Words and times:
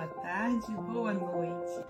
boa 0.00 0.08
tarde, 0.22 0.72
boa 0.92 1.12
noite. 1.12 1.84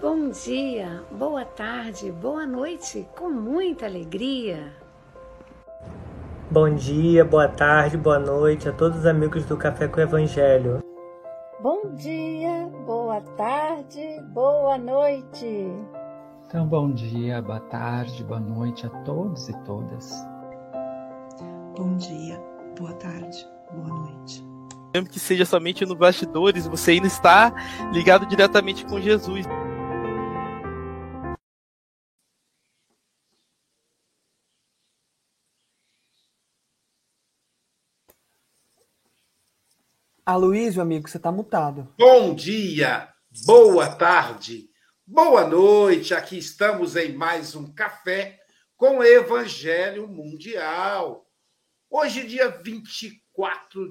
Bom 0.00 0.30
dia, 0.30 1.04
boa 1.10 1.44
tarde, 1.44 2.10
boa 2.10 2.46
noite, 2.46 3.06
com 3.14 3.28
muita 3.28 3.84
alegria. 3.84 4.72
Bom 6.50 6.74
dia, 6.74 7.22
boa 7.22 7.48
tarde, 7.48 7.98
boa 7.98 8.18
noite 8.18 8.68
a 8.68 8.72
todos 8.72 9.00
os 9.00 9.06
amigos 9.06 9.44
do 9.44 9.58
Café 9.58 9.88
com 9.88 10.00
o 10.00 10.02
Evangelho. 10.02 10.82
Bom 11.60 11.94
dia, 11.94 12.70
boa 12.86 13.20
tarde, 13.36 14.20
boa 14.32 14.78
noite. 14.78 15.70
Então, 16.46 16.66
bom 16.66 16.90
dia, 16.92 17.42
boa 17.42 17.60
tarde, 17.60 18.24
boa 18.24 18.40
noite 18.40 18.86
a 18.86 18.90
todos 19.04 19.50
e 19.50 19.52
todas. 19.64 20.14
Bom 21.76 21.94
dia, 21.96 22.40
boa 22.78 22.92
tarde, 22.94 23.46
boa 23.70 23.88
noite. 23.88 24.51
Mesmo 24.94 25.08
que 25.08 25.18
seja 25.18 25.46
somente 25.46 25.86
no 25.86 25.96
bastidores, 25.96 26.66
você 26.66 26.92
ainda 26.92 27.06
está 27.06 27.50
ligado 27.92 28.26
diretamente 28.26 28.84
com 28.84 29.00
Jesus. 29.00 29.46
Aloysio, 40.26 40.82
amigo, 40.82 41.08
você 41.08 41.18
tá 41.18 41.32
mutado. 41.32 41.88
Bom 41.98 42.34
dia, 42.34 43.08
boa 43.46 43.88
tarde, 43.96 44.68
boa 45.06 45.46
noite. 45.46 46.14
Aqui 46.14 46.36
estamos 46.36 46.96
em 46.96 47.12
mais 47.12 47.56
um 47.56 47.72
café 47.72 48.38
com 48.76 48.98
o 48.98 49.04
Evangelho 49.04 50.06
Mundial. 50.06 51.26
Hoje, 51.90 52.26
dia 52.26 52.48
24 52.48 53.21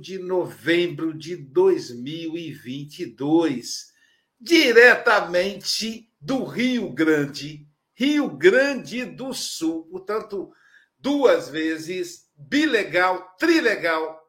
de 0.01 0.19
novembro 0.19 1.13
de 1.13 1.35
2022, 1.35 3.91
diretamente 4.39 6.09
do 6.19 6.43
Rio 6.43 6.91
Grande, 6.91 7.67
Rio 7.93 8.29
Grande 8.29 9.05
do 9.05 9.33
Sul, 9.33 9.87
portanto, 9.89 10.51
duas 10.97 11.49
vezes, 11.49 12.29
bilegal, 12.35 13.35
trilegal, 13.37 14.19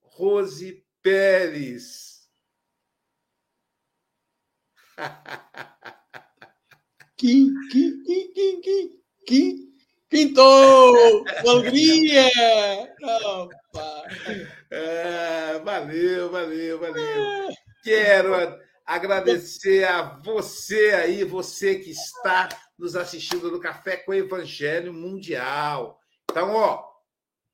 Rose 0.00 0.84
Pérez. 1.02 2.16
Que, 7.18 7.48
que, 7.72 8.02
que, 8.04 8.60
que, 8.60 9.00
que, 9.26 9.56
pintou! 10.06 11.24
Alegria! 11.48 12.28
É, 14.70 15.58
valeu, 15.60 16.30
valeu, 16.30 16.78
valeu. 16.80 17.48
Quero 17.82 18.34
agradecer 18.84 19.84
a 19.84 20.02
você 20.02 20.90
aí, 20.90 21.24
você 21.24 21.76
que 21.76 21.90
está 21.90 22.48
nos 22.78 22.94
assistindo 22.96 23.50
no 23.50 23.60
Café 23.60 23.96
com 23.96 24.10
o 24.12 24.14
Evangelho 24.14 24.92
Mundial. 24.92 26.00
Então, 26.30 26.54
ó, 26.54 26.84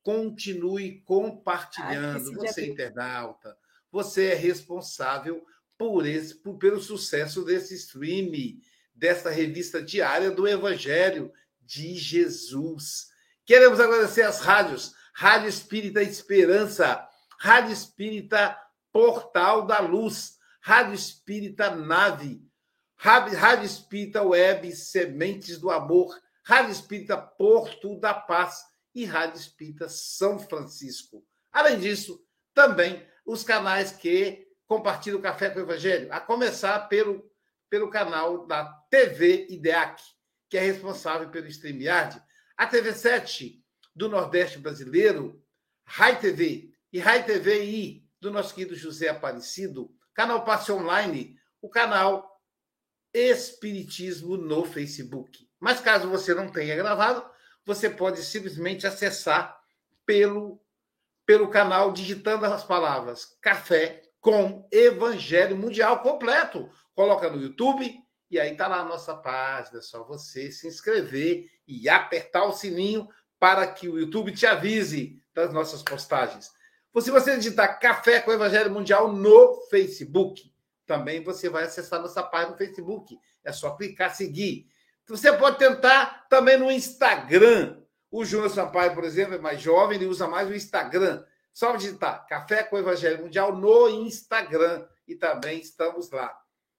continue 0.03 1.00
compartilhando. 1.03 2.28
Ai, 2.31 2.34
você, 2.34 2.62
dia- 2.62 2.72
internauta, 2.72 3.56
você 3.91 4.28
é 4.28 4.34
responsável 4.34 5.44
por 5.78 6.06
esse, 6.06 6.34
por- 6.34 6.56
pelo 6.59 6.81
sucesso 6.81 7.44
desse 7.44 7.75
stream, 7.75 8.31
desta 8.94 9.31
revista 9.31 9.82
diária 9.82 10.31
do 10.31 10.47
Evangelho 10.49 11.32
de 11.61 11.94
Jesus. 11.94 13.09
Queremos 13.44 13.81
agradecer 13.81 14.22
às 14.22 14.41
rádios, 14.41 14.94
Rádio 15.12 15.49
Espírita 15.49 16.03
Esperança, 16.03 17.09
Rádio 17.39 17.73
Espírita 17.73 18.59
Portal 18.93 19.67
da 19.67 19.81
Luz, 19.81 20.39
Rádio 20.61 20.95
Espírita 20.95 21.75
Nave, 21.75 22.41
Rádio 22.97 23.65
Espírita 23.65 24.23
Web 24.23 24.71
Sementes 24.73 25.59
do 25.59 25.71
Amor, 25.71 26.17
Rádio 26.45 26.73
Espírita 26.73 27.17
Porto 27.17 27.99
da 27.99 28.15
Paz 28.15 28.62
e 28.95 29.05
Rádio 29.05 29.39
Espírita 29.39 29.89
São 29.89 30.39
Francisco. 30.39 31.25
Além 31.50 31.79
disso, 31.79 32.25
também 32.55 33.06
os 33.25 33.44
canais 33.44 33.93
que 33.93 34.47
compartilham 34.67 35.19
o 35.19 35.23
Café 35.23 35.50
com 35.50 35.61
o 35.61 35.62
Evangelho, 35.62 36.12
a 36.12 36.20
começar 36.20 36.88
pelo, 36.88 37.31
pelo 37.69 37.91
canal 37.91 38.47
da 38.47 38.64
TV 38.91 39.47
IDEAC, 39.50 40.03
que 40.49 40.56
é 40.56 40.61
responsável 40.61 41.29
pelo 41.31 41.47
StreamYard, 41.47 42.23
a 42.56 42.69
TV7 42.69 43.62
do 43.94 44.09
Nordeste 44.09 44.59
Brasileiro, 44.59 45.43
Rai 45.85 46.19
TV 46.19 46.73
e 46.93 46.99
Rai 46.99 47.25
TVI 47.25 48.09
do 48.21 48.31
nosso 48.31 48.55
querido 48.55 48.75
José 48.75 49.09
Aparecido, 49.09 49.94
canal 50.15 50.44
Passe 50.44 50.71
Online, 50.73 51.37
o 51.61 51.69
canal 51.69 52.41
Espiritismo 53.12 54.37
no 54.37 54.65
Facebook. 54.65 55.47
Mas 55.61 55.81
caso 55.81 56.09
você 56.09 56.35
não 56.35 56.49
tenha 56.49 56.75
gravado, 56.75 57.25
você 57.65 57.91
pode 57.91 58.23
simplesmente 58.23 58.87
acessar 58.87 59.61
pelo, 60.06 60.61
pelo 61.27 61.49
canal 61.49 61.93
digitando 61.93 62.47
as 62.47 62.65
palavras 62.65 63.37
Café 63.41 64.03
com 64.21 64.67
Evangelho 64.71 65.56
Mundial 65.56 66.00
completo. 66.00 66.71
Coloca 66.95 67.29
no 67.29 67.41
YouTube 67.41 68.03
e 68.31 68.41
aí 68.41 68.56
tá 68.56 68.67
lá 68.67 68.81
a 68.81 68.85
nossa 68.85 69.15
página, 69.15 69.79
é 69.79 69.83
só 69.83 70.05
você 70.05 70.50
se 70.50 70.67
inscrever 70.67 71.50
e 71.67 71.88
apertar 71.88 72.45
o 72.45 72.53
sininho 72.53 73.06
para 73.43 73.67
que 73.67 73.89
o 73.89 73.99
YouTube 73.99 74.31
te 74.31 74.47
avise 74.47 75.21
das 75.35 75.53
nossas 75.53 75.83
postagens. 75.83 76.53
Se 77.00 77.11
você 77.11 77.37
digitar 77.37 77.81
Café 77.81 78.21
com 78.21 78.31
Evangelho 78.31 78.71
Mundial 78.71 79.12
no 79.12 79.67
Facebook, 79.69 80.41
também 80.87 81.25
você 81.25 81.49
vai 81.49 81.65
acessar 81.65 82.00
nossa 82.00 82.23
página 82.23 82.53
no 82.53 82.56
Facebook. 82.56 83.19
É 83.43 83.50
só 83.53 83.75
clicar, 83.75 84.15
seguir. 84.15 84.69
Você 85.09 85.33
pode 85.33 85.59
tentar 85.59 86.25
também 86.29 86.56
no 86.56 86.71
Instagram. 86.71 87.83
O 88.12 88.25
Júnior 88.25 88.49
Sampaio, 88.49 88.94
por 88.94 89.03
exemplo, 89.03 89.35
é 89.35 89.39
mais 89.39 89.61
jovem, 89.61 89.97
ele 89.97 90.06
usa 90.06 90.29
mais 90.29 90.49
o 90.49 90.55
Instagram. 90.55 91.25
Só 91.53 91.75
digitar 91.75 92.25
Café 92.29 92.62
com 92.62 92.79
Evangelho 92.79 93.25
Mundial 93.25 93.56
no 93.56 93.88
Instagram. 93.88 94.87
E 95.09 95.17
também 95.17 95.59
estamos 95.59 96.12
lá. 96.12 96.33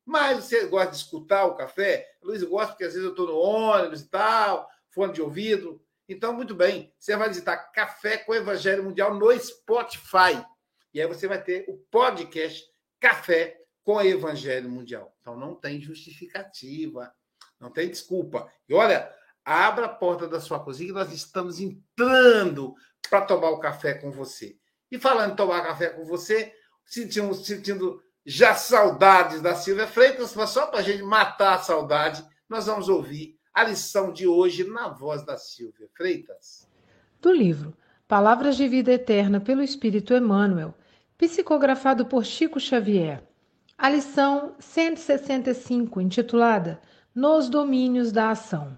Mas 0.06 0.46
você 0.46 0.66
gosta 0.68 0.92
de 0.92 0.96
escutar 0.96 1.44
o 1.44 1.56
café? 1.56 2.08
Luiz, 2.24 2.42
eu 2.42 2.50
gosto 2.50 2.70
porque 2.70 2.86
às 2.86 2.94
vezes 2.94 3.04
eu 3.04 3.12
estou 3.12 3.28
no 3.28 3.38
ônibus 3.38 4.00
e 4.00 4.08
tal, 4.08 4.70
fone 4.92 5.12
de 5.12 5.22
ouvido. 5.22 5.84
Então, 6.08 6.34
muito 6.34 6.54
bem, 6.54 6.94
você 7.00 7.16
vai 7.16 7.30
digitar 7.30 7.72
Café 7.72 8.18
com 8.18 8.36
Evangelho 8.36 8.84
Mundial 8.84 9.14
no 9.14 9.40
Spotify. 9.40 10.46
E 10.94 11.02
aí 11.02 11.08
você 11.08 11.28
vai 11.28 11.42
ter 11.42 11.66
o 11.68 11.78
podcast 11.90 12.64
Café 13.00 13.58
com 13.84 14.02
Evangelho 14.02 14.70
Mundial. 14.70 15.16
Então 15.22 15.36
não 15.36 15.56
tem 15.56 15.82
justificativa, 15.82 17.14
não 17.60 17.70
tem 17.70 17.90
desculpa. 17.90 18.52
E 18.68 18.74
olha, 18.74 19.14
abra 19.44 19.86
a 19.86 19.90
porta 19.90 20.28
da 20.28 20.40
sua 20.40 20.60
cozinha 20.60 20.90
que 20.90 20.94
nós 20.94 21.12
estamos 21.12 21.60
entrando 21.60 22.76
para 23.10 23.26
tomar 23.26 23.50
o 23.50 23.60
café 23.60 23.94
com 23.94 24.12
você. 24.12 24.58
E 24.92 25.00
falando 25.00 25.34
em 25.34 25.36
tomar 25.36 25.64
café 25.64 25.90
com 25.90 26.06
você, 26.06 26.54
sentindo, 26.86 27.34
sentindo 27.34 28.02
já 28.26 28.56
saudades 28.56 29.42
da 29.42 29.56
Silvia 29.56 29.88
Freitas, 29.88 30.34
mas 30.36 30.52
só 30.52 30.68
para 30.68 30.80
a 30.80 30.84
gente 30.84 31.04
matar 31.04 31.56
a 31.56 31.62
saudade, 31.62 32.26
nós 32.48 32.68
vamos 32.68 32.88
ouvir 32.88 33.38
a 33.54 33.64
lição 33.64 34.12
de 34.12 34.26
hoje 34.26 34.64
na 34.64 34.88
voz 34.88 35.24
da 35.24 35.38
Silvia 35.38 35.88
Freitas. 35.94 36.68
Do 37.22 37.32
livro 37.32 37.74
Palavras 38.08 38.58
de 38.58 38.68
Vida 38.68 38.92
Eterna 38.92 39.40
pelo 39.40 39.62
Espírito 39.62 40.14
Emmanuel, 40.14 40.74
psicografado 41.18 42.06
por 42.06 42.26
Chico 42.26 42.60
Xavier. 42.60 43.24
A 43.78 43.90
lição 43.90 44.56
165, 44.60 46.02
intitulada 46.02 46.82
Nos 47.14 47.48
Domínios 47.48 48.12
da 48.12 48.32
Ação. 48.32 48.78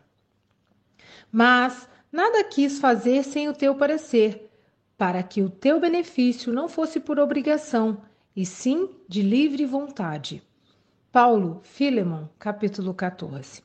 Mas 1.32 1.88
nada 2.12 2.44
quis 2.44 2.78
fazer 2.78 3.24
sem 3.24 3.48
o 3.48 3.54
teu 3.54 3.76
parecer, 3.76 4.50
para 4.98 5.24
que 5.24 5.42
o 5.42 5.50
teu 5.50 5.80
benefício 5.80 6.54
não 6.54 6.68
fosse 6.68 7.00
por 7.00 7.18
obrigação, 7.18 8.02
e 8.36 8.46
sim 8.46 8.90
de 9.08 9.22
livre 9.22 9.66
vontade. 9.66 10.44
Paulo, 11.12 11.62
Filemon, 11.64 12.28
capítulo 12.38 12.94
14. 12.94 13.64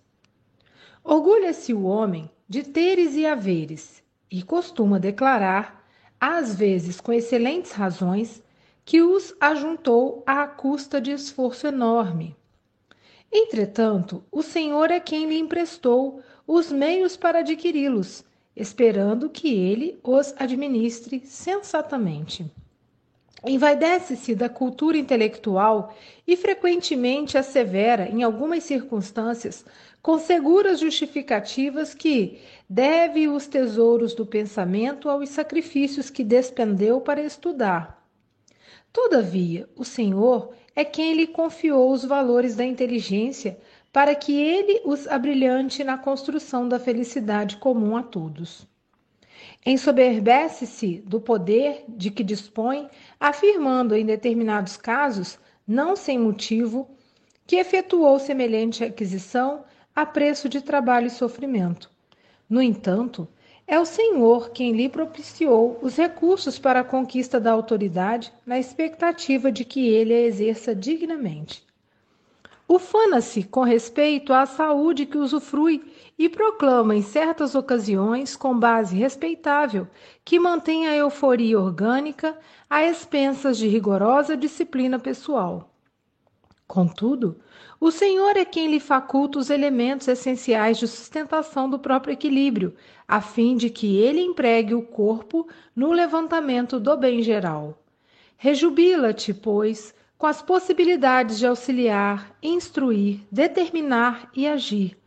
Orgulha-se 1.10 1.74
o 1.74 1.86
homem 1.86 2.30
de 2.48 2.62
teres 2.62 3.16
e 3.16 3.26
haveres, 3.26 4.00
e 4.30 4.44
costuma 4.44 4.96
declarar, 4.96 5.84
às 6.20 6.54
vezes 6.54 7.00
com 7.00 7.12
excelentes 7.12 7.72
razões, 7.72 8.40
que 8.84 9.02
os 9.02 9.34
ajuntou 9.40 10.22
à 10.24 10.46
custa 10.46 11.00
de 11.00 11.10
esforço 11.10 11.66
enorme. 11.66 12.36
Entretanto, 13.32 14.22
o 14.30 14.40
Senhor 14.40 14.92
é 14.92 15.00
quem 15.00 15.28
lhe 15.28 15.36
emprestou 15.36 16.22
os 16.46 16.70
meios 16.70 17.16
para 17.16 17.40
adquiri-los, 17.40 18.24
esperando 18.54 19.28
que 19.28 19.52
ele 19.52 19.98
os 20.04 20.32
administre 20.38 21.22
sensatamente. 21.26 22.48
Envaidece-se 23.44 24.34
da 24.34 24.50
cultura 24.50 24.98
intelectual 24.98 25.96
e 26.26 26.36
frequentemente 26.36 27.38
assevera, 27.38 28.06
em 28.06 28.22
algumas 28.22 28.64
circunstâncias, 28.64 29.64
com 30.02 30.18
seguras 30.18 30.80
justificativas, 30.80 31.94
que 31.94 32.40
deve 32.68 33.28
os 33.28 33.46
tesouros 33.46 34.14
do 34.14 34.24
pensamento 34.24 35.08
aos 35.08 35.28
sacrifícios 35.28 36.08
que 36.08 36.24
despendeu 36.24 37.00
para 37.00 37.22
estudar. 37.22 38.00
Todavia, 38.92 39.68
o 39.76 39.84
Senhor 39.84 40.52
é 40.74 40.84
quem 40.84 41.14
lhe 41.14 41.26
confiou 41.26 41.92
os 41.92 42.04
valores 42.04 42.56
da 42.56 42.64
inteligência 42.64 43.58
para 43.92 44.14
que 44.14 44.32
ele 44.40 44.80
os 44.84 45.06
abrilhante 45.06 45.84
na 45.84 45.98
construção 45.98 46.68
da 46.68 46.78
felicidade 46.78 47.56
comum 47.56 47.96
a 47.96 48.02
todos. 48.02 48.66
Ensoberbece-se 49.66 51.02
do 51.06 51.20
poder 51.20 51.84
de 51.88 52.10
que 52.10 52.24
dispõe, 52.24 52.88
afirmando 53.18 53.94
em 53.94 54.06
determinados 54.06 54.76
casos, 54.76 55.38
não 55.66 55.94
sem 55.94 56.18
motivo, 56.18 56.88
que 57.46 57.56
efetuou 57.56 58.18
semelhante 58.18 58.82
aquisição 58.82 59.64
a 59.94 60.06
preço 60.06 60.48
de 60.48 60.60
trabalho 60.60 61.06
e 61.06 61.10
sofrimento. 61.10 61.90
No 62.48 62.60
entanto, 62.60 63.28
é 63.66 63.78
o 63.78 63.84
Senhor 63.84 64.50
quem 64.50 64.72
lhe 64.72 64.88
propiciou 64.88 65.78
os 65.80 65.96
recursos 65.96 66.58
para 66.58 66.80
a 66.80 66.84
conquista 66.84 67.38
da 67.38 67.52
autoridade, 67.52 68.32
na 68.44 68.58
expectativa 68.58 69.52
de 69.52 69.64
que 69.64 69.88
ele 69.88 70.12
a 70.12 70.20
exerça 70.20 70.74
dignamente. 70.74 71.64
Ufana-se 72.68 73.42
com 73.42 73.62
respeito 73.62 74.32
à 74.32 74.46
saúde 74.46 75.04
que 75.04 75.18
usufrui 75.18 75.82
e 76.16 76.28
proclama 76.28 76.94
em 76.94 77.02
certas 77.02 77.54
ocasiões, 77.54 78.36
com 78.36 78.56
base 78.56 78.96
respeitável, 78.96 79.88
que 80.24 80.38
mantém 80.38 80.86
a 80.86 80.94
euforia 80.94 81.58
orgânica 81.58 82.38
a 82.68 82.84
expensas 82.84 83.58
de 83.58 83.66
rigorosa 83.66 84.36
disciplina 84.36 84.98
pessoal. 84.98 85.74
Contudo, 86.66 87.40
o 87.80 87.90
Senhor 87.90 88.36
é 88.36 88.44
quem 88.44 88.70
lhe 88.70 88.78
faculta 88.78 89.38
os 89.38 89.50
elementos 89.50 90.06
essenciais 90.06 90.78
de 90.78 90.86
sustentação 90.86 91.68
do 91.68 91.78
próprio 91.78 92.12
equilíbrio, 92.12 92.74
a 93.08 93.20
fim 93.20 93.56
de 93.56 93.70
que 93.70 93.96
ele 93.96 94.20
empregue 94.20 94.74
o 94.74 94.82
corpo 94.82 95.48
no 95.74 95.90
levantamento 95.90 96.78
do 96.78 96.96
bem 96.96 97.22
geral. 97.22 97.76
Rejubila-te, 98.36 99.34
pois, 99.34 99.94
com 100.16 100.26
as 100.26 100.42
possibilidades 100.42 101.38
de 101.38 101.46
auxiliar, 101.46 102.36
instruir, 102.42 103.20
determinar 103.32 104.30
e 104.36 104.46
agir 104.46 105.00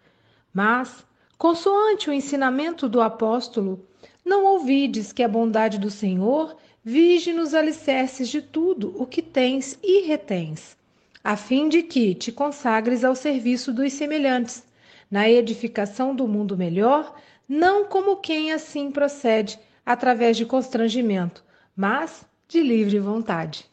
mas, 0.54 1.04
consoante 1.36 2.10
o 2.10 2.14
ensinamento 2.14 2.88
do 2.88 3.02
apóstolo, 3.02 3.84
não 4.24 4.46
ouvides 4.46 5.12
que 5.12 5.24
a 5.24 5.28
bondade 5.28 5.80
do 5.80 5.90
Senhor 5.90 6.56
vige 6.84 7.34
nos 7.34 7.56
alicerces 7.56 8.30
de 8.30 8.42
tudo 8.42 8.94
o 9.02 9.08
que 9.08 9.22
tens 9.22 9.80
e 9.82 10.02
retens, 10.02 10.78
a 11.24 11.38
fim 11.38 11.70
de 11.70 11.84
que 11.84 12.14
te 12.14 12.32
consagres 12.32 13.04
ao 13.04 13.16
serviço 13.16 13.72
dos 13.72 13.94
semelhantes, 13.94 14.64
na 15.10 15.30
edificação 15.30 16.16
do 16.16 16.28
mundo 16.28 16.58
melhor, 16.58 17.16
não 17.48 17.86
como 17.86 18.18
quem 18.18 18.52
assim 18.52 18.92
procede, 18.92 19.60
através 19.86 20.36
de 20.36 20.46
constrangimento, 20.46 21.44
mas 21.76 22.26
de 22.48 22.62
livre 22.62 23.00
vontade. 23.00 23.66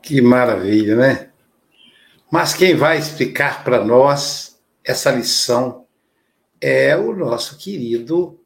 Que 0.00 0.20
maravilha, 0.20 0.96
né? 0.96 1.30
Mas 2.30 2.54
quem 2.54 2.74
vai 2.74 2.98
explicar 2.98 3.62
para 3.62 3.84
nós 3.84 4.60
essa 4.84 5.10
lição 5.10 5.86
é 6.60 6.96
o 6.96 7.14
nosso 7.14 7.58
querido. 7.58 8.40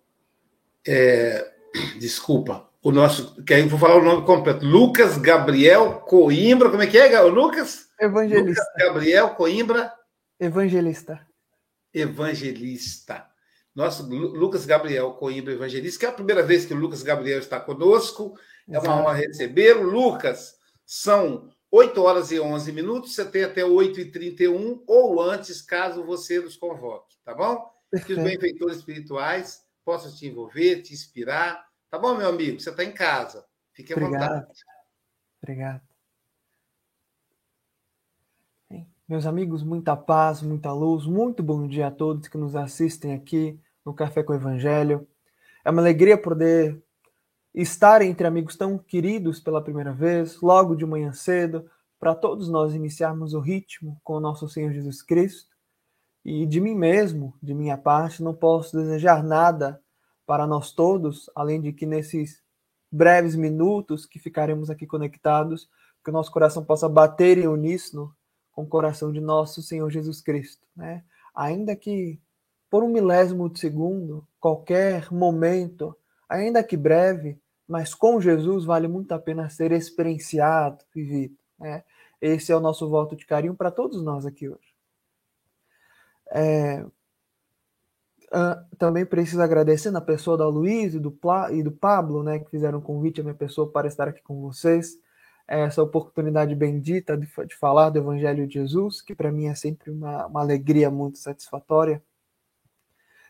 É, 0.86 1.52
desculpa, 1.98 2.68
o 2.86 2.92
nosso. 2.92 3.42
Que 3.42 3.54
aí 3.54 3.62
eu 3.62 3.68
vou 3.68 3.80
falar 3.80 3.96
o 3.96 4.04
nome 4.04 4.24
completo. 4.24 4.64
Lucas 4.64 5.18
Gabriel 5.18 5.94
Coimbra. 6.06 6.70
Como 6.70 6.82
é 6.82 6.86
que 6.86 6.96
é, 6.96 7.20
Lucas? 7.22 7.88
Evangelista. 8.00 8.62
Lucas 8.62 8.66
Gabriel 8.78 9.30
Coimbra. 9.30 9.92
Evangelista. 10.38 11.26
Evangelista. 11.92 13.26
Nosso 13.74 14.08
Lucas 14.08 14.64
Gabriel 14.64 15.14
Coimbra 15.14 15.52
Evangelista, 15.52 15.98
que 15.98 16.06
é 16.06 16.08
a 16.10 16.12
primeira 16.12 16.44
vez 16.44 16.64
que 16.64 16.74
o 16.74 16.76
Lucas 16.76 17.02
Gabriel 17.02 17.40
está 17.40 17.58
conosco. 17.58 18.38
É 18.70 18.78
uma 18.78 19.00
honra 19.00 19.14
recebê-lo. 19.14 19.82
Lucas, 19.82 20.54
são 20.84 21.50
8 21.72 22.00
horas 22.00 22.30
e 22.30 22.38
11 22.38 22.70
minutos, 22.70 23.16
você 23.16 23.24
tem 23.24 23.42
até 23.42 23.64
8 23.64 23.98
e 24.00 24.10
31 24.12 24.84
ou 24.86 25.20
antes, 25.20 25.60
caso 25.60 26.04
você 26.04 26.38
nos 26.38 26.56
convoque, 26.56 27.16
tá 27.24 27.34
bom? 27.34 27.68
Perfeito. 27.90 28.06
Que 28.06 28.12
os 28.12 28.30
benfeitores 28.30 28.76
espirituais 28.76 29.60
possam 29.84 30.14
te 30.14 30.26
envolver, 30.28 30.82
te 30.82 30.94
inspirar. 30.94 31.65
Tá 31.90 31.98
bom, 31.98 32.16
meu 32.16 32.28
amigo? 32.28 32.58
Você 32.58 32.70
está 32.70 32.84
em 32.84 32.92
casa. 32.92 33.46
Fique 33.72 33.92
à 33.92 33.96
Obrigado. 33.96 34.34
vontade. 34.40 34.60
Obrigado. 35.40 35.82
Bem, 38.68 38.88
meus 39.08 39.24
amigos, 39.24 39.62
muita 39.62 39.96
paz, 39.96 40.42
muita 40.42 40.72
luz, 40.72 41.06
muito 41.06 41.42
bom 41.42 41.68
dia 41.68 41.86
a 41.86 41.90
todos 41.90 42.28
que 42.28 42.36
nos 42.36 42.56
assistem 42.56 43.14
aqui 43.14 43.60
no 43.84 43.94
Café 43.94 44.22
com 44.22 44.32
o 44.32 44.36
Evangelho. 44.36 45.06
É 45.64 45.70
uma 45.70 45.80
alegria 45.80 46.20
poder 46.20 46.82
estar 47.54 48.02
entre 48.02 48.26
amigos 48.26 48.56
tão 48.56 48.76
queridos 48.76 49.38
pela 49.38 49.62
primeira 49.62 49.92
vez, 49.92 50.40
logo 50.40 50.74
de 50.74 50.84
manhã 50.84 51.12
cedo, 51.12 51.70
para 52.00 52.14
todos 52.14 52.48
nós 52.48 52.74
iniciarmos 52.74 53.32
o 53.32 53.40
ritmo 53.40 54.00
com 54.02 54.14
o 54.14 54.20
nosso 54.20 54.48
Senhor 54.48 54.72
Jesus 54.72 55.02
Cristo. 55.02 55.54
E 56.24 56.44
de 56.44 56.60
mim 56.60 56.74
mesmo, 56.74 57.32
de 57.40 57.54
minha 57.54 57.78
parte, 57.78 58.22
não 58.22 58.34
posso 58.34 58.76
desejar 58.76 59.22
nada 59.22 59.80
para 60.26 60.46
nós 60.46 60.72
todos, 60.72 61.30
além 61.34 61.60
de 61.60 61.72
que 61.72 61.86
nesses 61.86 62.42
breves 62.90 63.34
minutos 63.34 64.04
que 64.06 64.18
ficaremos 64.18 64.70
aqui 64.70 64.86
conectados, 64.86 65.68
que 66.02 66.10
o 66.10 66.12
nosso 66.12 66.30
coração 66.30 66.64
possa 66.64 66.88
bater 66.88 67.38
em 67.38 67.46
uníssono 67.46 68.14
com 68.52 68.62
o 68.62 68.68
coração 68.68 69.12
de 69.12 69.20
nosso 69.20 69.62
Senhor 69.62 69.90
Jesus 69.90 70.20
Cristo, 70.20 70.66
né? 70.74 71.04
Ainda 71.34 71.76
que 71.76 72.20
por 72.70 72.82
um 72.82 72.88
milésimo 72.88 73.48
de 73.48 73.60
segundo, 73.60 74.26
qualquer 74.40 75.12
momento, 75.12 75.96
ainda 76.28 76.62
que 76.62 76.76
breve, 76.76 77.40
mas 77.66 77.94
com 77.94 78.20
Jesus 78.20 78.64
vale 78.64 78.88
muito 78.88 79.12
a 79.12 79.18
pena 79.18 79.48
ser 79.48 79.72
experienciado, 79.72 80.84
vivido. 80.94 81.36
Né? 81.58 81.84
Esse 82.20 82.52
é 82.52 82.56
o 82.56 82.60
nosso 82.60 82.88
voto 82.88 83.16
de 83.16 83.26
carinho 83.26 83.54
para 83.54 83.70
todos 83.70 84.02
nós 84.02 84.26
aqui 84.26 84.48
hoje. 84.48 84.74
É, 86.30 86.84
também 88.78 89.04
preciso 89.06 89.40
agradecer 89.40 89.90
na 89.90 90.00
pessoa 90.00 90.36
da 90.36 90.48
Luiz 90.48 90.94
e 90.94 90.98
do, 90.98 91.10
Pla, 91.10 91.52
e 91.52 91.62
do 91.62 91.70
Pablo, 91.70 92.22
né, 92.22 92.38
que 92.38 92.50
fizeram 92.50 92.78
um 92.78 92.82
convite 92.82 93.20
à 93.20 93.24
minha 93.24 93.34
pessoa 93.34 93.70
para 93.70 93.86
estar 93.86 94.08
aqui 94.08 94.22
com 94.22 94.40
vocês. 94.40 94.98
essa 95.46 95.82
oportunidade 95.82 96.54
bendita 96.54 97.16
de, 97.16 97.26
de 97.46 97.56
falar 97.56 97.90
do 97.90 97.98
Evangelho 97.98 98.46
de 98.46 98.54
Jesus, 98.54 99.00
que 99.00 99.14
para 99.14 99.30
mim 99.30 99.46
é 99.46 99.54
sempre 99.54 99.90
uma, 99.90 100.26
uma 100.26 100.40
alegria 100.40 100.90
muito 100.90 101.18
satisfatória. 101.18 102.02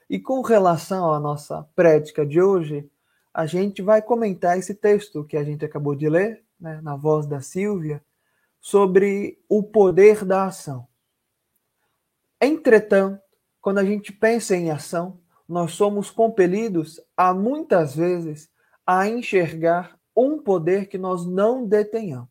E 0.09 0.19
com 0.19 0.41
relação 0.41 1.13
à 1.13 1.21
nossa 1.21 1.69
prédica 1.75 2.25
de 2.25 2.41
hoje, 2.41 2.89
a 3.35 3.45
gente 3.45 3.83
vai 3.83 4.01
comentar 4.01 4.59
esse 4.59 4.75
texto 4.75 5.25
que 5.25 5.37
a 5.37 5.45
gente 5.45 5.65
acabou 5.65 5.95
de 5.95 6.09
ler, 6.09 6.43
né, 6.59 6.81
na 6.81 6.97
voz 6.97 7.27
da 7.27 7.41
Silvia, 7.43 8.03
sobre 8.59 9.39
o 9.49 9.63
poder 9.63 10.25
da 10.25 10.47
ação. 10.47 10.89
Entretanto, 12.41 13.21
quando 13.67 13.79
a 13.79 13.85
gente 13.85 14.13
pensa 14.13 14.55
em 14.55 14.71
ação, 14.71 15.19
nós 15.49 15.73
somos 15.73 16.09
compelidos 16.09 17.01
a 17.17 17.35
muitas 17.35 17.97
vezes 17.97 18.49
a 18.87 19.09
enxergar 19.09 19.99
um 20.17 20.39
poder 20.39 20.87
que 20.87 20.97
nós 20.97 21.27
não 21.27 21.67
detenhamos, 21.67 22.31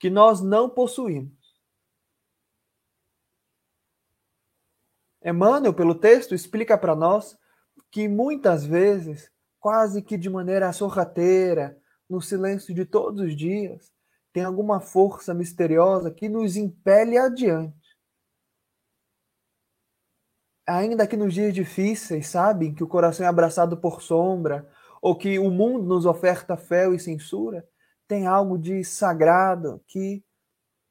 que 0.00 0.10
nós 0.10 0.40
não 0.40 0.68
possuímos. 0.68 1.38
Emmanuel, 5.24 5.72
pelo 5.72 5.94
texto, 5.94 6.34
explica 6.34 6.76
para 6.76 6.96
nós 6.96 7.38
que 7.88 8.08
muitas 8.08 8.64
vezes, 8.64 9.30
quase 9.60 10.02
que 10.02 10.18
de 10.18 10.28
maneira 10.28 10.72
sorrateira, 10.72 11.78
no 12.10 12.20
silêncio 12.20 12.74
de 12.74 12.84
todos 12.84 13.20
os 13.20 13.36
dias, 13.36 13.92
tem 14.32 14.42
alguma 14.42 14.80
força 14.80 15.32
misteriosa 15.32 16.10
que 16.10 16.28
nos 16.28 16.56
impele 16.56 17.16
adiante. 17.16 17.81
Ainda 20.66 21.06
que 21.06 21.16
nos 21.16 21.34
dias 21.34 21.52
difíceis, 21.52 22.28
sabem, 22.28 22.74
que 22.74 22.84
o 22.84 22.88
coração 22.88 23.26
é 23.26 23.28
abraçado 23.28 23.76
por 23.76 24.00
sombra, 24.00 24.68
ou 25.00 25.16
que 25.16 25.38
o 25.38 25.50
mundo 25.50 25.84
nos 25.84 26.06
oferta 26.06 26.56
fel 26.56 26.94
e 26.94 27.00
censura, 27.00 27.66
tem 28.06 28.26
algo 28.26 28.56
de 28.56 28.84
sagrado 28.84 29.82
que 29.88 30.22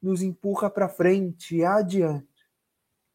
nos 0.02 0.22
empurra 0.22 0.68
para 0.68 0.88
frente 0.88 1.56
e 1.56 1.64
adiante. 1.64 2.26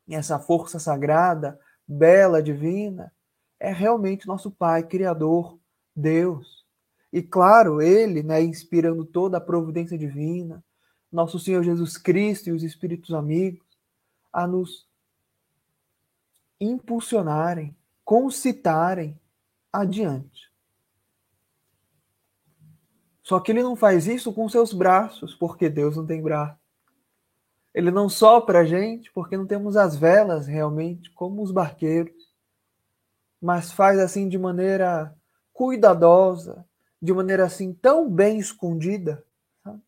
E 0.08 0.16
essa 0.16 0.40
força 0.40 0.80
sagrada, 0.80 1.60
bela, 1.88 2.42
divina, 2.42 3.14
é 3.60 3.72
realmente 3.72 4.26
nosso 4.26 4.50
Pai 4.50 4.84
Criador, 4.84 5.60
Deus. 5.96 6.66
E 7.12 7.22
claro, 7.22 7.82
Ele, 7.82 8.24
né, 8.24 8.42
inspirando 8.42 9.06
toda 9.06 9.38
a 9.38 9.42
providência 9.42 9.98
divina, 9.98 10.64
nosso 11.12 11.40
Senhor 11.40 11.64
Jesus 11.64 11.98
Cristo 11.98 12.50
e 12.50 12.52
os 12.52 12.64
Espíritos 12.64 13.14
amigos, 13.14 13.66
a 14.32 14.48
nos 14.48 14.87
impulsionarem, 16.60 17.76
concitarem 18.04 19.20
adiante. 19.72 20.52
Só 23.22 23.42
que 23.42 23.52
ele 23.52 23.62
não 23.62 23.76
faz 23.76 24.08
isso 24.08 24.32
com 24.32 24.48
seus 24.48 24.72
braços, 24.72 25.36
porque 25.36 25.68
Deus 25.68 25.98
não 25.98 26.06
tem 26.06 26.22
braço. 26.22 26.58
Ele 27.74 27.92
não 27.92 28.08
sopra 28.08 28.60
a 28.60 28.66
gente, 28.66 29.12
porque 29.12 29.36
não 29.36 29.46
temos 29.46 29.76
as 29.76 29.96
velas 29.96 30.48
realmente, 30.48 31.12
como 31.12 31.44
os 31.44 31.52
barqueiros. 31.52 32.34
Mas 33.42 33.72
faz 33.72 34.00
assim 34.00 34.30
de 34.30 34.38
maneira 34.38 35.14
cuidadosa, 35.52 36.66
de 37.02 37.14
maneira 37.14 37.46
assim 37.46 37.74
tão 37.74 38.10
bem 38.10 38.40
escondida, 38.40 39.24
sabe? 39.64 39.82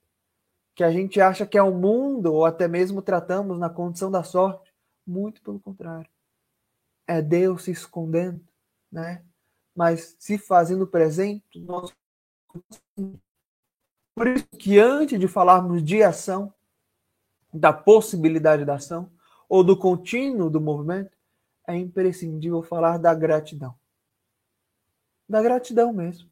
que 0.75 0.83
a 0.83 0.91
gente 0.91 1.21
acha 1.21 1.45
que 1.45 1.57
é 1.57 1.63
o 1.63 1.73
mundo, 1.73 2.33
ou 2.33 2.45
até 2.45 2.67
mesmo 2.67 3.01
tratamos 3.01 3.57
na 3.57 3.69
condição 3.69 4.11
da 4.11 4.21
sorte. 4.21 4.71
Muito 5.07 5.41
pelo 5.41 5.59
contrário. 5.59 6.09
É 7.09 7.21
Deus 7.21 7.63
se 7.63 7.71
escondendo, 7.71 8.39
né? 8.91 9.23
mas 9.75 10.15
se 10.19 10.37
fazendo 10.37 10.85
presente, 10.85 11.59
nós 11.59 11.93
por 14.13 14.27
isso 14.27 14.45
que 14.59 14.77
antes 14.77 15.17
de 15.17 15.27
falarmos 15.27 15.81
de 15.81 16.03
ação, 16.03 16.53
da 17.53 17.71
possibilidade 17.71 18.65
da 18.65 18.75
ação, 18.75 19.09
ou 19.47 19.63
do 19.63 19.77
contínuo 19.77 20.49
do 20.49 20.59
movimento, 20.59 21.17
é 21.65 21.75
imprescindível 21.75 22.61
falar 22.61 22.97
da 22.97 23.13
gratidão. 23.13 23.73
Da 25.27 25.41
gratidão 25.41 25.93
mesmo. 25.93 26.29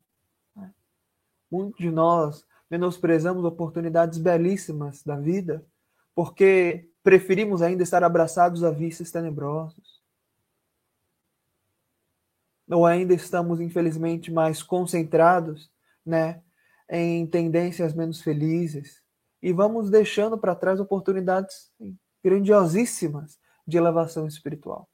Né? 0.54 0.74
Muitos 1.50 1.80
de 1.80 1.90
nós 1.90 2.46
menosprezamos 2.70 3.46
oportunidades 3.46 4.20
belíssimas 4.20 5.02
da 5.02 5.16
vida 5.16 5.66
porque 6.14 6.90
preferimos 7.02 7.62
ainda 7.62 7.84
estar 7.84 8.04
abraçados 8.04 8.64
a 8.64 8.72
vícios 8.72 9.10
tenebrosos. 9.10 9.97
Ou 12.70 12.86
ainda 12.86 13.14
estamos, 13.14 13.62
infelizmente, 13.62 14.32
mais 14.32 14.62
concentrados 14.62 15.72
né, 16.06 16.42
em 16.90 17.26
tendências 17.26 17.94
menos 17.94 18.22
felizes 18.22 19.02
e 19.42 19.54
vamos 19.54 19.90
deixando 19.90 20.38
para 20.38 20.56
trás 20.56 20.80
oportunidades 20.80 21.72
grandiosíssimas 22.24 23.40
de 23.66 23.78
elevação 23.78 24.28
espiritual. 24.28 24.90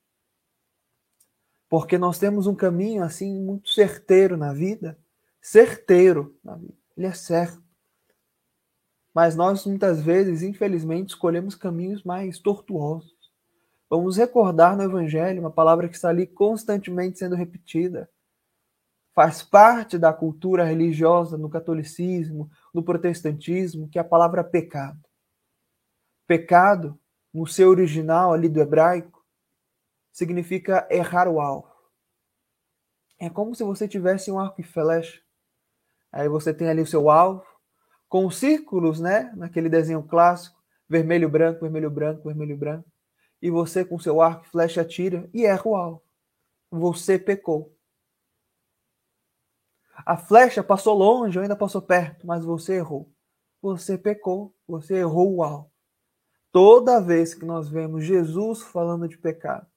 Porque 1.70 1.98
nós 1.98 2.20
temos 2.20 2.46
um 2.46 2.56
caminho 2.56 3.04
assim 3.04 3.40
muito 3.40 3.70
certeiro 3.70 4.38
na 4.38 4.54
vida, 4.54 5.00
certeiro 5.42 6.38
na 6.44 6.56
vida. 6.56 6.76
Ele 6.96 7.08
é 7.08 7.14
certo. 7.14 7.64
Mas 9.14 9.36
nós 9.36 9.66
muitas 9.66 10.02
vezes, 10.02 10.42
infelizmente, 10.42 11.10
escolhemos 11.10 11.56
caminhos 11.56 12.04
mais 12.04 12.40
tortuosos. 12.40 13.23
Vamos 13.96 14.18
recordar 14.18 14.76
no 14.76 14.82
evangelho 14.82 15.40
uma 15.40 15.52
palavra 15.52 15.88
que 15.88 15.94
está 15.94 16.10
ali 16.10 16.26
constantemente 16.26 17.20
sendo 17.20 17.36
repetida, 17.36 18.10
faz 19.14 19.44
parte 19.44 20.00
da 20.00 20.12
cultura 20.12 20.64
religiosa 20.64 21.38
no 21.38 21.48
catolicismo, 21.48 22.50
no 22.74 22.82
protestantismo, 22.82 23.88
que 23.88 24.00
é 24.00 24.02
a 24.02 24.04
palavra 24.04 24.44
pecado. 24.44 25.00
Pecado, 26.26 27.00
no 27.32 27.46
seu 27.46 27.70
original 27.70 28.34
ali 28.34 28.50
do 28.50 28.60
hebraico, 28.60 29.24
significa 30.12 30.88
errar 30.90 31.28
o 31.28 31.40
alvo. 31.40 31.72
É 33.20 33.30
como 33.30 33.54
se 33.54 33.64
você 33.64 33.88
tivesse 33.88 34.32
um 34.32 34.40
arco 34.40 34.60
e 34.60 34.64
flecha. 34.64 35.22
Aí 36.12 36.28
você 36.28 36.52
tem 36.52 36.68
ali 36.68 36.82
o 36.82 36.88
seu 36.88 37.12
alvo, 37.12 37.46
com 38.10 38.28
círculos, 38.32 39.00
né? 39.00 39.32
Naquele 39.36 39.70
desenho 39.70 40.02
clássico, 40.02 40.60
vermelho, 40.90 41.30
branco, 41.30 41.62
vermelho, 41.62 41.92
branco, 41.92 42.24
vermelho, 42.24 42.58
branco. 42.58 42.93
E 43.44 43.52
você 43.52 43.84
com 43.84 44.00
seu 44.00 44.22
arco 44.22 44.46
e 44.46 44.48
flecha 44.48 44.80
atira 44.80 45.30
e 45.34 45.46
erra 45.46 45.68
o 45.68 45.76
alvo. 45.76 46.02
Você 46.72 47.20
pecou. 47.20 47.78
A 50.06 50.16
flecha 50.16 50.64
passou 50.64 50.98
longe 50.98 51.38
ainda 51.38 51.54
passou 51.54 51.82
perto, 51.82 52.26
mas 52.26 52.46
você 52.46 52.76
errou. 52.76 53.12
Você 53.62 53.98
pecou, 53.98 54.56
você 54.66 54.96
errou 55.00 55.36
o 55.36 55.44
alvo. 55.44 55.70
Toda 56.54 57.02
vez 57.02 57.34
que 57.34 57.44
nós 57.44 57.68
vemos 57.68 58.06
Jesus 58.06 58.62
falando 58.62 59.10
de 59.10 59.18
pecado, 59.18 59.68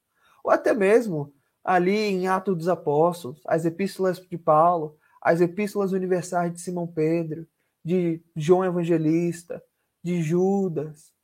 ou 0.45 0.53
até 0.53 0.73
mesmo 0.73 1.35
ali 1.65 1.97
em 1.97 2.29
Atos 2.29 2.57
dos 2.57 2.69
Apóstolos, 2.69 3.43
as 3.49 3.65
epístolas 3.65 4.21
de 4.21 4.39
Paulo, 4.39 4.97
as 5.21 5.41
epístolas 5.41 5.91
universais 5.91 6.53
de 6.53 6.61
Simão 6.61 6.87
Pedro, 6.87 7.49
de 7.85 8.23
João 8.37 8.65
Evangelista, 8.65 9.61
de 10.05 10.23
Judas, 10.23 11.16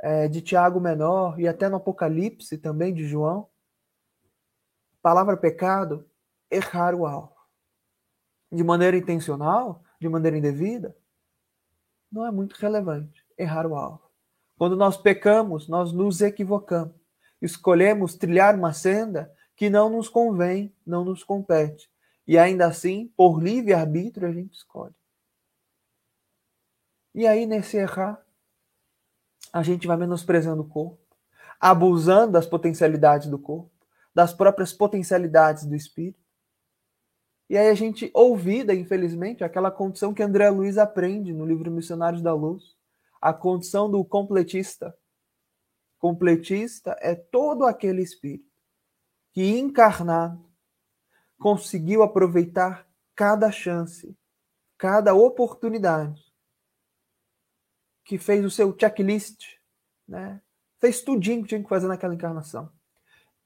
é, 0.00 0.28
de 0.28 0.40
Tiago 0.40 0.80
Menor 0.80 1.38
e 1.40 1.48
até 1.48 1.68
no 1.68 1.76
Apocalipse 1.76 2.58
também 2.58 2.94
de 2.94 3.06
João, 3.06 3.48
palavra 5.02 5.36
pecado, 5.36 6.08
errar 6.50 6.94
o 6.94 7.06
alvo 7.06 7.38
de 8.50 8.64
maneira 8.64 8.96
intencional, 8.96 9.82
de 10.00 10.08
maneira 10.08 10.36
indevida, 10.36 10.96
não 12.10 12.26
é 12.26 12.30
muito 12.30 12.54
relevante 12.54 13.24
errar 13.36 13.66
o 13.66 13.74
alvo. 13.74 14.10
Quando 14.56 14.74
nós 14.74 14.96
pecamos, 14.96 15.68
nós 15.68 15.92
nos 15.92 16.20
equivocamos. 16.20 16.94
Escolhemos 17.40 18.16
trilhar 18.16 18.56
uma 18.56 18.72
senda 18.72 19.32
que 19.54 19.70
não 19.70 19.88
nos 19.88 20.08
convém, 20.08 20.74
não 20.84 21.04
nos 21.04 21.22
compete. 21.22 21.90
E 22.26 22.36
ainda 22.36 22.66
assim, 22.66 23.12
por 23.16 23.40
livre-arbítrio, 23.42 24.28
a 24.28 24.32
gente 24.32 24.54
escolhe. 24.54 24.94
E 27.14 27.26
aí, 27.26 27.46
nesse 27.46 27.76
errar, 27.76 28.20
a 29.52 29.62
gente 29.62 29.86
vai 29.86 29.96
menosprezando 29.96 30.62
o 30.62 30.68
corpo, 30.68 30.98
abusando 31.60 32.32
das 32.32 32.46
potencialidades 32.46 33.28
do 33.28 33.38
corpo, 33.38 33.70
das 34.14 34.32
próprias 34.32 34.72
potencialidades 34.72 35.64
do 35.64 35.74
espírito. 35.74 36.20
E 37.48 37.56
aí 37.56 37.68
a 37.68 37.74
gente 37.74 38.10
ouvida, 38.12 38.74
infelizmente, 38.74 39.42
aquela 39.42 39.70
condição 39.70 40.12
que 40.12 40.22
André 40.22 40.50
Luiz 40.50 40.76
aprende 40.76 41.32
no 41.32 41.46
livro 41.46 41.70
Missionários 41.70 42.22
da 42.22 42.34
Luz, 42.34 42.76
a 43.20 43.32
condição 43.32 43.90
do 43.90 44.04
completista. 44.04 44.94
Completista 45.98 46.96
é 47.00 47.14
todo 47.14 47.64
aquele 47.64 48.02
espírito 48.02 48.48
que 49.32 49.58
encarnado 49.58 50.44
conseguiu 51.38 52.02
aproveitar 52.02 52.86
cada 53.14 53.50
chance, 53.50 54.16
cada 54.76 55.14
oportunidade, 55.14 56.27
que 58.08 58.18
fez 58.18 58.44
o 58.44 58.50
seu 58.50 58.76
checklist, 58.76 59.44
né? 60.08 60.42
Fez 60.80 61.00
tudinho 61.00 61.42
que 61.42 61.48
tinha 61.48 61.62
que 61.62 61.68
fazer 61.68 61.86
naquela 61.86 62.14
encarnação. 62.14 62.72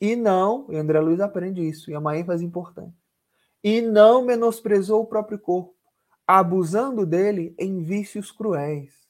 E 0.00 0.16
não, 0.16 0.66
e 0.70 0.76
André 0.76 1.00
Luiz 1.00 1.20
aprende 1.20 1.60
isso, 1.60 1.90
e 1.90 1.94
é 1.94 1.98
uma 1.98 2.16
ênfase 2.16 2.42
importante 2.42 3.02
e 3.62 3.80
não 3.80 4.24
menosprezou 4.24 5.02
o 5.02 5.06
próprio 5.06 5.38
corpo, 5.38 5.76
abusando 6.26 7.06
dele 7.06 7.54
em 7.58 7.82
vícios 7.82 8.32
cruéis. 8.32 9.08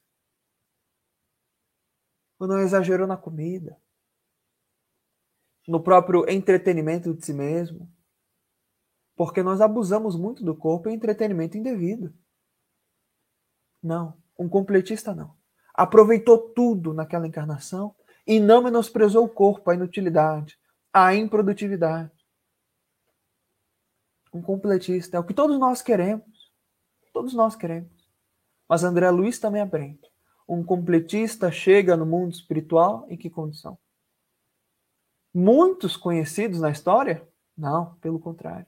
Ou 2.39 2.47
não 2.47 2.59
exagerou 2.59 3.07
na 3.07 3.17
comida, 3.17 3.81
no 5.67 5.83
próprio 5.83 6.29
entretenimento 6.29 7.15
de 7.15 7.25
si 7.25 7.33
mesmo. 7.33 7.91
Porque 9.15 9.43
nós 9.43 9.61
abusamos 9.61 10.17
muito 10.17 10.45
do 10.45 10.57
corpo 10.57 10.89
em 10.89 10.95
entretenimento 10.95 11.57
indevido. 11.57 12.13
Não, 13.83 14.21
um 14.39 14.49
completista 14.49 15.15
não. 15.15 15.37
Aproveitou 15.75 16.39
tudo 16.39 16.93
naquela 16.93 17.27
encarnação 17.27 17.95
e 18.27 18.39
não 18.39 18.63
menosprezou 18.63 19.25
o 19.25 19.29
corpo, 19.29 19.71
a 19.71 19.75
inutilidade, 19.75 20.59
a 20.93 21.15
improdutividade. 21.15 22.11
Um 24.33 24.41
completista 24.41 25.17
é 25.17 25.21
o 25.21 25.25
que 25.25 25.35
todos 25.35 25.59
nós 25.59 25.83
queremos. 25.83 26.51
Todos 27.13 27.35
nós 27.35 27.55
queremos. 27.55 27.91
Mas 28.69 28.85
André 28.85 29.11
Luiz 29.11 29.39
também 29.39 29.61
aprende. 29.61 30.01
Um 30.49 30.65
completista 30.65 31.51
chega 31.51 31.97
no 31.97 32.07
mundo 32.07 32.33
espiritual 32.33 33.07
em 33.09 33.17
que 33.17 33.29
condição? 33.29 33.79
Muitos 35.35 35.97
conhecidos 35.97 36.61
na 36.61 36.71
história? 36.71 37.27
Não, 37.57 37.95
pelo 37.97 38.19
contrário. 38.19 38.67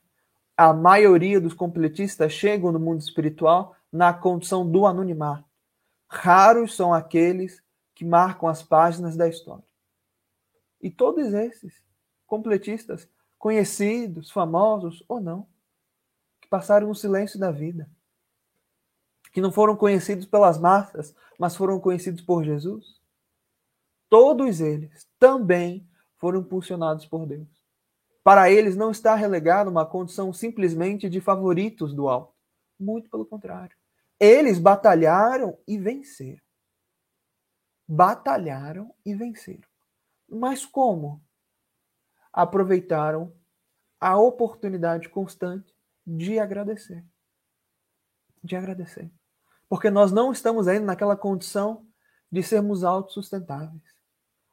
A 0.57 0.73
maioria 0.73 1.41
dos 1.41 1.53
completistas 1.53 2.33
chegam 2.33 2.71
no 2.71 2.79
mundo 2.79 3.01
espiritual 3.01 3.75
na 3.91 4.13
condição 4.13 4.71
do 4.71 4.87
anonimato. 4.87 5.45
Raros 6.09 6.75
são 6.75 6.93
aqueles 6.93 7.63
que 7.95 8.05
marcam 8.05 8.49
as 8.49 8.63
páginas 8.63 9.17
da 9.17 9.29
história. 9.29 9.65
E 10.81 10.91
todos 10.91 11.33
esses 11.33 11.83
completistas, 12.27 13.09
conhecidos, 13.39 14.31
famosos 14.31 15.05
ou 15.09 15.21
não, 15.21 15.47
que 16.41 16.49
passaram 16.49 16.89
no 16.89 16.95
silêncio 16.95 17.39
da 17.39 17.51
vida, 17.51 17.89
que 19.33 19.41
não 19.41 19.51
foram 19.51 19.77
conhecidos 19.77 20.27
pelas 20.27 20.59
massas, 20.59 21.15
mas 21.39 21.57
foram 21.57 21.81
conhecidos 21.81 22.21
por 22.21 22.45
Jesus, 22.45 23.01
todos 24.09 24.61
eles 24.61 25.09
também 25.19 25.89
foram 26.19 26.41
impulsionados 26.41 27.07
por 27.07 27.27
Deus. 27.27 27.49
Para 28.23 28.51
eles 28.51 28.77
não 28.77 28.91
está 28.91 29.15
relegado 29.15 29.69
uma 29.69 29.85
condição 29.85 30.33
simplesmente 30.33 31.11
de 31.11 31.21
favoritos 31.21 31.93
do 31.93 32.09
alto. 32.09 32.33
Muito 32.79 33.11
pelo 33.11 33.27
contrário. 33.27 33.77
Eles 34.19 34.59
batalharam 34.59 35.59
e 35.67 35.79
venceram. 35.79 36.43
Batalharam 37.87 38.95
e 39.05 39.15
venceram. 39.15 39.69
Mas 40.29 40.65
como? 40.65 41.23
Aproveitaram 42.33 43.35
a 44.01 44.19
oportunidade 44.19 45.09
constante 45.09 45.75
de 46.07 46.39
agradecer. 46.39 47.05
De 48.43 48.57
agradecer. 48.57 49.11
Porque 49.69 49.91
nós 49.91 50.13
não 50.13 50.33
estamos 50.33 50.69
ainda 50.69 50.87
naquela 50.87 51.17
condição 51.17 51.87
de 52.31 52.43
sermos 52.43 52.85
autossustentáveis. 52.85 53.83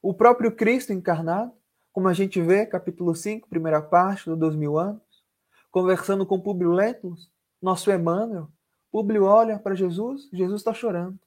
O 0.02 0.14
próprio 0.14 0.56
Cristo 0.56 0.94
encarnado, 0.94 1.54
como 1.92 2.08
a 2.08 2.14
gente 2.14 2.42
vê, 2.42 2.66
capítulo 2.66 3.14
5, 3.14 3.50
primeira 3.50 3.82
parte 3.82 4.30
do 4.30 4.38
Dois 4.38 4.56
Mil 4.56 4.78
Anos, 4.78 5.02
conversando 5.70 6.26
com 6.26 6.40
Publio 6.40 6.72
Lentulus, 6.72 7.32
nosso 7.62 7.92
Emmanuel, 7.92 8.50
Publio 8.92 9.24
olha 9.24 9.58
para 9.58 9.74
Jesus, 9.74 10.30
Jesus 10.34 10.62
está 10.62 10.74
chorando. 10.74 11.18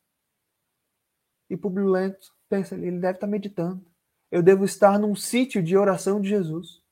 E 1.49 1.57
Publio 1.57 1.89
Lentulus 1.89 2.33
pensa, 2.49 2.75
ele 2.75 2.99
deve 2.99 3.17
estar 3.17 3.27
meditando. 3.27 3.85
Eu 4.31 4.43
devo 4.43 4.65
estar 4.65 4.99
num 4.99 5.17
sítio 5.17 5.63
de 5.63 5.77
oração 5.77 6.21
de 6.21 6.29
Jesus. 6.29 6.83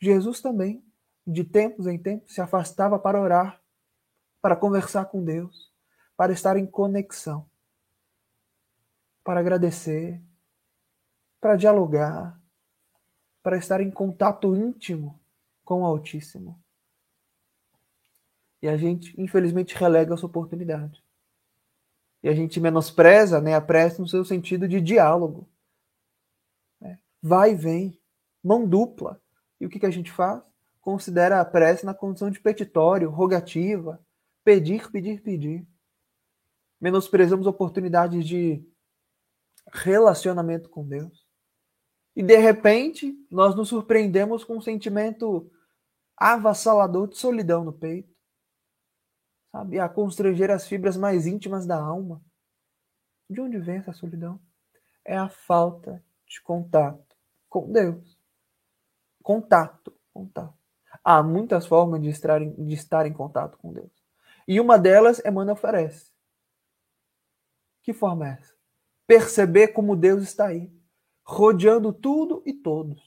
Jesus 0.00 0.40
também, 0.40 0.84
de 1.26 1.44
tempos 1.44 1.86
em 1.86 1.98
tempos, 1.98 2.34
se 2.34 2.40
afastava 2.40 2.98
para 2.98 3.20
orar, 3.20 3.60
para 4.40 4.56
conversar 4.56 5.04
com 5.06 5.22
Deus, 5.22 5.70
para 6.16 6.32
estar 6.32 6.56
em 6.56 6.66
conexão, 6.66 7.46
para 9.22 9.40
agradecer, 9.40 10.20
para 11.40 11.56
dialogar, 11.56 12.40
para 13.42 13.56
estar 13.56 13.80
em 13.80 13.90
contato 13.90 14.54
íntimo 14.56 15.20
com 15.64 15.82
o 15.82 15.86
Altíssimo. 15.86 16.60
E 18.62 18.68
a 18.68 18.76
gente, 18.76 19.20
infelizmente, 19.20 19.74
relega 19.74 20.14
essa 20.14 20.24
oportunidade. 20.24 21.02
E 22.22 22.28
a 22.28 22.34
gente 22.34 22.60
menospreza 22.60 23.40
né, 23.40 23.56
a 23.56 23.60
prece 23.60 24.00
no 24.00 24.06
seu 24.06 24.24
sentido 24.24 24.68
de 24.68 24.80
diálogo. 24.80 25.48
Né? 26.80 27.00
Vai 27.20 27.50
e 27.50 27.56
vem, 27.56 28.00
mão 28.42 28.66
dupla. 28.66 29.20
E 29.60 29.66
o 29.66 29.68
que, 29.68 29.80
que 29.80 29.86
a 29.86 29.90
gente 29.90 30.12
faz? 30.12 30.40
Considera 30.80 31.40
a 31.40 31.44
prece 31.44 31.84
na 31.84 31.92
condição 31.92 32.30
de 32.30 32.38
petitório, 32.38 33.10
rogativa, 33.10 34.00
pedir, 34.44 34.88
pedir, 34.92 35.20
pedir. 35.20 35.66
Menosprezamos 36.80 37.48
oportunidades 37.48 38.24
de 38.24 38.64
relacionamento 39.72 40.68
com 40.68 40.86
Deus. 40.86 41.26
E 42.14 42.22
de 42.22 42.36
repente, 42.36 43.12
nós 43.28 43.56
nos 43.56 43.68
surpreendemos 43.68 44.44
com 44.44 44.58
um 44.58 44.60
sentimento 44.60 45.50
avassalador 46.16 47.08
de 47.08 47.16
solidão 47.16 47.64
no 47.64 47.72
peito 47.72 48.11
sabe, 49.52 49.78
a 49.78 49.88
constranger 49.88 50.50
as 50.50 50.66
fibras 50.66 50.96
mais 50.96 51.26
íntimas 51.26 51.66
da 51.66 51.78
alma. 51.78 52.24
De 53.28 53.40
onde 53.40 53.58
vem 53.58 53.76
essa 53.76 53.92
solidão? 53.92 54.40
É 55.04 55.16
a 55.16 55.28
falta 55.28 56.02
de 56.26 56.40
contato 56.40 57.16
com 57.48 57.70
Deus. 57.70 58.18
Contato, 59.22 59.94
contato. 60.12 60.58
Há 61.04 61.22
muitas 61.22 61.66
formas 61.66 62.00
de 62.00 62.08
estar, 62.08 62.40
em, 62.40 62.52
de 62.64 62.74
estar 62.74 63.06
em 63.06 63.12
contato 63.12 63.58
com 63.58 63.72
Deus. 63.72 63.92
E 64.48 64.58
uma 64.58 64.78
delas 64.78 65.20
Emmanuel 65.24 65.54
oferece. 65.54 66.10
Que 67.82 67.92
forma 67.92 68.28
é 68.28 68.32
essa? 68.32 68.54
Perceber 69.06 69.68
como 69.68 69.96
Deus 69.96 70.22
está 70.22 70.46
aí, 70.46 70.72
rodeando 71.24 71.92
tudo 71.92 72.42
e 72.46 72.52
todos. 72.52 73.02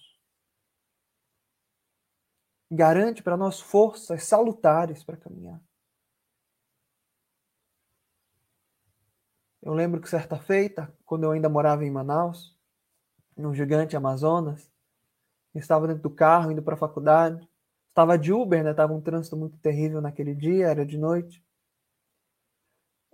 Garante 2.70 3.24
para 3.24 3.38
nós 3.38 3.60
forças 3.60 4.24
salutares 4.26 5.04
para 5.04 5.18
caminhar. 5.18 5.62
Eu 9.66 9.74
lembro 9.74 10.00
que 10.00 10.08
certa 10.08 10.38
feita, 10.38 10.94
quando 11.04 11.24
eu 11.24 11.32
ainda 11.32 11.50
morava 11.50 11.84
em 11.84 11.90
Manaus, 11.90 12.56
no 13.36 13.52
gigante 13.52 13.98
Amazonas, 13.98 14.72
estava 15.56 15.88
dentro 15.88 16.04
do 16.04 16.12
carro 16.12 16.52
indo 16.52 16.62
para 16.62 16.76
a 16.76 16.78
faculdade. 16.78 17.50
Estava 17.90 18.16
de 18.16 18.32
Uber, 18.32 18.64
né? 18.64 18.76
Tava 18.76 18.94
um 18.94 19.02
trânsito 19.02 19.36
muito 19.36 19.58
terrível 19.58 20.02
naquele 20.02 20.36
dia, 20.36 20.68
era 20.68 20.86
de 20.86 21.00
noite. 21.00 21.44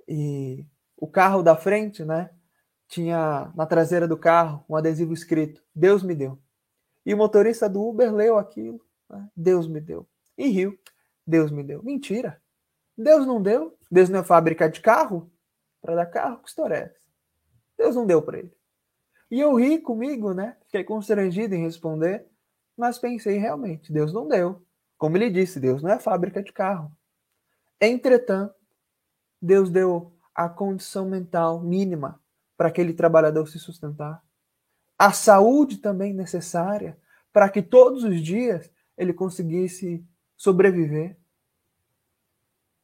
E 0.05 0.65
o 0.97 1.07
carro 1.07 1.41
da 1.41 1.55
frente, 1.55 2.03
né? 2.03 2.29
Tinha 2.85 3.49
na 3.55 3.65
traseira 3.65 4.05
do 4.05 4.17
carro 4.17 4.65
um 4.67 4.75
adesivo 4.75 5.13
escrito: 5.13 5.63
Deus 5.73 6.03
me 6.03 6.13
deu. 6.13 6.37
E 7.05 7.13
o 7.13 7.17
motorista 7.17 7.69
do 7.69 7.81
Uber 7.81 8.13
leu 8.13 8.37
aquilo: 8.37 8.85
né? 9.09 9.29
Deus 9.33 9.69
me 9.69 9.79
deu. 9.79 10.05
E 10.37 10.49
riu: 10.49 10.77
Deus 11.25 11.49
me 11.49 11.63
deu. 11.63 11.81
Mentira. 11.81 12.41
Deus 12.97 13.25
não 13.25 13.41
deu. 13.41 13.77
Deus 13.89 14.09
não 14.09 14.19
é 14.19 14.23
fábrica 14.23 14.69
de 14.69 14.81
carro 14.81 15.31
para 15.81 15.95
dar 15.95 16.05
carro, 16.05 16.41
que 16.41 16.49
história 16.49 16.75
é? 16.75 16.95
Deus 17.77 17.95
não 17.95 18.05
deu 18.05 18.21
para 18.21 18.39
ele. 18.39 18.53
E 19.29 19.39
eu 19.39 19.55
ri 19.55 19.79
comigo, 19.79 20.33
né? 20.33 20.57
Fiquei 20.65 20.83
constrangido 20.83 21.55
em 21.55 21.63
responder, 21.63 22.27
mas 22.77 22.99
pensei 22.99 23.37
realmente, 23.37 23.91
Deus 23.91 24.13
não 24.13 24.27
deu. 24.27 24.65
Como 24.97 25.17
ele 25.17 25.29
disse, 25.29 25.59
Deus 25.59 25.81
não 25.81 25.89
é 25.89 25.99
fábrica 25.99 26.43
de 26.43 26.51
carro. 26.51 26.91
Entretanto, 27.79 28.53
Deus 29.41 29.69
deu 29.69 30.13
a 30.35 30.47
condição 30.47 31.09
mental 31.09 31.59
mínima 31.61 32.21
para 32.55 32.67
aquele 32.67 32.93
trabalhador 32.93 33.47
se 33.47 33.57
sustentar. 33.57 34.21
A 34.97 35.11
saúde 35.11 35.77
também 35.77 36.13
necessária 36.13 36.97
para 37.33 37.49
que 37.49 37.61
todos 37.61 38.03
os 38.03 38.21
dias 38.21 38.69
ele 38.95 39.13
conseguisse 39.13 40.05
sobreviver. 40.37 41.17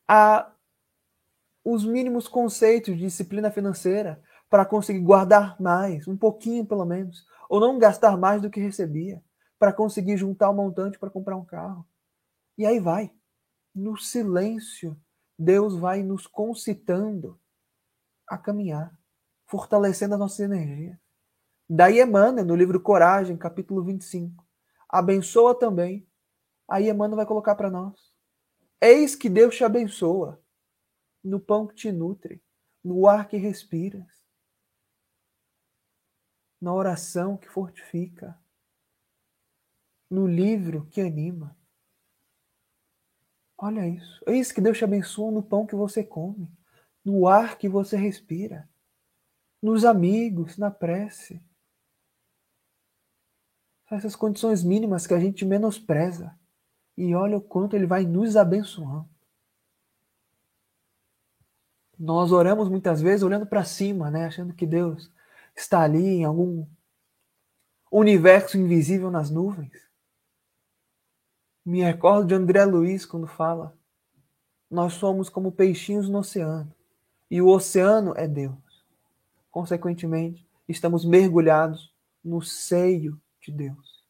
A 0.07 0.51
os 1.69 1.84
mínimos 1.84 2.30
conceitos 2.30 2.95
de 2.95 3.01
disciplina 3.01 3.51
financeira 3.51 4.23
para 4.49 4.65
conseguir 4.65 5.01
guardar 5.01 5.60
mais, 5.62 6.08
um 6.08 6.15
pouquinho 6.15 6.65
pelo 6.65 6.86
menos, 6.86 7.27
ou 7.49 7.60
não 7.60 7.77
gastar 7.77 8.15
mais 8.15 8.41
do 8.41 8.49
que 8.49 8.62
recebia, 8.62 9.21
para 9.60 9.73
conseguir 9.73 10.15
juntar 10.15 10.49
o 10.49 10.53
um 10.53 10.56
montante 10.56 10.97
para 10.97 11.10
comprar 11.10 11.36
um 11.36 11.43
carro. 11.43 11.86
E 12.58 12.65
aí 12.65 12.80
vai. 12.80 13.12
No 13.75 13.97
silêncio, 13.97 14.97
Deus 15.38 15.75
vai 15.75 16.01
nos 16.03 16.25
concitando 16.25 17.38
a 18.25 18.38
caminhar, 18.38 18.97
fortalecendo 19.45 20.13
as 20.13 20.19
nossas 20.21 20.39
energias. 20.39 20.97
Daí 21.69 21.99
Emmanuel, 21.99 22.45
no 22.45 22.56
livro 22.56 22.80
Coragem, 22.80 23.36
capítulo 23.36 23.84
25, 23.84 24.41
abençoa 24.88 25.53
também. 25.53 26.08
Aí 26.65 26.89
Emmanuel 26.89 27.17
vai 27.17 27.25
colocar 27.25 27.56
para 27.56 27.69
nós. 27.69 27.99
Eis 28.80 29.15
que 29.15 29.27
Deus 29.27 29.53
te 29.53 29.65
abençoa 29.65 30.41
no 31.27 31.39
pão 31.39 31.67
que 31.67 31.75
te 31.75 31.91
nutre, 31.91 32.41
no 32.83 33.07
ar 33.07 33.27
que 33.27 33.37
respiras, 33.37 34.25
na 36.59 36.73
oração 36.73 37.37
que 37.37 37.49
fortifica, 37.49 38.39
no 40.09 40.25
livro 40.25 40.87
que 40.87 41.01
anima. 41.01 41.55
Olha 43.57 43.87
isso. 43.87 44.23
Eis 44.25 44.51
que 44.51 44.61
Deus 44.61 44.77
te 44.77 44.83
abençoa 44.83 45.31
no 45.31 45.43
pão 45.43 45.65
que 45.67 45.75
você 45.75 46.03
come, 46.03 46.49
no 47.03 47.27
ar 47.27 47.57
que 47.57 47.67
você 47.67 47.97
respira, 47.97 48.69
nos 49.61 49.83
amigos, 49.83 50.57
na 50.57 50.71
prece. 50.71 51.43
Essas 53.89 54.15
condições 54.15 54.63
mínimas 54.63 55.07
que 55.07 55.13
a 55.13 55.19
gente 55.19 55.45
menospreza. 55.45 56.37
E 56.95 57.13
olha 57.13 57.37
o 57.37 57.41
quanto 57.41 57.75
ele 57.75 57.85
vai 57.85 58.05
nos 58.05 58.35
abençoando. 58.35 59.16
Nós 61.99 62.31
oramos 62.31 62.69
muitas 62.69 63.01
vezes 63.01 63.23
olhando 63.23 63.45
para 63.45 63.63
cima, 63.63 64.12
né, 64.12 64.25
achando 64.25 64.53
que 64.53 64.65
Deus 64.65 65.12
está 65.55 65.81
ali 65.81 66.05
em 66.05 66.23
algum 66.23 66.65
universo 67.91 68.57
invisível 68.57 69.10
nas 69.10 69.29
nuvens. 69.31 69.71
Me 71.65 71.81
recordo 71.81 72.27
de 72.27 72.36
André 72.36 72.63
Luiz 72.65 73.05
quando 73.05 73.27
fala: 73.27 73.75
Nós 74.69 74.93
somos 74.93 75.27
como 75.27 75.51
peixinhos 75.51 76.07
no 76.07 76.19
oceano, 76.19 76.73
e 77.29 77.41
o 77.41 77.47
oceano 77.47 78.13
é 78.15 78.27
Deus. 78.27 78.86
Consequentemente, 79.49 80.47
estamos 80.67 81.03
mergulhados 81.03 81.91
no 82.23 82.41
seio 82.41 83.19
de 83.41 83.51
Deus. 83.51 84.05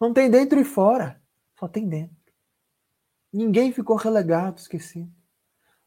Não 0.00 0.14
tem 0.14 0.30
dentro 0.30 0.58
e 0.58 0.64
fora, 0.64 1.20
só 1.58 1.68
tem 1.68 1.86
dentro. 1.86 2.16
Ninguém 3.30 3.70
ficou 3.70 3.96
relegado, 3.96 4.58
esquecido. 4.58 5.19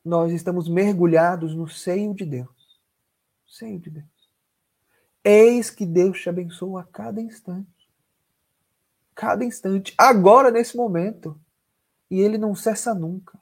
Nós 0.04 0.32
estamos 0.32 0.68
mergulhados 0.68 1.56
no 1.56 1.68
seio 1.68 2.13
de 2.13 2.26
Deus. 2.26 2.82
Seio 3.48 3.80
de 3.80 3.89
Deus. 3.89 4.06
Eis 5.24 5.70
que 5.70 5.86
Deus 5.86 6.20
te 6.22 6.30
abençoa 6.30 6.82
a 6.82 6.86
cada 6.86 7.22
instante. 7.22 7.89
Cada 9.16 9.46
instante. 9.46 9.94
Agora, 9.98 10.52
nesse 10.52 10.76
momento. 10.76 11.39
E 12.10 12.20
ele 12.20 12.38
não 12.38 12.54
cessa 12.54 12.94
nunca. 12.94 13.42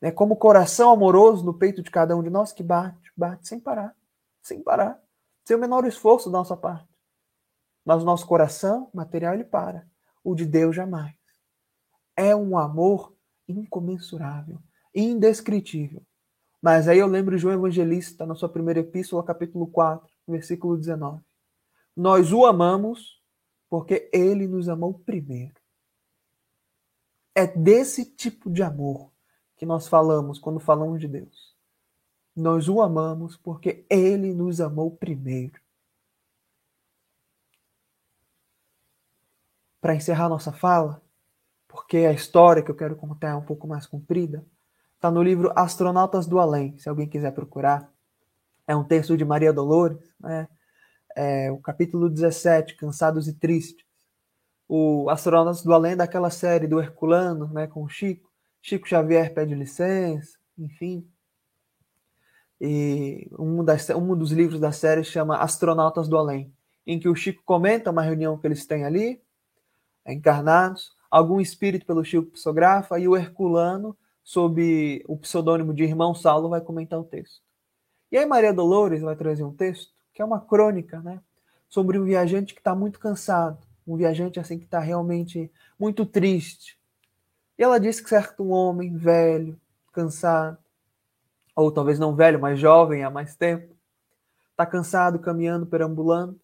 É 0.00 0.10
como 0.12 0.34
o 0.34 0.36
coração 0.36 0.92
amoroso 0.92 1.44
no 1.44 1.52
peito 1.52 1.82
de 1.82 1.90
cada 1.90 2.16
um 2.16 2.22
de 2.22 2.30
nós 2.30 2.52
que 2.52 2.62
bate, 2.62 3.12
bate 3.16 3.48
sem 3.48 3.58
parar. 3.58 3.94
Sem 4.40 4.62
parar. 4.62 5.02
Sem 5.44 5.56
o 5.56 5.60
menor 5.60 5.84
esforço 5.84 6.30
da 6.30 6.38
nossa 6.38 6.56
parte. 6.56 6.88
Mas 7.84 8.02
o 8.02 8.06
nosso 8.06 8.26
coração 8.26 8.88
material 8.94 9.34
ele 9.34 9.44
para. 9.44 9.86
O 10.22 10.34
de 10.34 10.46
Deus 10.46 10.76
jamais. 10.76 11.14
É 12.16 12.34
um 12.34 12.56
amor 12.56 13.14
incomensurável, 13.48 14.60
indescritível. 14.94 16.02
Mas 16.60 16.88
aí 16.88 16.98
eu 16.98 17.06
lembro 17.06 17.38
João 17.38 17.54
Evangelista, 17.54 18.26
na 18.26 18.34
sua 18.34 18.48
primeira 18.48 18.80
epístola, 18.80 19.22
capítulo 19.22 19.66
4, 19.68 20.12
versículo 20.26 20.76
19. 20.76 21.22
Nós 21.96 22.32
o 22.32 22.44
amamos 22.44 23.22
porque 23.68 24.08
ele 24.12 24.46
nos 24.46 24.68
amou 24.68 24.94
primeiro. 24.94 25.54
É 27.34 27.46
desse 27.46 28.04
tipo 28.04 28.50
de 28.50 28.62
amor 28.62 29.12
que 29.56 29.66
nós 29.66 29.86
falamos 29.86 30.38
quando 30.38 30.58
falamos 30.58 31.00
de 31.00 31.06
Deus. 31.06 31.56
Nós 32.34 32.68
o 32.68 32.80
amamos 32.80 33.36
porque 33.36 33.84
ele 33.90 34.32
nos 34.32 34.60
amou 34.60 34.96
primeiro. 34.96 35.60
Para 39.80 39.94
encerrar 39.94 40.28
nossa 40.28 40.52
fala, 40.52 41.02
porque 41.66 41.98
a 41.98 42.12
história 42.12 42.62
que 42.62 42.70
eu 42.70 42.76
quero 42.76 42.96
contar 42.96 43.30
é 43.30 43.34
um 43.34 43.44
pouco 43.44 43.66
mais 43.66 43.86
comprida, 43.86 44.44
Está 44.98 45.12
no 45.12 45.22
livro 45.22 45.52
Astronautas 45.54 46.26
do 46.26 46.40
Além, 46.40 46.76
se 46.76 46.88
alguém 46.88 47.08
quiser 47.08 47.30
procurar. 47.30 47.88
É 48.66 48.74
um 48.74 48.82
texto 48.82 49.16
de 49.16 49.24
Maria 49.24 49.52
Dolores, 49.52 50.12
né? 50.18 50.48
É, 51.14 51.52
o 51.52 51.58
capítulo 51.58 52.10
17, 52.10 52.74
Cansados 52.74 53.28
e 53.28 53.32
Tristes. 53.32 53.86
O 54.68 55.08
Astronautas 55.08 55.62
do 55.62 55.72
Além 55.72 55.96
daquela 55.96 56.30
série 56.30 56.66
do 56.66 56.80
Herculano, 56.80 57.46
né, 57.52 57.68
com 57.68 57.84
o 57.84 57.88
Chico. 57.88 58.28
Chico 58.60 58.88
Xavier 58.88 59.32
pede 59.32 59.54
licença, 59.54 60.36
enfim. 60.58 61.08
E 62.60 63.30
um, 63.38 63.62
das, 63.62 63.88
um 63.90 64.16
dos 64.16 64.32
livros 64.32 64.58
da 64.58 64.72
série 64.72 65.04
chama 65.04 65.38
Astronautas 65.38 66.08
do 66.08 66.16
Além, 66.16 66.52
em 66.84 66.98
que 66.98 67.08
o 67.08 67.14
Chico 67.14 67.40
comenta 67.44 67.92
uma 67.92 68.02
reunião 68.02 68.36
que 68.36 68.48
eles 68.48 68.66
têm 68.66 68.84
ali, 68.84 69.22
encarnados, 70.04 70.90
algum 71.08 71.40
espírito 71.40 71.86
pelo 71.86 72.02
Chico 72.02 72.32
psicografa 72.32 72.98
e 72.98 73.06
o 73.06 73.16
Herculano 73.16 73.96
sob 74.28 75.02
o 75.08 75.16
pseudônimo 75.16 75.72
de 75.72 75.84
Irmão 75.84 76.14
Saulo, 76.14 76.50
vai 76.50 76.60
comentar 76.60 77.00
o 77.00 77.04
texto. 77.04 77.40
E 78.12 78.18
aí 78.18 78.26
Maria 78.26 78.52
Dolores 78.52 79.00
vai 79.00 79.16
trazer 79.16 79.42
um 79.42 79.54
texto 79.54 79.90
que 80.12 80.20
é 80.20 80.24
uma 80.24 80.38
crônica, 80.38 81.00
né, 81.00 81.22
sobre 81.66 81.98
um 81.98 82.04
viajante 82.04 82.52
que 82.52 82.60
está 82.60 82.74
muito 82.74 83.00
cansado, 83.00 83.56
um 83.86 83.96
viajante 83.96 84.38
assim 84.38 84.58
que 84.58 84.66
está 84.66 84.80
realmente 84.80 85.50
muito 85.80 86.04
triste. 86.04 86.78
E 87.56 87.62
ela 87.62 87.80
diz 87.80 88.02
que 88.02 88.08
certo 88.10 88.46
homem 88.48 88.94
velho, 88.94 89.58
cansado, 89.94 90.58
ou 91.56 91.72
talvez 91.72 91.98
não 91.98 92.14
velho, 92.14 92.38
mas 92.38 92.60
jovem 92.60 93.04
há 93.04 93.10
mais 93.10 93.34
tempo, 93.34 93.74
está 94.50 94.66
cansado, 94.66 95.18
caminhando, 95.18 95.64
perambulando. 95.64 96.38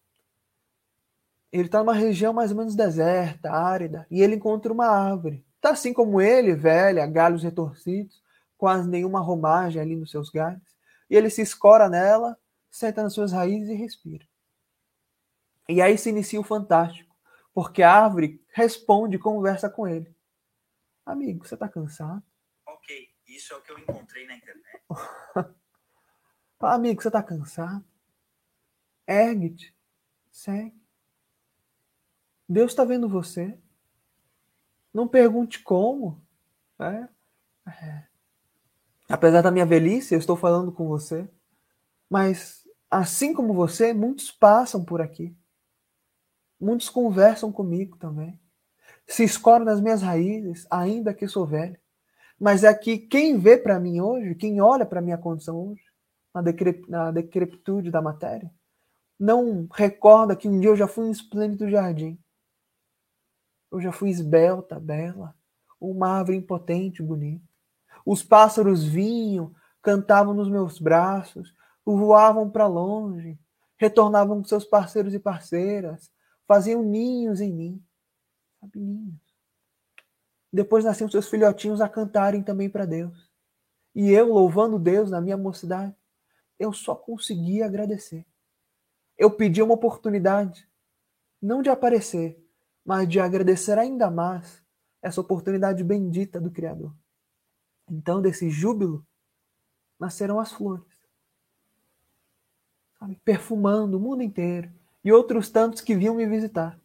Ele 1.51 1.67
está 1.67 1.77
numa 1.77 1.93
região 1.93 2.33
mais 2.33 2.49
ou 2.49 2.57
menos 2.57 2.73
deserta, 2.73 3.51
árida, 3.51 4.07
e 4.09 4.23
ele 4.23 4.37
encontra 4.37 4.73
uma 4.73 4.87
árvore. 4.87 5.44
Está 5.65 5.73
assim 5.73 5.93
como 5.93 6.21
ele, 6.21 6.53
velha, 6.53 7.07
galhos 7.07 7.41
retorcidos, 7.41 8.21
quase 8.55 8.87
nenhuma 8.87 9.19
romagem 9.19 9.81
ali 9.81 9.95
nos 9.95 10.11
seus 10.11 10.29
galhos. 10.29 10.77
E 11.09 11.15
ele 11.15 11.27
se 11.27 11.41
escora 11.41 11.89
nela, 11.89 12.37
senta 12.69 13.01
nas 13.01 13.13
suas 13.13 13.31
raízes 13.31 13.69
e 13.69 13.73
respira. 13.73 14.27
E 15.67 15.81
aí 15.81 15.97
se 15.97 16.09
inicia 16.09 16.39
o 16.39 16.43
fantástico, 16.43 17.17
porque 17.51 17.81
a 17.81 17.91
árvore 17.91 18.39
responde 18.53 19.15
e 19.15 19.19
conversa 19.19 19.67
com 19.67 19.87
ele. 19.87 20.15
Amigo, 21.03 21.47
você 21.47 21.55
está 21.55 21.67
cansado? 21.67 22.21
Ok, 22.67 23.09
isso 23.27 23.51
é 23.51 23.57
o 23.57 23.61
que 23.63 23.71
eu 23.71 23.79
encontrei 23.79 24.27
na 24.27 24.35
internet. 24.35 24.83
Amigo, 26.59 27.01
você 27.01 27.07
está 27.07 27.23
cansado? 27.23 27.83
Ergue-te, 29.07 29.75
segue. 30.29 30.79
Deus 32.47 32.69
está 32.71 32.85
vendo 32.85 33.09
você. 33.09 33.59
Não 34.95 35.09
pergunte 35.09 35.61
como. 35.61 36.21
Né? 36.79 37.09
É. 37.67 38.03
Apesar 39.09 39.41
da 39.41 39.51
minha 39.51 39.65
velhice, 39.65 40.13
eu 40.13 40.19
estou 40.19 40.37
falando 40.37 40.71
com 40.71 40.87
você. 40.87 41.29
Mas, 42.09 42.65
assim 42.89 43.33
como 43.33 43.53
você, 43.53 43.93
muitos 43.93 44.31
passam 44.31 44.85
por 44.85 45.01
aqui. 45.01 45.35
Muitos 46.57 46.87
conversam 46.87 47.51
comigo 47.51 47.97
também. 47.97 48.39
Se 49.05 49.25
escoram 49.25 49.65
nas 49.65 49.81
minhas 49.81 50.01
raízes, 50.01 50.65
ainda 50.71 51.13
que 51.13 51.27
sou 51.27 51.45
velho. 51.45 51.77
Mas 52.39 52.63
é 52.63 52.73
que 52.73 52.97
quem 52.97 53.37
vê 53.37 53.57
para 53.57 53.77
mim 53.77 53.99
hoje, 53.99 54.33
quem 54.35 54.61
olha 54.61 54.85
para 54.85 55.01
minha 55.01 55.17
condição 55.17 55.71
hoje, 55.71 55.83
na, 56.33 56.41
decrep 56.41 56.89
na 56.89 57.11
decrepitude 57.11 57.91
da 57.91 58.01
matéria, 58.01 58.49
não 59.19 59.67
recorda 59.73 60.37
que 60.37 60.47
um 60.47 60.57
dia 60.57 60.69
eu 60.69 60.75
já 60.77 60.87
fui 60.87 61.03
um 61.03 61.11
esplêndido 61.11 61.69
jardim 61.69 62.17
eu 63.75 63.81
já 63.81 63.91
fui 63.91 64.09
esbelta, 64.09 64.79
bela, 64.79 65.35
uma 65.79 66.07
árvore 66.07 66.37
impotente, 66.37 67.03
bonita. 67.03 67.43
Os 68.05 68.23
pássaros 68.23 68.83
vinham, 68.83 69.53
cantavam 69.81 70.33
nos 70.33 70.49
meus 70.49 70.79
braços, 70.79 71.53
voavam 71.85 72.49
para 72.49 72.67
longe, 72.67 73.37
retornavam 73.77 74.41
com 74.41 74.47
seus 74.47 74.63
parceiros 74.63 75.13
e 75.13 75.19
parceiras, 75.19 76.09
faziam 76.47 76.81
ninhos 76.81 77.41
em 77.41 77.51
mim. 77.51 77.83
Sabe, 78.61 78.79
ninhos. 78.79 79.19
Depois 80.51 80.85
nasciam 80.85 81.09
seus 81.09 81.29
filhotinhos 81.29 81.81
a 81.81 81.89
cantarem 81.89 82.41
também 82.41 82.69
para 82.69 82.85
Deus. 82.85 83.29
E 83.93 84.09
eu, 84.09 84.31
louvando 84.31 84.79
Deus 84.79 85.11
na 85.11 85.19
minha 85.19 85.35
mocidade, 85.35 85.93
eu 86.57 86.71
só 86.71 86.95
conseguia 86.95 87.65
agradecer. 87.65 88.25
Eu 89.17 89.31
pedi 89.31 89.61
uma 89.61 89.73
oportunidade, 89.73 90.65
não 91.41 91.61
de 91.61 91.69
aparecer, 91.69 92.44
mas 92.85 93.09
de 93.09 93.19
agradecer 93.19 93.79
ainda 93.79 94.11
mais 94.11 94.63
essa 95.01 95.19
oportunidade 95.19 95.83
bendita 95.83 96.39
do 96.39 96.51
Criador. 96.51 96.95
Então, 97.89 98.21
desse 98.21 98.49
júbilo, 98.49 99.05
nasceram 99.99 100.39
as 100.39 100.51
flores, 100.51 100.85
sabe? 102.99 103.19
perfumando 103.25 103.97
o 103.97 103.99
mundo 103.99 104.21
inteiro, 104.21 104.71
e 105.03 105.11
outros 105.11 105.49
tantos 105.49 105.81
que 105.81 105.95
vinham 105.95 106.15
me 106.15 106.25
visitar. 106.27 106.79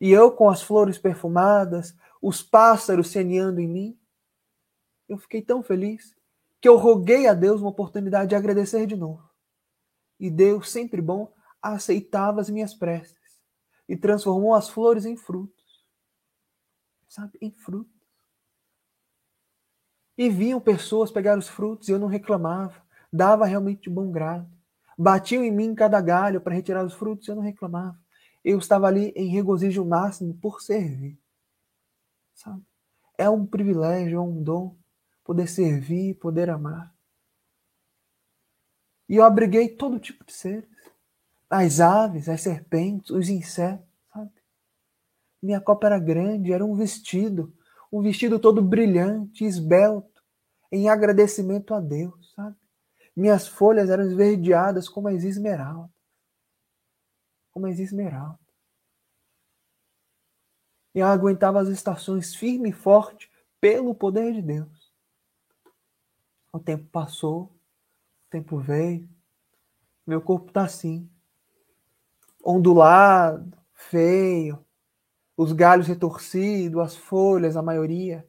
E 0.00 0.10
eu, 0.10 0.30
com 0.30 0.48
as 0.48 0.62
flores 0.62 0.98
perfumadas, 0.98 1.96
os 2.20 2.42
pássaros 2.42 3.08
seneando 3.08 3.60
em 3.60 3.68
mim, 3.68 3.98
eu 5.08 5.16
fiquei 5.16 5.40
tão 5.40 5.62
feliz 5.62 6.14
que 6.60 6.68
eu 6.68 6.76
roguei 6.76 7.28
a 7.28 7.34
Deus 7.34 7.60
uma 7.60 7.70
oportunidade 7.70 8.30
de 8.30 8.34
agradecer 8.34 8.86
de 8.86 8.96
novo. 8.96 9.28
E 10.18 10.30
Deus, 10.30 10.70
sempre 10.70 11.00
bom, 11.00 11.32
aceitava 11.62 12.40
as 12.40 12.50
minhas 12.50 12.74
preces 12.74 13.15
e 13.88 13.96
transformou 13.96 14.54
as 14.54 14.68
flores 14.68 15.04
em 15.04 15.16
frutos. 15.16 15.84
Sabe? 17.08 17.38
Em 17.40 17.50
frutos. 17.50 17.94
E 20.18 20.28
vinham 20.30 20.60
pessoas 20.60 21.10
pegar 21.10 21.38
os 21.38 21.48
frutos 21.48 21.88
e 21.88 21.92
eu 21.92 21.98
não 21.98 22.08
reclamava. 22.08 22.82
Dava 23.12 23.46
realmente 23.46 23.82
de 23.82 23.90
bom 23.90 24.10
grado. 24.10 24.50
Batiam 24.98 25.44
em 25.44 25.50
mim 25.50 25.74
cada 25.74 26.00
galho 26.00 26.40
para 26.40 26.54
retirar 26.54 26.84
os 26.84 26.94
frutos 26.94 27.28
e 27.28 27.30
eu 27.30 27.36
não 27.36 27.42
reclamava. 27.42 27.98
Eu 28.42 28.58
estava 28.58 28.86
ali 28.86 29.12
em 29.14 29.28
regozijo 29.28 29.84
máximo 29.84 30.34
por 30.34 30.62
servir. 30.62 31.18
Sabe? 32.34 32.62
É 33.18 33.28
um 33.28 33.46
privilégio, 33.46 34.18
é 34.18 34.20
um 34.20 34.42
dom 34.42 34.76
poder 35.24 35.48
servir, 35.48 36.14
poder 36.14 36.48
amar. 36.48 36.94
E 39.08 39.16
eu 39.16 39.24
abriguei 39.24 39.68
todo 39.68 40.00
tipo 40.00 40.24
de 40.24 40.32
seres. 40.32 40.68
As 41.48 41.80
aves, 41.80 42.28
as 42.28 42.42
serpentes, 42.42 43.10
os 43.10 43.28
insetos, 43.28 43.86
sabe? 44.12 44.32
Minha 45.42 45.60
copa 45.60 45.86
era 45.86 45.98
grande, 45.98 46.52
era 46.52 46.64
um 46.64 46.74
vestido, 46.74 47.54
um 47.92 48.02
vestido 48.02 48.38
todo 48.38 48.60
brilhante, 48.60 49.44
esbelto, 49.44 50.22
em 50.72 50.88
agradecimento 50.88 51.72
a 51.72 51.80
Deus, 51.80 52.32
sabe? 52.34 52.56
Minhas 53.14 53.46
folhas 53.46 53.88
eram 53.88 54.04
esverdeadas 54.04 54.88
como 54.88 55.08
as 55.08 55.24
esmeraldas. 55.24 55.90
Como 57.52 57.66
as 57.66 57.78
esmeraldas. 57.78 58.44
E 60.94 60.98
eu 60.98 61.06
aguentava 61.06 61.60
as 61.60 61.68
estações 61.68 62.34
firme 62.34 62.70
e 62.70 62.72
forte 62.72 63.30
pelo 63.60 63.94
poder 63.94 64.34
de 64.34 64.42
Deus. 64.42 64.92
O 66.52 66.58
tempo 66.58 66.86
passou, 66.90 67.44
o 67.44 68.30
tempo 68.30 68.58
veio, 68.58 69.08
meu 70.06 70.20
corpo 70.22 70.48
está 70.48 70.64
assim, 70.64 71.10
ondulado, 72.46 73.58
feio, 73.74 74.64
os 75.36 75.52
galhos 75.52 75.88
retorcidos, 75.88 76.80
as 76.80 76.96
folhas, 76.96 77.56
a 77.56 77.62
maioria, 77.62 78.26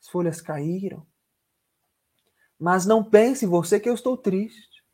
as 0.00 0.08
folhas 0.08 0.40
caíram. 0.40 1.04
Mas 2.58 2.86
não 2.86 3.02
pense 3.02 3.44
você 3.44 3.80
que 3.80 3.88
eu 3.88 3.94
estou 3.94 4.16
triste, 4.16 4.84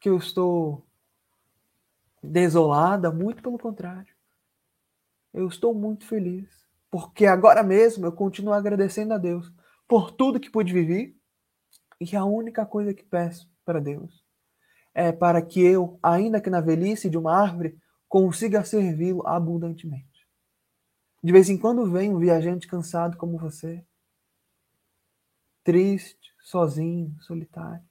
que 0.00 0.08
eu 0.08 0.18
estou 0.18 0.84
desolada, 2.20 3.12
muito 3.12 3.42
pelo 3.42 3.58
contrário. 3.58 4.12
Eu 5.32 5.46
estou 5.46 5.72
muito 5.72 6.04
feliz, 6.04 6.66
porque 6.90 7.24
agora 7.26 7.62
mesmo 7.62 8.04
eu 8.04 8.12
continuo 8.12 8.52
agradecendo 8.52 9.14
a 9.14 9.18
Deus 9.18 9.50
por 9.86 10.10
tudo 10.10 10.40
que 10.40 10.50
pude 10.50 10.72
viver, 10.72 11.16
e 12.00 12.16
a 12.16 12.24
única 12.24 12.66
coisa 12.66 12.92
que 12.92 13.04
peço 13.04 13.48
para 13.64 13.80
Deus 13.80 14.21
é 14.94 15.12
para 15.12 15.40
que 15.40 15.60
eu, 15.60 15.98
ainda 16.02 16.40
que 16.40 16.50
na 16.50 16.60
velhice 16.60 17.08
de 17.08 17.16
uma 17.16 17.34
árvore, 17.34 17.78
consiga 18.08 18.64
servi-lo 18.64 19.26
abundantemente. 19.26 20.26
De 21.22 21.32
vez 21.32 21.48
em 21.48 21.56
quando 21.56 21.90
vem 21.90 22.14
um 22.14 22.18
viajante 22.18 22.66
cansado 22.66 23.16
como 23.16 23.38
você, 23.38 23.84
triste, 25.64 26.34
sozinho, 26.40 27.16
solitário. 27.20 27.84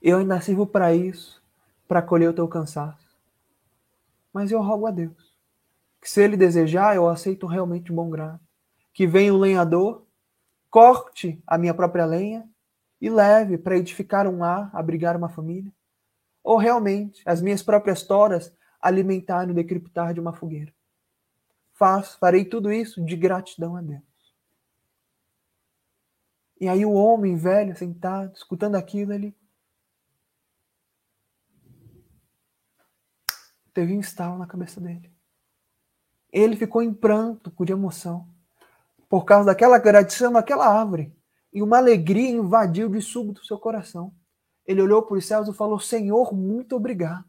Eu 0.00 0.18
ainda 0.18 0.40
sirvo 0.40 0.66
para 0.66 0.94
isso, 0.94 1.42
para 1.88 2.02
colher 2.02 2.28
o 2.28 2.34
teu 2.34 2.46
cansaço. 2.46 3.16
Mas 4.32 4.50
eu 4.50 4.60
rogo 4.60 4.86
a 4.86 4.90
Deus 4.90 5.34
que, 6.04 6.10
se 6.10 6.22
Ele 6.22 6.36
desejar, 6.36 6.94
eu 6.94 7.08
aceito 7.08 7.46
realmente 7.46 7.90
bom 7.90 8.10
grado. 8.10 8.38
Que 8.92 9.06
venha 9.06 9.32
o 9.32 9.38
lenhador, 9.38 10.06
corte 10.70 11.42
a 11.46 11.56
minha 11.56 11.72
própria 11.72 12.04
lenha 12.04 12.46
e 13.00 13.10
leve 13.10 13.58
para 13.58 13.76
edificar 13.76 14.26
um 14.26 14.38
lar, 14.38 14.70
abrigar 14.72 15.16
uma 15.16 15.28
família. 15.28 15.72
Ou 16.42 16.56
realmente 16.56 17.22
as 17.26 17.40
minhas 17.40 17.62
próprias 17.62 18.02
toras 18.02 18.52
alimentar 18.80 19.46
no 19.46 19.54
decriptar 19.54 20.12
de 20.12 20.20
uma 20.20 20.32
fogueira. 20.32 20.72
Faz, 21.72 22.14
farei 22.14 22.44
tudo 22.44 22.72
isso 22.72 23.04
de 23.04 23.16
gratidão 23.16 23.76
a 23.76 23.80
Deus. 23.80 24.02
E 26.60 26.68
aí 26.68 26.86
o 26.86 26.92
homem 26.92 27.36
velho, 27.36 27.76
sentado, 27.76 28.34
escutando 28.34 28.76
aquilo, 28.76 29.12
ele 29.12 29.36
teve 33.72 33.92
um 33.92 34.00
estalo 34.00 34.38
na 34.38 34.46
cabeça 34.46 34.80
dele. 34.80 35.12
Ele 36.32 36.56
ficou 36.56 36.82
em 36.82 36.92
pranto 36.92 37.52
de 37.64 37.72
emoção 37.72 38.28
por 39.08 39.24
causa 39.24 39.46
daquela 39.46 39.78
gratidão 39.78 40.32
daquela 40.32 40.66
árvore. 40.66 41.14
E 41.54 41.62
uma 41.62 41.78
alegria 41.78 42.28
invadiu 42.28 42.88
de 42.88 43.00
súbito 43.00 43.46
seu 43.46 43.58
coração. 43.58 44.12
Ele 44.66 44.82
olhou 44.82 45.02
para 45.02 45.16
os 45.16 45.24
céus 45.24 45.48
e 45.48 45.54
falou: 45.54 45.78
Senhor, 45.78 46.34
muito 46.34 46.74
obrigado. 46.76 47.24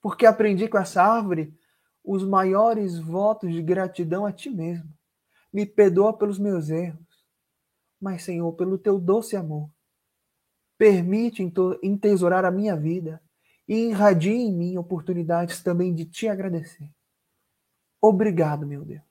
Porque 0.00 0.24
aprendi 0.24 0.68
com 0.68 0.78
essa 0.78 1.02
árvore 1.02 1.52
os 2.04 2.24
maiores 2.24 2.98
votos 2.98 3.52
de 3.52 3.60
gratidão 3.60 4.24
a 4.24 4.32
ti 4.32 4.48
mesmo. 4.48 4.88
Me 5.52 5.66
perdoa 5.66 6.16
pelos 6.16 6.38
meus 6.38 6.70
erros 6.70 7.06
mas, 8.00 8.22
Senhor, 8.22 8.52
pelo 8.52 8.78
teu 8.78 8.98
doce 8.98 9.36
amor, 9.36 9.70
permite 10.78 11.42
entesourar 11.82 12.44
a 12.44 12.50
minha 12.50 12.76
vida 12.76 13.22
e 13.66 13.88
irradie 13.88 14.34
em 14.34 14.52
mim 14.52 14.76
oportunidades 14.76 15.62
também 15.62 15.94
de 15.94 16.04
te 16.04 16.28
agradecer. 16.28 16.90
Obrigado, 18.00 18.66
meu 18.66 18.84
Deus. 18.84 19.02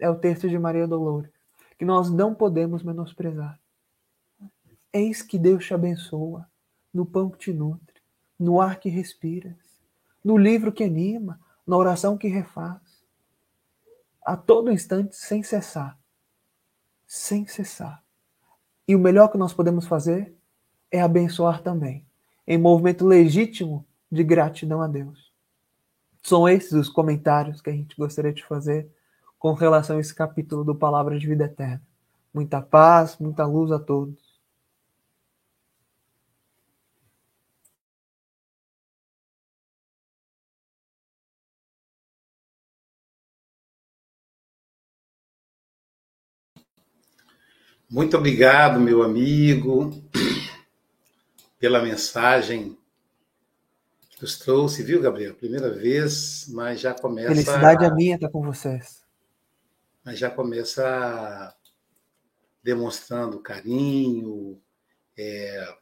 É 0.00 0.08
o 0.08 0.18
texto 0.18 0.48
de 0.48 0.58
Maria 0.58 0.86
Dolores, 0.86 1.32
que 1.78 1.84
nós 1.84 2.10
não 2.10 2.34
podemos 2.34 2.82
menosprezar. 2.82 3.58
Eis 4.92 5.22
que 5.22 5.38
Deus 5.38 5.64
te 5.64 5.72
abençoa 5.72 6.48
no 6.92 7.06
pão 7.06 7.30
que 7.30 7.38
te 7.38 7.52
nutre, 7.52 8.00
no 8.38 8.60
ar 8.60 8.80
que 8.80 8.88
respiras, 8.88 9.56
no 10.24 10.36
livro 10.36 10.72
que 10.72 10.82
anima, 10.82 11.40
na 11.66 11.76
oração 11.76 12.18
que 12.18 12.26
refaz. 12.28 12.80
A 14.24 14.36
todo 14.36 14.72
instante, 14.72 15.14
sem 15.14 15.42
cessar, 15.42 15.98
sem 17.06 17.46
cessar. 17.46 18.02
E 18.86 18.96
o 18.96 18.98
melhor 18.98 19.28
que 19.28 19.38
nós 19.38 19.52
podemos 19.52 19.86
fazer 19.86 20.34
é 20.90 21.00
abençoar 21.00 21.62
também, 21.62 22.06
em 22.46 22.58
movimento 22.58 23.06
legítimo 23.06 23.86
de 24.10 24.24
gratidão 24.24 24.80
a 24.80 24.88
Deus. 24.88 25.32
São 26.22 26.48
esses 26.48 26.72
os 26.72 26.88
comentários 26.88 27.60
que 27.60 27.70
a 27.70 27.72
gente 27.72 27.96
gostaria 27.96 28.32
de 28.32 28.44
fazer 28.44 28.90
com 29.38 29.52
relação 29.52 29.96
a 29.96 30.00
esse 30.00 30.14
capítulo 30.14 30.64
do 30.64 30.74
Palavra 30.74 31.18
de 31.18 31.26
Vida 31.26 31.44
Eterna. 31.44 31.82
Muita 32.34 32.60
paz, 32.60 33.16
muita 33.18 33.46
luz 33.46 33.70
a 33.70 33.78
todos. 33.78 34.28
Muito 47.90 48.18
obrigado, 48.18 48.78
meu 48.78 49.02
amigo, 49.02 49.90
pela 51.58 51.80
mensagem 51.80 52.76
que 54.10 54.20
nos 54.20 54.38
trouxe, 54.38 54.82
viu, 54.82 55.00
Gabriel? 55.00 55.34
Primeira 55.34 55.70
vez, 55.70 56.46
mas 56.50 56.80
já 56.80 56.92
começa. 56.92 57.28
Felicidade 57.28 57.86
a 57.86 57.94
minha 57.94 58.16
estar 58.16 58.28
com 58.28 58.42
vocês. 58.42 59.07
Mas 60.08 60.18
já 60.18 60.30
começa 60.30 61.54
demonstrando 62.62 63.40
carinho, 63.40 64.58
é, 65.14 65.76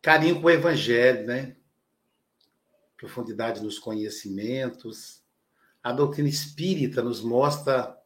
carinho 0.00 0.40
com 0.40 0.46
o 0.46 0.50
Evangelho, 0.50 1.26
né? 1.26 1.56
Profundidade 2.96 3.60
nos 3.60 3.76
conhecimentos. 3.76 5.20
A 5.82 5.90
doutrina 5.90 6.28
espírita 6.28 7.02
nos 7.02 7.20
mostra 7.20 8.00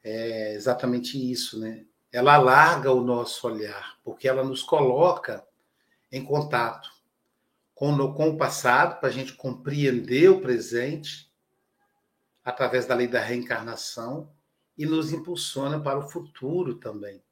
é 0.00 0.54
exatamente 0.54 1.18
isso, 1.32 1.58
né? 1.58 1.84
Ela 2.12 2.34
alarga 2.34 2.92
o 2.92 3.02
nosso 3.02 3.48
olhar, 3.48 3.98
porque 4.04 4.28
ela 4.28 4.44
nos 4.44 4.62
coloca 4.62 5.44
em 6.12 6.24
contato 6.24 6.88
com, 7.74 7.90
no, 7.90 8.14
com 8.14 8.28
o 8.28 8.38
passado, 8.38 9.00
para 9.00 9.08
a 9.08 9.12
gente 9.12 9.32
compreender 9.32 10.30
o 10.30 10.40
presente, 10.40 11.27
através 12.48 12.86
da 12.86 12.94
lei 12.94 13.06
da 13.06 13.20
reencarnação, 13.20 14.30
e 14.76 14.86
nos 14.86 15.12
impulsiona 15.12 15.80
para 15.80 15.98
o 15.98 16.08
futuro 16.08 16.74
também. 16.74 17.22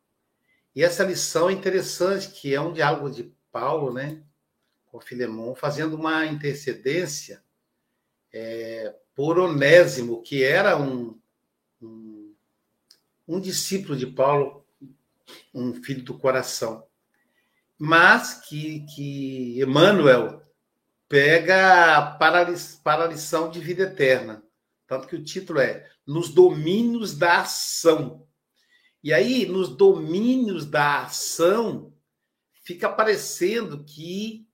E 0.75 0.83
essa 0.83 1.05
lição 1.05 1.49
é 1.49 1.53
interessante, 1.53 2.29
que 2.29 2.55
é 2.55 2.61
um 2.61 2.73
diálogo 2.73 3.11
de 3.11 3.33
Paulo, 3.53 3.93
né, 3.93 4.23
com 4.87 5.01
Filemão, 5.01 5.55
fazendo 5.55 5.97
uma 5.97 6.27
intercedência 6.27 7.43
é, 8.33 8.95
por 9.15 9.39
Onésimo, 9.39 10.23
que 10.23 10.43
era 10.43 10.77
um, 10.77 11.19
um 11.81 12.17
um 13.27 13.41
discípulo 13.41 13.97
de 13.97 14.07
Paulo, 14.07 14.65
um 15.53 15.75
filho 15.83 16.05
do 16.05 16.17
coração, 16.17 16.87
mas 17.79 18.35
que, 18.49 18.87
que 18.95 19.61
Emmanuel 19.61 20.41
pega 21.09 22.17
para, 22.19 22.47
para 22.83 23.05
a 23.05 23.09
lição 23.09 23.51
de 23.51 23.61
vida 23.61 23.85
eterna. 23.85 24.43
Tanto 24.87 25.09
que 25.09 25.17
o 25.17 25.25
título 25.25 25.61
é 25.61 25.89
Nos 26.07 26.29
Domínios 26.29 27.17
da 27.17 27.41
Ação. 27.41 28.27
E 29.03 29.13
aí, 29.13 29.47
nos 29.47 29.69
domínios 29.69 30.67
da 30.67 31.05
ação, 31.05 31.95
fica 32.65 32.89
parecendo 32.89 33.85
que 33.85 34.49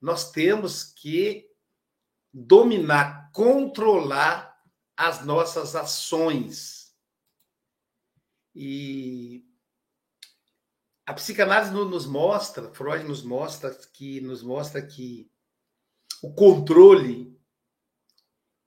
nós 0.00 0.32
temos 0.32 0.82
que 0.82 1.48
dominar, 2.32 3.30
controlar 3.32 4.60
as 4.96 5.24
nossas 5.24 5.76
ações 5.76 6.82
e 8.54 9.44
a 11.06 11.14
psicanálise 11.14 11.72
nos 11.72 12.06
mostra, 12.06 12.72
Freud 12.74 13.04
nos 13.04 13.22
mostra 13.22 13.70
que 13.92 14.20
nos 14.20 14.42
mostra 14.42 14.84
que 14.84 15.30
o 16.22 16.32
controle 16.34 17.38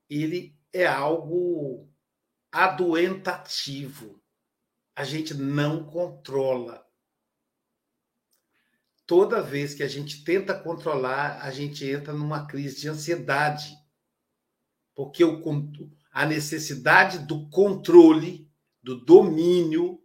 ele 0.08 0.55
é 0.76 0.86
algo 0.86 1.88
adoentativo. 2.52 4.22
A 4.94 5.04
gente 5.04 5.34
não 5.34 5.84
controla. 5.84 6.86
Toda 9.06 9.42
vez 9.42 9.74
que 9.74 9.82
a 9.82 9.88
gente 9.88 10.24
tenta 10.24 10.58
controlar, 10.58 11.42
a 11.42 11.50
gente 11.50 11.88
entra 11.88 12.12
numa 12.12 12.46
crise 12.46 12.80
de 12.80 12.88
ansiedade. 12.88 13.76
Porque 14.94 15.22
o, 15.24 15.42
a 16.10 16.26
necessidade 16.26 17.20
do 17.20 17.48
controle, 17.50 18.50
do 18.82 19.04
domínio, 19.04 20.02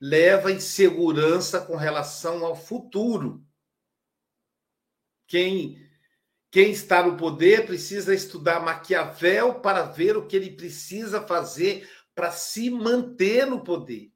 leva 0.00 0.48
à 0.48 0.52
insegurança 0.52 1.60
com 1.60 1.76
relação 1.76 2.44
ao 2.44 2.56
futuro. 2.56 3.44
Quem 5.26 5.78
quem 6.52 6.70
está 6.70 7.02
no 7.02 7.16
poder 7.16 7.64
precisa 7.64 8.14
estudar 8.14 8.60
Maquiavel 8.60 9.60
para 9.60 9.84
ver 9.84 10.18
o 10.18 10.26
que 10.26 10.36
ele 10.36 10.50
precisa 10.50 11.26
fazer 11.26 11.90
para 12.14 12.30
se 12.30 12.68
manter 12.68 13.46
no 13.46 13.64
poder. 13.64 14.12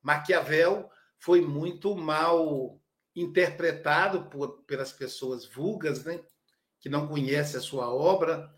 Maquiavel 0.00 0.90
foi 1.18 1.42
muito 1.42 1.94
mal 1.94 2.80
interpretado 3.14 4.30
por, 4.30 4.62
pelas 4.62 4.90
pessoas 4.90 5.44
vulgas, 5.44 6.02
né? 6.02 6.18
que 6.80 6.88
não 6.88 7.06
conhecem 7.06 7.58
a 7.58 7.62
sua 7.62 7.92
obra. 7.92 8.50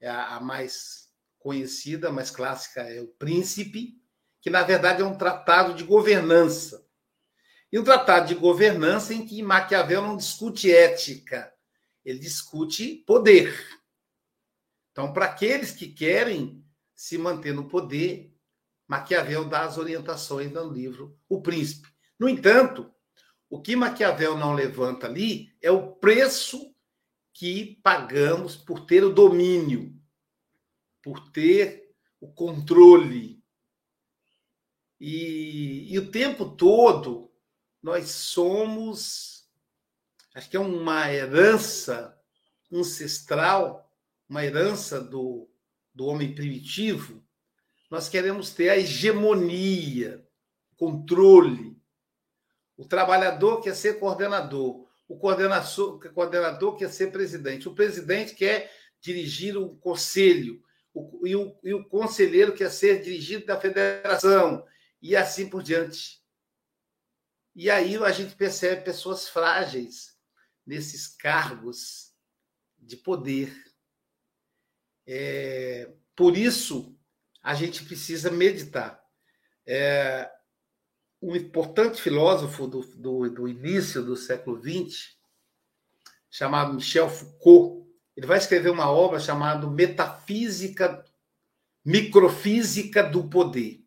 É 0.00 0.08
a, 0.08 0.34
a 0.34 0.40
mais 0.40 1.10
conhecida, 1.38 2.10
mais 2.10 2.32
clássica 2.32 2.80
é 2.80 3.00
O 3.00 3.06
Príncipe, 3.06 4.02
que 4.40 4.50
na 4.50 4.64
verdade 4.64 5.00
é 5.00 5.04
um 5.04 5.16
tratado 5.16 5.74
de 5.74 5.84
governança. 5.84 6.84
E 7.70 7.78
um 7.78 7.84
tratado 7.84 8.26
de 8.26 8.34
governança 8.34 9.14
em 9.14 9.24
que 9.24 9.40
Maquiavel 9.44 10.02
não 10.02 10.16
discute 10.16 10.74
ética, 10.74 11.54
ele 12.04 12.18
discute 12.18 13.04
poder. 13.06 13.54
Então, 14.92 15.12
para 15.12 15.26
aqueles 15.26 15.72
que 15.72 15.88
querem 15.88 16.64
se 16.94 17.16
manter 17.16 17.54
no 17.54 17.68
poder, 17.68 18.34
Maquiavel 18.86 19.48
dá 19.48 19.64
as 19.64 19.78
orientações 19.78 20.50
no 20.52 20.68
livro 20.68 21.18
O 21.28 21.40
Príncipe. 21.40 21.88
No 22.18 22.28
entanto, 22.28 22.92
o 23.48 23.60
que 23.60 23.76
Maquiavel 23.76 24.36
não 24.36 24.52
levanta 24.52 25.06
ali 25.06 25.56
é 25.62 25.70
o 25.70 25.92
preço 25.92 26.74
que 27.32 27.80
pagamos 27.82 28.56
por 28.56 28.84
ter 28.86 29.04
o 29.04 29.12
domínio, 29.12 29.94
por 31.02 31.30
ter 31.30 31.94
o 32.20 32.32
controle. 32.32 33.42
E, 35.00 35.92
e 35.92 35.98
o 35.98 36.10
tempo 36.10 36.54
todo 36.56 37.32
nós 37.82 38.10
somos 38.10 39.39
acho 40.34 40.48
que 40.48 40.56
é 40.56 40.60
uma 40.60 41.12
herança 41.12 42.16
ancestral, 42.72 43.90
uma 44.28 44.44
herança 44.44 45.00
do, 45.00 45.48
do 45.94 46.06
homem 46.06 46.34
primitivo. 46.34 47.22
Nós 47.90 48.08
queremos 48.08 48.52
ter 48.52 48.70
a 48.70 48.78
hegemonia, 48.78 50.24
controle. 50.76 51.76
O 52.76 52.84
trabalhador 52.84 53.60
quer 53.60 53.74
ser 53.74 53.98
coordenador, 53.98 54.88
o 55.08 55.18
coordenador, 55.18 55.96
o 55.96 56.12
coordenador 56.12 56.76
quer 56.76 56.88
ser 56.90 57.10
presidente, 57.10 57.68
o 57.68 57.74
presidente 57.74 58.34
quer 58.34 58.72
dirigir 59.00 59.56
o 59.56 59.76
conselho, 59.76 60.62
o, 60.94 61.26
e, 61.26 61.34
o, 61.34 61.58
e 61.64 61.74
o 61.74 61.84
conselheiro 61.88 62.54
quer 62.54 62.70
ser 62.70 63.02
dirigido 63.02 63.46
da 63.46 63.60
federação, 63.60 64.64
e 65.02 65.16
assim 65.16 65.48
por 65.48 65.62
diante. 65.62 66.20
E 67.54 67.68
aí 67.68 67.96
a 67.96 68.12
gente 68.12 68.36
percebe 68.36 68.84
pessoas 68.84 69.28
frágeis, 69.28 70.16
nesses 70.66 71.06
cargos 71.06 72.12
de 72.78 72.96
poder. 72.96 73.52
É, 75.06 75.92
por 76.14 76.36
isso, 76.36 76.96
a 77.42 77.54
gente 77.54 77.84
precisa 77.84 78.30
meditar. 78.30 79.02
É, 79.66 80.30
um 81.22 81.36
importante 81.36 82.00
filósofo 82.00 82.66
do, 82.66 82.80
do, 82.96 83.30
do 83.30 83.48
início 83.48 84.02
do 84.02 84.16
século 84.16 84.60
XX, 84.60 85.16
chamado 86.30 86.74
Michel 86.74 87.08
Foucault, 87.08 87.86
ele 88.16 88.26
vai 88.26 88.38
escrever 88.38 88.70
uma 88.70 88.90
obra 88.90 89.18
chamada 89.18 89.66
Metafísica, 89.66 91.04
Microfísica 91.84 93.02
do 93.02 93.28
Poder. 93.28 93.84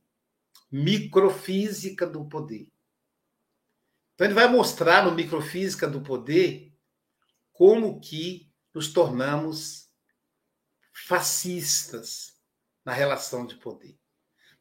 Microfísica 0.72 2.08
do 2.08 2.26
Poder. 2.26 2.73
Então 4.14 4.28
ele 4.28 4.34
vai 4.34 4.48
mostrar 4.48 5.06
no 5.06 5.12
Microfísica 5.12 5.88
do 5.88 6.02
Poder 6.02 6.74
como 7.52 8.00
que 8.00 8.52
nos 8.74 8.92
tornamos 8.92 9.90
fascistas 11.08 12.34
na 12.86 12.94
relação 12.94 13.46
de 13.46 13.56
poder. 13.56 13.98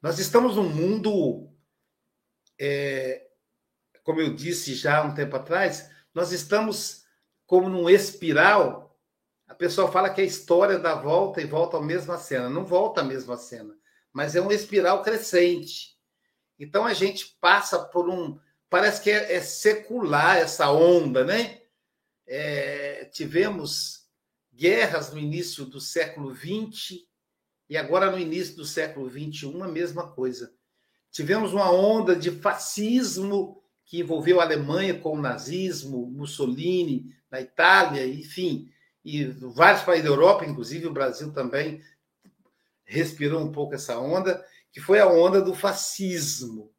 Nós 0.01 0.19
estamos 0.19 0.57
num 0.57 0.69
mundo, 0.69 1.53
é, 2.59 3.29
como 4.03 4.21
eu 4.21 4.35
disse 4.35 4.75
já 4.75 4.99
há 4.99 5.03
um 5.03 5.15
tempo 5.15 5.37
atrás, 5.37 5.91
nós 6.15 6.33
estamos 6.33 7.05
como 7.47 7.69
num 7.69 7.89
espiral. 7.89 8.99
A 9.47 9.55
pessoa 9.55 9.91
fala 9.91 10.11
que 10.11 10.21
a 10.21 10.25
história 10.25 10.79
dá 10.79 10.95
volta 10.95 11.41
e 11.41 11.47
volta 11.47 11.77
à 11.77 11.81
mesma 11.81 12.19
cena. 12.19 12.49
Não 12.49 12.65
volta 12.65 13.01
à 13.01 13.05
mesma 13.05 13.37
cena, 13.37 13.77
mas 14.13 14.35
é 14.35 14.41
um 14.41 14.51
espiral 14.51 15.03
crescente. 15.03 15.97
Então 16.59 16.85
a 16.85 16.95
gente 16.95 17.37
passa 17.41 17.79
por 17.79 18.09
um. 18.09 18.39
Parece 18.73 19.01
que 19.01 19.11
é, 19.11 19.35
é 19.35 19.41
secular 19.41 20.39
essa 20.39 20.69
onda, 20.73 21.25
né? 21.25 21.63
é, 22.35 23.05
tivemos 23.13 24.07
guerras 24.53 25.13
no 25.13 25.19
início 25.19 25.67
do 25.67 25.79
século 25.81 26.35
XX 26.35 27.01
e 27.69 27.77
agora 27.77 28.11
no 28.11 28.19
início 28.19 28.57
do 28.57 28.65
século 28.65 29.11
XXI 29.11 29.61
a 29.61 29.69
mesma 29.69 30.11
coisa. 30.13 30.51
Tivemos 31.11 31.53
uma 31.53 31.71
onda 31.71 32.17
de 32.17 32.31
fascismo 32.31 33.63
que 33.85 34.01
envolveu 34.01 34.41
a 34.41 34.45
Alemanha 34.45 34.99
com 34.99 35.19
o 35.19 35.21
nazismo, 35.21 36.07
Mussolini 36.07 37.15
na 37.31 37.41
Itália, 37.41 38.07
enfim, 38.07 38.71
e 39.05 39.25
vários 39.25 39.83
países 39.83 40.05
da 40.05 40.11
Europa, 40.11 40.47
inclusive 40.47 40.87
o 40.87 40.93
Brasil 40.93 41.33
também 41.35 41.83
respirou 42.85 43.43
um 43.43 43.53
pouco 43.53 43.75
essa 43.75 43.99
onda, 43.99 44.43
que 44.71 44.81
foi 44.81 45.01
a 45.01 45.07
onda 45.07 45.43
do 45.43 45.55
fascismo. 45.55 46.73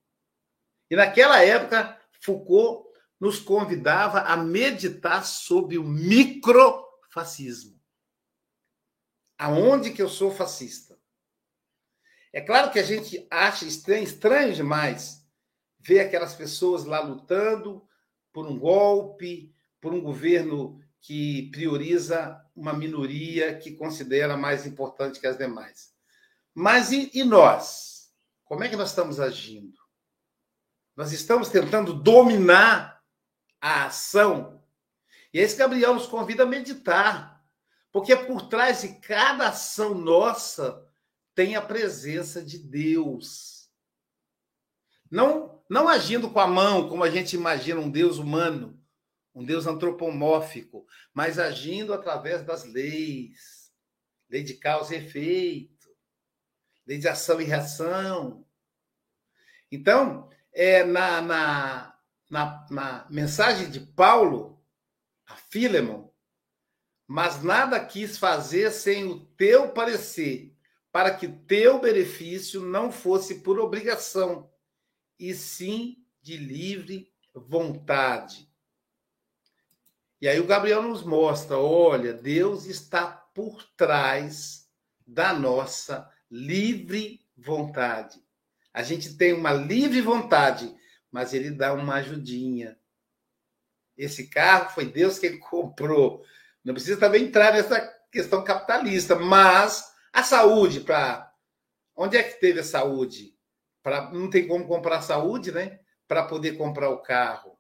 E 0.90 0.96
naquela 0.96 1.44
época, 1.44 2.00
Foucault 2.22 2.90
nos 3.20 3.40
convidava 3.40 4.22
a 4.22 4.36
meditar 4.36 5.26
sobre 5.26 5.78
o 5.78 5.84
microfascismo. 5.84 7.80
Aonde 9.38 9.92
que 9.92 10.02
eu 10.02 10.10
sou 10.10 10.32
fascista? 10.32 11.00
É 12.32 12.42
claro 12.42 12.72
que 12.72 12.80
a 12.80 12.84
gente 12.84 13.28
acha 13.30 13.66
estranho, 13.66 14.04
estranho 14.04 14.54
demais 14.54 15.24
ver 15.80 16.00
aquelas 16.00 16.34
pessoas 16.34 16.86
lá 16.86 17.00
lutando 17.02 17.88
por 18.32 18.48
um 18.48 18.58
golpe, 18.58 19.54
por 19.80 19.94
um 19.94 20.02
governo 20.02 20.82
que 21.00 21.50
prioriza 21.52 22.42
uma 22.56 22.74
minoria 22.74 23.58
que 23.58 23.76
considera 23.76 24.38
mais 24.38 24.66
importante 24.66 25.20
que 25.20 25.28
as 25.28 25.38
demais. 25.38 25.94
Mas 26.54 26.92
e, 26.92 27.12
e 27.14 27.24
nós? 27.24 28.12
Como 28.46 28.64
é 28.64 28.70
que 28.70 28.76
nós 28.76 28.90
estamos 28.90 29.20
agindo? 29.20 29.83
Nós 30.96 31.12
estamos 31.12 31.50
tentando 31.50 31.94
dominar 31.94 33.02
a 33.60 33.86
ação. 33.86 34.64
E 35.34 35.40
esse 35.40 35.56
Gabriel 35.56 35.94
nos 35.94 36.06
convida 36.06 36.44
a 36.44 36.48
meditar, 36.48 37.44
porque 37.92 38.16
por 38.16 38.48
trás 38.48 38.82
de 38.82 39.00
cada 39.00 39.50
ação 39.50 39.96
nossa 39.96 40.88
tem 41.34 41.56
a 41.56 41.62
presença 41.62 42.44
de 42.44 42.60
Deus. 42.60 43.70
Não, 45.10 45.64
não 45.70 45.88
agindo 45.88 46.30
com 46.30 46.40
a 46.40 46.48
mão, 46.48 46.90
como 46.90 47.04
a 47.04 47.10
gente 47.10 47.36
imagina 47.36 47.80
um 47.80 47.90
Deus 47.90 48.18
humano, 48.18 48.80
um 49.34 49.44
Deus 49.44 49.66
antropomórfico, 49.66 50.86
mas 51.14 51.40
agindo 51.40 51.94
através 51.94 52.44
das 52.44 52.64
leis, 52.64 53.72
lei 54.30 54.44
de 54.44 54.56
causa 54.56 54.96
e 54.96 55.00
efeito, 55.00 55.90
lei 56.86 56.98
de 57.00 57.08
ação 57.08 57.42
e 57.42 57.44
reação. 57.44 58.46
Então, 59.72 60.30
é, 60.54 60.84
na, 60.84 61.22
na, 61.22 62.00
na, 62.30 62.68
na 62.70 63.08
mensagem 63.10 63.70
de 63.70 63.80
Paulo 63.80 64.64
a 65.26 65.36
Filemon, 65.36 66.10
mas 67.08 67.44
nada 67.44 67.84
quis 67.84 68.18
fazer 68.18 68.72
sem 68.72 69.06
o 69.06 69.26
teu 69.36 69.72
parecer, 69.72 70.56
para 70.92 71.14
que 71.14 71.28
teu 71.28 71.80
benefício 71.80 72.62
não 72.62 72.92
fosse 72.92 73.40
por 73.42 73.60
obrigação, 73.60 74.50
e 75.20 75.34
sim 75.34 76.06
de 76.22 76.38
livre 76.38 77.12
vontade. 77.34 78.48
E 80.22 80.28
aí 80.28 80.40
o 80.40 80.48
Gabriel 80.48 80.82
nos 80.82 81.04
mostra: 81.04 81.58
olha, 81.58 82.14
Deus 82.14 82.66
está 82.66 83.08
por 83.08 83.64
trás 83.76 84.70
da 85.06 85.34
nossa 85.34 86.10
livre 86.32 87.20
vontade. 87.36 88.23
A 88.74 88.82
gente 88.84 89.16
tem 89.16 89.34
uma 89.34 89.54
livre 89.54 90.02
vontade 90.02 90.76
mas 91.14 91.32
ele 91.32 91.52
dá 91.52 91.72
uma 91.74 91.98
ajudinha. 91.98 92.76
Esse 93.96 94.32
carro 94.32 94.72
foi 94.72 94.86
Deus 94.86 95.20
quem 95.20 95.40
comprou. 95.40 96.26
Não 96.64 96.74
precisa 96.74 97.00
também 97.00 97.26
entrar 97.26 97.54
nessa 97.54 97.80
questão 98.12 98.44
capitalista, 98.44 99.16
mas 99.16 99.94
a 100.12 100.24
saúde 100.24 100.80
para 100.80 101.32
Onde 101.96 102.18
é 102.18 102.24
que 102.24 102.40
teve 102.40 102.62
a 102.62 102.64
saúde? 102.64 103.38
Pra, 103.84 104.10
não 104.12 104.28
tem 104.28 104.48
como 104.48 104.68
comprar 104.68 105.04
saúde, 105.04 105.52
né? 105.52 105.80
Para 106.08 106.26
poder 106.26 106.58
comprar 106.58 106.90
o 106.90 107.04
carro. 107.04 107.56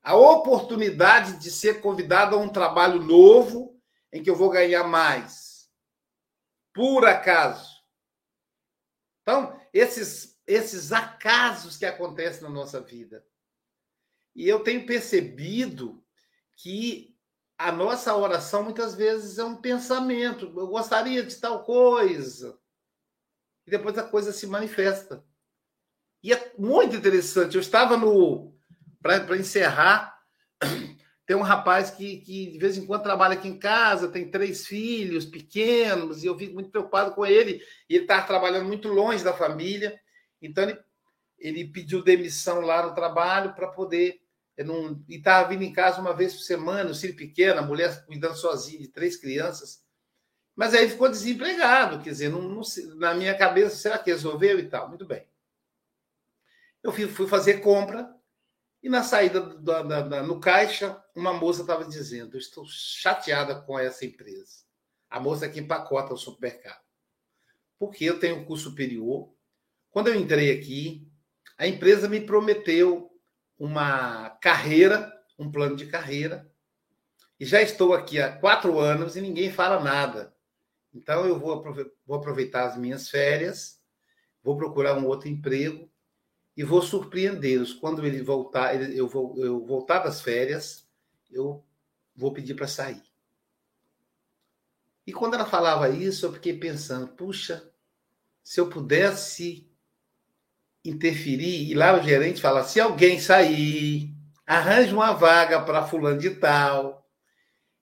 A 0.00 0.14
oportunidade 0.14 1.38
de 1.38 1.50
ser 1.50 1.80
convidado 1.80 2.36
a 2.36 2.38
um 2.38 2.48
trabalho 2.48 3.02
novo 3.02 3.76
em 4.12 4.22
que 4.22 4.30
eu 4.30 4.36
vou 4.36 4.50
ganhar 4.50 4.84
mais. 4.84 5.68
Por 6.72 7.04
acaso. 7.04 7.82
Então, 9.22 9.55
esses, 9.72 10.38
esses 10.46 10.92
acasos 10.92 11.76
que 11.76 11.86
acontecem 11.86 12.42
na 12.42 12.50
nossa 12.50 12.80
vida. 12.80 13.24
E 14.34 14.48
eu 14.48 14.60
tenho 14.60 14.86
percebido 14.86 16.04
que 16.56 17.16
a 17.58 17.72
nossa 17.72 18.14
oração 18.14 18.62
muitas 18.62 18.94
vezes 18.94 19.38
é 19.38 19.44
um 19.44 19.56
pensamento. 19.56 20.52
Eu 20.56 20.66
gostaria 20.66 21.22
de 21.22 21.34
tal 21.36 21.64
coisa. 21.64 22.58
E 23.66 23.70
depois 23.70 23.96
a 23.96 24.02
coisa 24.02 24.32
se 24.32 24.46
manifesta. 24.46 25.24
E 26.22 26.32
é 26.32 26.52
muito 26.58 26.96
interessante. 26.96 27.54
Eu 27.54 27.60
estava 27.60 27.96
no. 27.96 28.54
Para 29.00 29.36
encerrar, 29.36 30.15
tem 31.26 31.36
um 31.36 31.42
rapaz 31.42 31.90
que, 31.90 32.18
que 32.18 32.52
de 32.52 32.58
vez 32.58 32.78
em 32.78 32.86
quando 32.86 33.02
trabalha 33.02 33.34
aqui 33.34 33.48
em 33.48 33.58
casa, 33.58 34.08
tem 34.08 34.30
três 34.30 34.64
filhos 34.64 35.24
pequenos, 35.24 36.22
e 36.22 36.26
eu 36.28 36.38
fico 36.38 36.54
muito 36.54 36.70
preocupado 36.70 37.12
com 37.14 37.26
ele. 37.26 37.60
E 37.88 37.96
ele 37.96 38.04
está 38.04 38.22
trabalhando 38.22 38.66
muito 38.66 38.88
longe 38.88 39.24
da 39.24 39.32
família. 39.32 39.98
Então 40.40 40.62
ele, 40.62 40.78
ele 41.36 41.64
pediu 41.64 42.04
demissão 42.04 42.60
lá 42.60 42.86
no 42.86 42.94
trabalho 42.94 43.54
para 43.54 43.66
poder 43.66 44.20
não, 44.64 45.04
e 45.08 45.16
estava 45.16 45.48
vindo 45.48 45.62
em 45.62 45.72
casa 45.72 46.00
uma 46.00 46.14
vez 46.14 46.34
por 46.34 46.42
semana, 46.42 46.90
o 46.90 46.94
filho 46.94 47.16
pequeno, 47.16 47.58
a 47.58 47.62
mulher 47.62 48.06
cuidando 48.06 48.36
sozinha 48.36 48.78
de 48.78 48.88
três 48.88 49.16
crianças. 49.16 49.84
Mas 50.54 50.72
aí 50.72 50.88
ficou 50.88 51.10
desempregado, 51.10 52.02
quer 52.02 52.10
dizer, 52.10 52.30
não, 52.30 52.40
não, 52.40 52.62
na 52.94 53.14
minha 53.14 53.36
cabeça, 53.36 53.76
será 53.76 53.98
que 53.98 54.10
resolveu 54.10 54.58
e 54.58 54.68
tal? 54.68 54.88
Muito 54.88 55.04
bem. 55.04 55.26
Eu 56.82 56.92
fui, 56.92 57.06
fui 57.08 57.26
fazer 57.26 57.60
compra 57.60 58.15
e 58.86 58.88
na 58.88 59.02
saída 59.02 59.40
da, 59.40 59.82
da, 59.82 60.00
da, 60.00 60.22
no 60.22 60.38
caixa, 60.38 61.02
uma 61.12 61.32
moça 61.32 61.62
estava 61.62 61.84
dizendo: 61.84 62.38
estou 62.38 62.64
chateada 62.68 63.52
com 63.52 63.76
essa 63.76 64.06
empresa. 64.06 64.62
A 65.10 65.18
moça 65.18 65.48
que 65.48 65.58
empacota 65.58 66.14
o 66.14 66.16
supermercado. 66.16 66.80
Porque 67.80 68.04
eu 68.04 68.20
tenho 68.20 68.36
um 68.36 68.44
curso 68.44 68.70
superior. 68.70 69.34
Quando 69.90 70.06
eu 70.06 70.14
entrei 70.14 70.56
aqui, 70.56 71.10
a 71.58 71.66
empresa 71.66 72.08
me 72.08 72.20
prometeu 72.20 73.10
uma 73.58 74.30
carreira, 74.40 75.12
um 75.36 75.50
plano 75.50 75.74
de 75.74 75.86
carreira, 75.86 76.48
e 77.40 77.44
já 77.44 77.60
estou 77.60 77.92
aqui 77.92 78.20
há 78.20 78.38
quatro 78.38 78.78
anos 78.78 79.16
e 79.16 79.20
ninguém 79.20 79.50
fala 79.50 79.82
nada. 79.82 80.32
Então 80.94 81.26
eu 81.26 81.40
vou 81.40 82.14
aproveitar 82.14 82.68
as 82.68 82.76
minhas 82.76 83.10
férias, 83.10 83.80
vou 84.44 84.56
procurar 84.56 84.96
um 84.96 85.06
outro 85.06 85.28
emprego 85.28 85.90
e 86.56 86.64
vou 86.64 86.80
surpreendê-los. 86.80 87.74
Quando 87.74 88.04
ele 88.06 88.22
voltar, 88.22 88.74
eu 88.80 89.06
vou 89.06 89.36
eu 89.44 89.64
voltar 89.64 90.00
das 90.00 90.20
férias, 90.20 90.88
eu 91.30 91.62
vou 92.14 92.32
pedir 92.32 92.54
para 92.54 92.66
sair. 92.66 93.02
E 95.06 95.12
quando 95.12 95.34
ela 95.34 95.44
falava 95.44 95.88
isso, 95.88 96.26
eu 96.26 96.32
fiquei 96.32 96.58
pensando, 96.58 97.08
puxa, 97.08 97.70
se 98.42 98.58
eu 98.58 98.68
pudesse 98.68 99.70
interferir, 100.84 101.70
e 101.70 101.74
lá 101.74 101.98
o 101.98 102.02
gerente 102.02 102.40
fala: 102.40 102.64
se 102.64 102.80
alguém 102.80 103.20
sair, 103.20 104.14
arranje 104.46 104.94
uma 104.94 105.12
vaga 105.12 105.60
para 105.62 105.86
fulano 105.86 106.18
de 106.18 106.30
tal. 106.30 107.06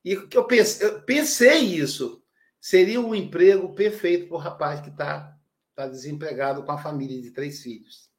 E 0.04 0.12
eu 0.32 0.44
pensei, 0.44 0.86
eu 0.86 1.02
pensei 1.02 1.60
isso. 1.60 2.22
Seria 2.60 3.00
um 3.00 3.14
emprego 3.14 3.74
perfeito 3.74 4.26
para 4.26 4.36
o 4.36 4.40
rapaz 4.40 4.80
que 4.80 4.88
está 4.88 5.36
tá 5.74 5.86
desempregado 5.86 6.62
com 6.62 6.72
a 6.72 6.78
família 6.78 7.20
de 7.20 7.30
três 7.30 7.62
filhos. 7.62 8.10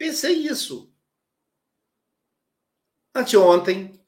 Pensei 0.00 0.32
isso. 0.32 0.90
Anteontem, 3.14 4.02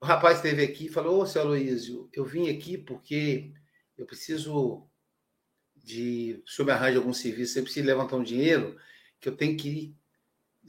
o 0.00 0.06
rapaz 0.06 0.36
esteve 0.36 0.62
aqui 0.62 0.86
e 0.86 0.88
falou: 0.88 1.20
Ô, 1.20 1.26
seu 1.26 1.42
Aloysio, 1.42 2.08
eu 2.12 2.24
vim 2.24 2.48
aqui 2.48 2.78
porque 2.78 3.52
eu 3.98 4.06
preciso 4.06 4.88
de 5.74 6.40
se 6.46 6.62
eu 6.62 6.64
me 6.64 6.70
arranjo 6.70 7.00
algum 7.00 7.12
serviço, 7.12 7.54
você 7.54 7.62
precisa 7.62 7.84
levantar 7.84 8.14
um 8.14 8.22
dinheiro, 8.22 8.78
que 9.18 9.28
eu 9.28 9.36
tenho 9.36 9.56
que 9.56 9.96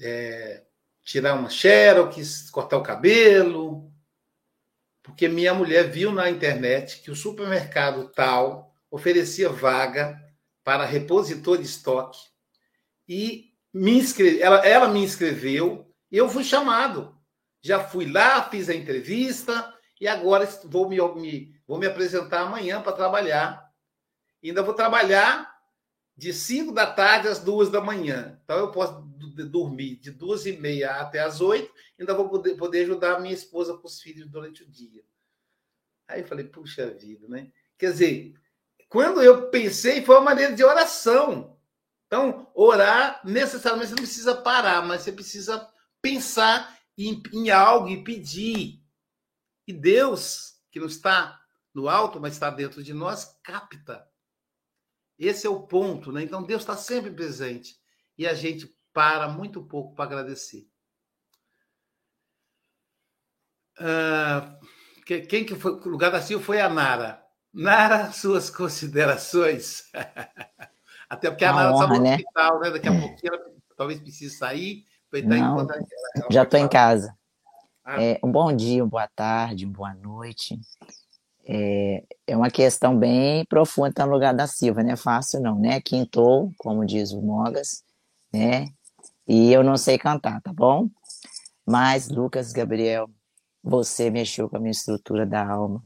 é, 0.02 0.66
tirar 1.04 1.36
uma 1.36 1.52
xerox, 1.52 2.50
cortar 2.50 2.78
o 2.78 2.84
cabelo, 2.84 3.94
porque 5.04 5.28
minha 5.28 5.54
mulher 5.54 5.88
viu 5.92 6.12
na 6.12 6.32
internet 6.32 7.04
que 7.04 7.12
o 7.12 7.16
supermercado 7.16 8.10
tal 8.10 8.76
oferecia 8.90 9.50
vaga 9.50 10.20
para 10.64 10.84
repositor 10.84 11.60
de 11.60 11.66
estoque 11.66 12.20
e 13.08 13.56
me 13.74 13.98
inscreve, 14.00 14.42
ela, 14.42 14.66
ela 14.66 14.88
me 14.88 15.04
inscreveu 15.04 15.86
eu 16.10 16.30
fui 16.30 16.44
chamado. 16.44 17.18
Já 17.62 17.84
fui 17.84 18.10
lá, 18.10 18.50
fiz 18.50 18.70
a 18.70 18.76
entrevista 18.76 19.74
e 20.00 20.08
agora 20.08 20.46
vou 20.66 20.88
me, 20.88 20.98
me 21.16 21.56
vou 21.68 21.78
me 21.78 21.86
apresentar 21.86 22.42
amanhã 22.42 22.82
para 22.82 22.94
trabalhar 22.94 23.68
ainda 24.50 24.64
vou 24.64 24.74
trabalhar 24.74 25.56
de 26.16 26.34
5 26.34 26.72
da 26.72 26.92
tarde 26.92 27.28
às 27.28 27.40
2 27.40 27.70
da 27.70 27.82
manhã. 27.82 28.40
Então, 28.44 28.58
eu 28.58 28.72
posso 28.72 29.02
dormir 29.02 29.98
de 29.98 30.12
2 30.12 30.48
e 30.48 30.54
meia 30.54 30.96
até 30.96 31.20
às 31.20 31.42
8, 31.42 31.72
ainda 32.00 32.14
vou 32.14 32.30
poder, 32.30 32.56
poder 32.56 32.84
ajudar 32.84 33.20
minha 33.20 33.34
esposa 33.34 33.78
com 33.78 33.86
os 33.86 34.02
filhos 34.02 34.28
durante 34.28 34.64
o 34.64 34.70
dia. 34.70 35.04
Aí 36.08 36.22
eu 36.22 36.28
falei, 36.28 36.46
puxa 36.46 36.90
vida, 36.90 37.28
né? 37.28 37.52
Quer 37.78 37.92
dizer, 37.92 38.34
quando 38.90 39.22
eu 39.22 39.50
pensei, 39.50 40.04
foi 40.04 40.16
uma 40.16 40.24
maneira 40.24 40.56
de 40.56 40.64
oração. 40.64 41.57
Então, 42.08 42.50
orar, 42.56 43.22
necessariamente, 43.24 43.90
você 43.90 43.96
não 43.96 44.04
precisa 44.04 44.36
parar, 44.36 44.82
mas 44.82 45.02
você 45.02 45.12
precisa 45.12 45.70
pensar 46.02 46.78
em, 46.98 47.22
em 47.34 47.50
algo 47.50 47.90
e 47.90 48.04
pedir. 48.04 48.82
E 49.68 49.74
Deus, 49.74 50.56
que 50.72 50.80
não 50.80 50.88
está 50.88 51.40
no 51.74 51.88
alto, 51.88 52.20
mas 52.20 52.34
está 52.34 52.50
dentro 52.50 52.82
de 52.82 52.94
nós, 52.94 53.38
capta 53.44 54.08
esse 55.18 55.48
é 55.48 55.50
o 55.50 55.64
ponto, 55.64 56.12
né? 56.12 56.22
Então 56.22 56.44
Deus 56.44 56.62
está 56.62 56.78
sempre 56.78 57.12
presente 57.12 57.76
e 58.18 58.28
a 58.28 58.34
gente 58.34 58.74
para 58.94 59.28
muito 59.28 59.64
pouco 59.64 59.96
para 59.96 60.06
agradecer. 60.06 60.70
Uh, 63.80 64.58
quem 65.06 65.46
que 65.46 65.56
foi 65.56 65.74
o 65.74 65.90
lugar 65.90 66.12
da 66.12 66.22
Silvia 66.22 66.46
foi 66.46 66.62
a 66.62 66.70
Nara. 66.70 67.24
Nara, 67.54 68.12
suas 68.12 68.50
considerações. 68.50 69.90
Até 71.10 71.30
porque 71.30 71.46
a, 71.46 71.52
a 71.52 71.54
Nara 71.54 71.74
está 71.74 71.88
no 71.88 72.02
né? 72.02 72.16
hospital, 72.16 72.60
né? 72.60 72.72
Daqui 72.72 72.90
a 72.90 72.94
é. 72.94 73.00
pouquinho 73.00 73.34
ela 73.34 73.44
talvez 73.76 74.00
precise 74.00 74.36
sair. 74.36 74.84
Não, 75.24 75.60
ela, 75.60 75.74
ela 75.74 76.28
já 76.30 76.44
estou 76.44 76.60
em 76.60 76.68
casa. 76.68 77.16
Ah. 77.84 78.04
É, 78.04 78.20
um 78.22 78.32
bom 78.32 78.54
dia, 78.54 78.84
uma 78.84 78.90
boa 78.90 79.08
tarde, 79.08 79.66
uma 79.66 79.74
boa 79.74 79.94
noite. 79.94 80.60
É, 81.48 82.04
é 82.28 82.36
uma 82.36 82.52
questão 82.52 82.98
bem 82.98 83.46
profunda 83.46 83.90
estar 83.90 84.06
no 84.06 84.12
lugar 84.12 84.34
da 84.34 84.46
Silva, 84.46 84.84
não 84.84 84.92
é 84.92 84.98
fácil 84.98 85.40
não, 85.40 85.58
né? 85.58 85.80
Quintou, 85.80 86.52
como 86.58 86.86
diz 86.86 87.14
o 87.14 87.22
Mogas, 87.22 87.86
né? 88.34 88.68
E 89.26 89.54
eu 89.54 89.64
não 89.64 89.78
sei 89.78 89.98
cantar, 89.98 90.42
tá 90.42 90.52
bom? 90.52 90.90
Mas, 91.66 92.10
Lucas 92.10 92.52
Gabriel, 92.52 93.10
você 93.64 94.10
mexeu 94.10 94.50
com 94.50 94.58
a 94.58 94.60
minha 94.60 94.72
estrutura 94.72 95.26
da 95.26 95.46
alma, 95.46 95.82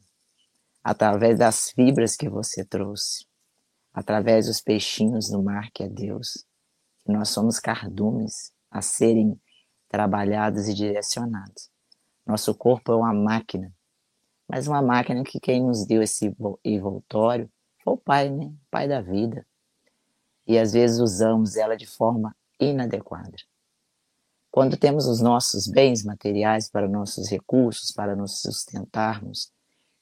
através 0.84 1.38
das 1.38 1.70
fibras 1.70 2.16
que 2.16 2.28
você 2.28 2.66
trouxe, 2.66 3.26
através 3.94 4.48
dos 4.48 4.62
peixinhos 4.62 5.30
do 5.30 5.42
mar 5.42 5.70
que 5.72 5.84
é 5.84 5.90
Deus. 5.90 6.46
Nós 7.06 7.30
somos 7.30 7.60
cardumes 7.60 8.52
a 8.70 8.82
serem 8.82 9.40
trabalhados 9.90 10.68
e 10.68 10.74
direcionados. 10.74 11.70
Nosso 12.26 12.54
corpo 12.56 12.92
é 12.92 12.96
uma 12.96 13.14
máquina 13.14 13.74
mas 14.52 14.68
uma 14.68 14.82
máquina 14.82 15.24
que 15.24 15.40
quem 15.40 15.64
nos 15.64 15.86
deu 15.86 16.04
esse 16.04 16.36
envoltório 16.66 17.50
foi 17.82 17.94
o 17.94 17.98
pai, 17.98 18.30
né? 18.30 18.54
pai 18.70 18.86
da 18.86 19.00
vida. 19.00 19.48
E 20.46 20.60
às 20.60 20.74
vezes 20.74 21.00
usamos 21.00 21.56
ela 21.56 21.78
de 21.78 21.86
forma 21.88 22.36
inadequada. 22.60 23.38
Quando 24.52 24.76
temos 24.76 25.08
os 25.08 25.22
nossos 25.22 25.68
bens 25.68 26.04
materiais 26.04 26.70
para 26.70 26.86
nossos 26.86 27.30
recursos, 27.30 27.94
para 27.94 28.14
nos 28.14 28.42
sustentarmos, 28.42 29.54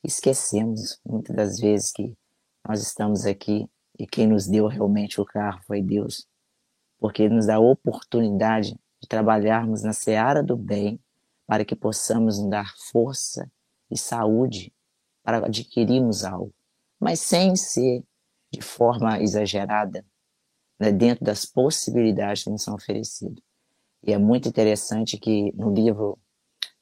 esquecemos 0.04 1.00
muitas 1.06 1.36
das 1.36 1.60
vezes 1.60 1.92
que 1.92 2.18
nós 2.68 2.82
estamos 2.82 3.28
aqui 3.28 3.70
e 4.00 4.08
quem 4.08 4.26
nos 4.26 4.48
deu 4.48 4.66
realmente 4.68 5.20
o 5.20 5.26
carro 5.26 5.62
foi 5.68 5.82
Deus, 5.82 6.26
porque 6.98 7.28
nos 7.28 7.48
dá 7.48 7.56
a 7.56 7.60
oportunidade 7.60 8.80
de 9.02 9.08
trabalharmos 9.08 9.84
na 9.84 9.92
seara 9.92 10.42
do 10.42 10.56
bem 10.56 10.98
para 11.46 11.66
que 11.66 11.76
possamos 11.76 12.40
nos 12.40 12.50
dar 12.50 12.74
força 12.92 13.52
e 13.92 13.98
saúde 13.98 14.74
para 15.22 15.46
adquirirmos 15.46 16.24
algo, 16.24 16.54
mas 16.98 17.20
sem 17.20 17.56
ser 17.58 18.04
de 18.52 18.62
forma 18.62 19.20
exagerada, 19.20 20.06
né, 20.80 20.92
dentro 20.92 21.26
das 21.26 21.46
possibilidades 21.46 22.44
que 22.44 22.50
nos 22.50 22.64
são 22.64 22.76
oferecidas. 22.76 23.44
E 24.02 24.14
é 24.14 24.18
muito 24.18 24.48
interessante 24.48 25.18
que 25.18 25.52
no 25.54 25.74
livro 25.74 26.18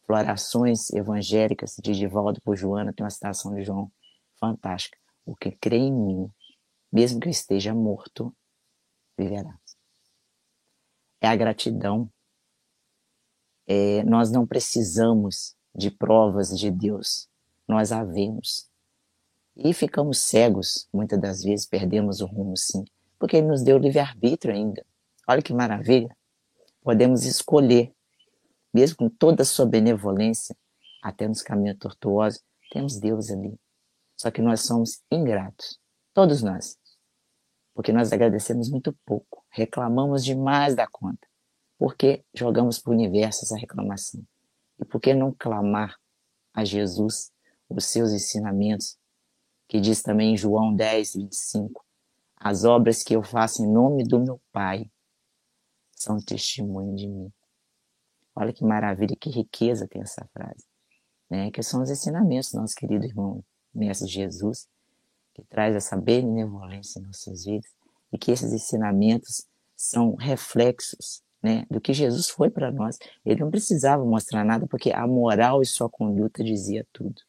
Florações 0.05 0.91
Evangélicas, 0.93 1.76
de 1.82 1.93
Divaldo 1.93 2.39
por 2.41 2.55
Joana, 2.55 2.93
tem 2.93 3.03
uma 3.03 3.09
citação 3.09 3.55
de 3.55 3.63
João 3.63 3.91
fantástica. 4.39 4.97
O 5.26 5.36
que 5.36 5.51
crê 5.51 5.78
em 5.78 5.91
mim, 5.91 6.32
mesmo 6.91 7.19
que 7.19 7.27
eu 7.27 7.31
esteja 7.31 7.73
morto, 7.73 8.35
viverá. 9.17 9.57
É 11.19 11.27
a 11.27 11.35
gratidão. 11.35 12.09
É, 13.65 14.03
nós 14.03 14.31
não 14.31 14.45
precisamos 14.45 15.55
de 15.75 15.91
provas 15.91 16.57
de 16.57 16.71
Deus, 16.71 17.29
nós 17.67 17.91
a 17.91 18.03
vemos. 18.03 18.69
E 19.55 19.73
ficamos 19.73 20.19
cegos, 20.19 20.88
muitas 20.93 21.19
das 21.19 21.43
vezes 21.43 21.65
perdemos 21.65 22.21
o 22.21 22.25
rumo, 22.25 22.55
sim, 22.55 22.85
porque 23.19 23.38
Ele 23.38 23.47
nos 23.47 23.63
deu 23.63 23.77
livre-arbítrio 23.77 24.53
ainda. 24.53 24.85
Olha 25.27 25.41
que 25.41 25.53
maravilha! 25.53 26.15
Podemos 26.81 27.25
escolher, 27.25 27.91
mesmo 28.73 28.97
com 28.97 29.09
toda 29.09 29.41
a 29.41 29.45
sua 29.45 29.65
benevolência, 29.65 30.55
até 31.01 31.27
nos 31.27 31.41
caminhos 31.41 31.77
tortuosos, 31.79 32.41
temos 32.71 32.99
Deus 32.99 33.29
ali. 33.29 33.59
Só 34.15 34.31
que 34.31 34.41
nós 34.41 34.61
somos 34.61 35.01
ingratos, 35.11 35.79
todos 36.18 36.41
nós, 36.41 36.80
porque 37.76 37.91
nós 37.91 38.11
agradecemos 38.11 38.72
muito 38.72 38.91
pouco, 39.05 39.45
reclamamos 39.51 40.26
demais 40.26 40.74
da 40.74 40.88
conta, 40.88 41.28
porque 41.78 42.26
jogamos 42.34 42.80
para 42.80 42.89
o 42.89 42.95
universo 42.95 43.45
essa 43.45 43.55
reclamação. 43.55 44.26
E 44.80 44.86
por 44.86 44.99
que 44.99 45.13
não 45.13 45.32
clamar 45.32 45.95
a 46.51 46.65
Jesus 46.65 47.32
os 47.70 47.86
seus 47.86 48.13
ensinamentos, 48.13 48.97
que 49.68 49.80
diz 49.80 50.01
também 50.01 50.34
em 50.34 50.38
João 50.38 50.76
10, 50.76 51.18
25, 51.18 51.86
as 52.36 52.63
obras 52.63 53.03
que 53.03 53.15
eu 53.15 53.22
faço 53.22 53.63
em 53.63 53.72
nome 53.72 54.03
do 54.03 54.20
meu 54.20 54.41
Pai 54.51 54.89
são 55.91 56.18
testemunho 56.18 56.95
de 56.95 57.07
mim. 57.07 57.32
Olha 58.34 58.51
que 58.51 58.63
maravilha, 58.63 59.15
que 59.15 59.30
riqueza 59.30 59.88
tem 59.88 60.01
essa 60.01 60.28
frase. 60.34 60.65
Né? 61.30 61.51
Que 61.51 61.61
são 61.61 61.84
os 61.84 61.91
ensinamentos 61.91 62.51
do 62.51 62.59
nosso 62.59 62.74
querido 62.74 63.05
irmão 63.05 63.45
Mestre 63.72 64.07
Jesus, 64.07 64.68
que 65.38 65.43
traz 65.43 65.75
essa 65.75 65.95
benevolência 65.95 66.99
em 66.99 67.03
nossas 67.03 67.45
vidas, 67.45 67.69
e 68.11 68.17
que 68.17 68.31
esses 68.31 68.51
ensinamentos 68.51 69.45
são 69.75 70.15
reflexos 70.15 71.21
né, 71.43 71.67
do 71.69 71.79
que 71.79 71.93
Jesus 71.93 72.27
foi 72.27 72.49
para 72.49 72.71
nós. 72.71 72.97
Ele 73.23 73.41
não 73.41 73.51
precisava 73.51 74.03
mostrar 74.03 74.43
nada, 74.43 74.65
porque 74.65 74.91
a 74.91 75.05
moral 75.05 75.61
e 75.61 75.65
sua 75.65 75.88
conduta 75.88 76.43
dizia 76.43 76.85
tudo. 76.91 77.21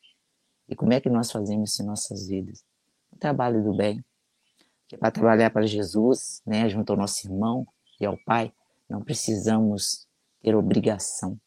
E 0.66 0.74
como 0.74 0.94
é 0.94 1.00
que 1.00 1.10
nós 1.10 1.30
fazemos 1.30 1.72
isso 1.72 1.82
em 1.82 1.86
nossas 1.86 2.26
vidas? 2.26 2.64
O 3.12 3.18
trabalho 3.18 3.62
do 3.62 3.76
bem. 3.76 4.02
Para 4.98 5.10
trabalhar 5.10 5.50
para 5.50 5.66
Jesus, 5.66 6.40
né, 6.46 6.66
junto 6.66 6.90
ao 6.90 6.98
nosso 6.98 7.26
irmão 7.26 7.66
e 8.00 8.06
ao 8.06 8.16
Pai, 8.24 8.50
não 8.88 9.02
precisamos 9.02 10.08
ter 10.42 10.54
obrigação, 10.54 11.38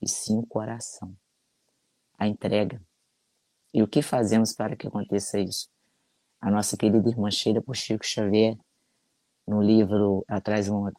e 0.00 0.08
sim 0.08 0.38
o 0.38 0.46
coração, 0.46 1.14
a 2.18 2.26
entrega. 2.26 2.80
E 3.76 3.82
o 3.82 3.86
que 3.86 4.00
fazemos 4.00 4.54
para 4.54 4.74
que 4.74 4.86
aconteça 4.86 5.38
isso? 5.38 5.68
A 6.40 6.50
nossa 6.50 6.78
querida 6.78 7.10
irmã 7.10 7.30
Sheila 7.30 7.60
por 7.60 7.76
Chico 7.76 8.06
Xavier, 8.06 8.56
no 9.46 9.60
livro, 9.60 10.24
traz 10.42 10.66
uma, 10.66 10.90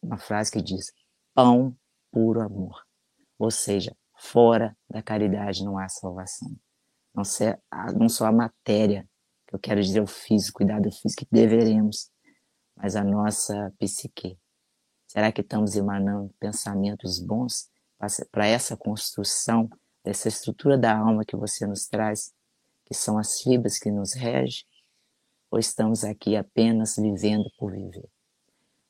uma 0.00 0.16
frase 0.18 0.52
que 0.52 0.62
diz: 0.62 0.92
pão 1.34 1.76
puro 2.12 2.40
amor. 2.40 2.80
Ou 3.36 3.50
seja, 3.50 3.92
fora 4.16 4.76
da 4.88 5.02
caridade 5.02 5.64
não 5.64 5.76
há 5.76 5.88
salvação. 5.88 6.56
Não, 7.12 7.24
se, 7.24 7.58
não 7.98 8.08
só 8.08 8.26
a 8.26 8.32
matéria, 8.32 9.04
que 9.48 9.56
eu 9.56 9.58
quero 9.58 9.82
dizer 9.82 10.00
o 10.00 10.06
físico, 10.06 10.58
cuidado 10.58 10.92
físico 10.92 11.26
que 11.26 11.34
deveremos, 11.34 12.08
mas 12.76 12.94
a 12.94 13.02
nossa 13.02 13.74
psique. 13.80 14.38
Será 15.08 15.32
que 15.32 15.40
estamos 15.40 15.74
emanando 15.74 16.32
pensamentos 16.38 17.18
bons 17.18 17.68
para 18.30 18.46
essa 18.46 18.76
construção 18.76 19.68
dessa 20.04 20.28
estrutura 20.28 20.76
da 20.76 20.96
alma 20.96 21.24
que 21.24 21.36
você 21.36 21.66
nos 21.66 21.86
traz, 21.86 22.32
que 22.84 22.94
são 22.94 23.18
as 23.18 23.40
fibras 23.40 23.78
que 23.78 23.90
nos 23.90 24.14
regem? 24.14 24.64
Ou 25.50 25.58
estamos 25.58 26.04
aqui 26.04 26.36
apenas 26.36 26.96
vivendo 26.96 27.50
por 27.58 27.72
viver? 27.72 28.08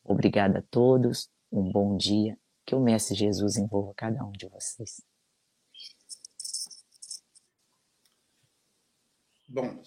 Obrigada 0.04 0.60
a 0.60 0.62
todos, 0.62 1.30
um 1.50 1.70
bom 1.70 1.96
dia, 1.96 2.38
que 2.64 2.74
o 2.74 2.80
Mestre 2.80 3.14
Jesus 3.14 3.56
envolva 3.56 3.92
cada 3.94 4.24
um 4.24 4.32
de 4.32 4.48
vocês. 4.48 5.02
Bom, 9.48 9.82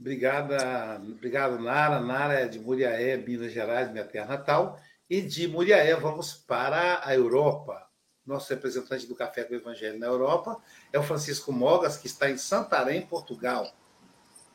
obrigada, 0.00 1.00
obrigado 1.00 1.60
Nara. 1.60 2.00
Nara 2.00 2.34
é 2.40 2.48
de 2.48 2.58
Muriaé, 2.58 3.16
Minas 3.16 3.52
Gerais, 3.52 3.90
minha 3.92 4.04
terra 4.04 4.26
natal. 4.26 4.80
E 5.08 5.22
de 5.22 5.46
Muriaé 5.46 5.94
vamos 5.94 6.34
para 6.34 7.06
a 7.06 7.14
Europa. 7.14 7.85
Nosso 8.26 8.50
representante 8.50 9.06
do 9.06 9.14
Café 9.14 9.44
com 9.44 9.54
o 9.54 9.56
Evangelho 9.56 9.98
na 10.00 10.06
Europa 10.06 10.60
é 10.92 10.98
o 10.98 11.02
Francisco 11.02 11.52
Mogas, 11.52 11.96
que 11.96 12.08
está 12.08 12.28
em 12.28 12.36
Santarém, 12.36 13.06
Portugal. 13.06 13.72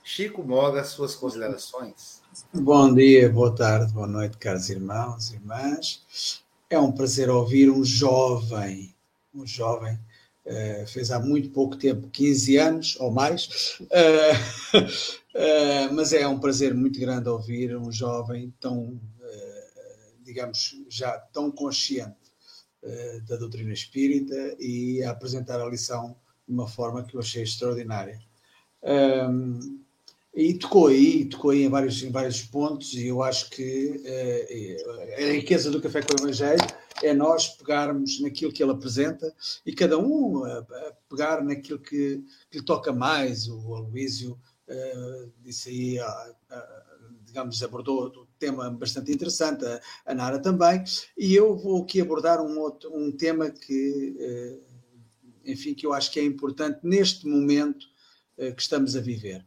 Chico 0.03 0.43
Mogas, 0.43 0.89
suas 0.89 1.15
considerações. 1.15 2.21
Bom 2.53 2.93
dia, 2.93 3.29
boa 3.29 3.55
tarde, 3.55 3.93
boa 3.93 4.07
noite, 4.07 4.37
caros 4.37 4.69
irmãos 4.69 5.31
e 5.31 5.35
irmãs. 5.35 6.43
É 6.69 6.77
um 6.77 6.91
prazer 6.91 7.29
ouvir 7.29 7.69
um 7.69 7.83
jovem, 7.83 8.93
um 9.33 9.47
jovem 9.47 9.97
Uh, 10.43 10.87
fez 10.87 11.11
há 11.11 11.19
muito 11.19 11.51
pouco 11.51 11.77
tempo, 11.77 12.09
15 12.09 12.57
anos 12.57 12.97
ou 12.99 13.11
mais, 13.11 13.77
uh, 13.79 14.75
uh, 14.75 15.93
mas 15.93 16.13
é 16.13 16.27
um 16.27 16.39
prazer 16.39 16.73
muito 16.73 16.99
grande 16.99 17.29
ouvir 17.29 17.77
um 17.77 17.91
jovem 17.91 18.51
tão, 18.59 18.99
digamos, 20.23 20.75
já 20.89 21.11
tão 21.31 21.51
consciente 21.51 22.20
da 23.27 23.35
doutrina 23.35 23.71
espírita 23.71 24.55
e 24.59 25.03
a 25.03 25.11
apresentar 25.11 25.61
a 25.61 25.69
lição 25.69 26.15
de 26.47 26.53
uma 26.53 26.67
forma 26.67 27.03
que 27.03 27.15
eu 27.15 27.19
achei 27.19 27.43
extraordinária. 27.43 28.19
Um, 28.83 29.81
e 30.33 30.53
tocou 30.53 30.87
aí, 30.87 31.25
tocou 31.25 31.51
aí 31.51 31.63
em 31.63 31.69
vários, 31.69 32.01
em 32.01 32.09
vários 32.09 32.41
pontos, 32.41 32.93
e 32.93 33.07
eu 33.07 33.21
acho 33.21 33.49
que 33.49 34.01
a 35.17 35.33
riqueza 35.33 35.69
do 35.69 35.81
Café 35.81 36.01
com 36.01 36.13
o 36.13 36.23
Evangelho 36.23 36.65
é 37.03 37.13
nós 37.13 37.49
pegarmos 37.49 38.19
naquilo 38.21 38.51
que 38.51 38.63
ele 38.63 38.71
apresenta 38.71 39.33
e 39.65 39.73
cada 39.73 39.97
um 39.97 40.43
a 40.45 40.65
pegar 41.09 41.43
naquilo 41.43 41.79
que, 41.79 42.23
que, 42.49 42.59
lhe 42.59 42.65
toca 42.65 42.93
mais. 42.93 43.47
O 43.47 43.75
Aloísio 43.75 44.39
uh, 44.67 45.31
disse 45.41 45.69
aí, 45.69 45.99
uh, 45.99 46.35
digamos, 47.25 47.61
abordou 47.61 48.27
tema 48.41 48.69
bastante 48.69 49.11
interessante, 49.11 49.63
a, 49.63 49.79
a, 50.05 50.13
Nara 50.13 50.39
também, 50.39 50.83
e 51.17 51.33
eu 51.35 51.55
vou 51.55 51.83
aqui 51.83 52.01
abordar 52.01 52.41
um, 52.41 52.59
outro, 52.59 52.91
um 52.93 53.11
tema 53.11 53.49
que, 53.49 54.15
uh, 54.19 54.61
enfim, 55.45 55.73
que 55.73 55.85
eu 55.85 55.93
acho 55.93 56.11
que 56.11 56.19
é 56.19 56.25
importante 56.25 56.79
neste 56.83 57.27
momento 57.27 57.89
que 58.55 58.61
estamos 58.61 58.95
a 58.95 59.01
viver 59.01 59.45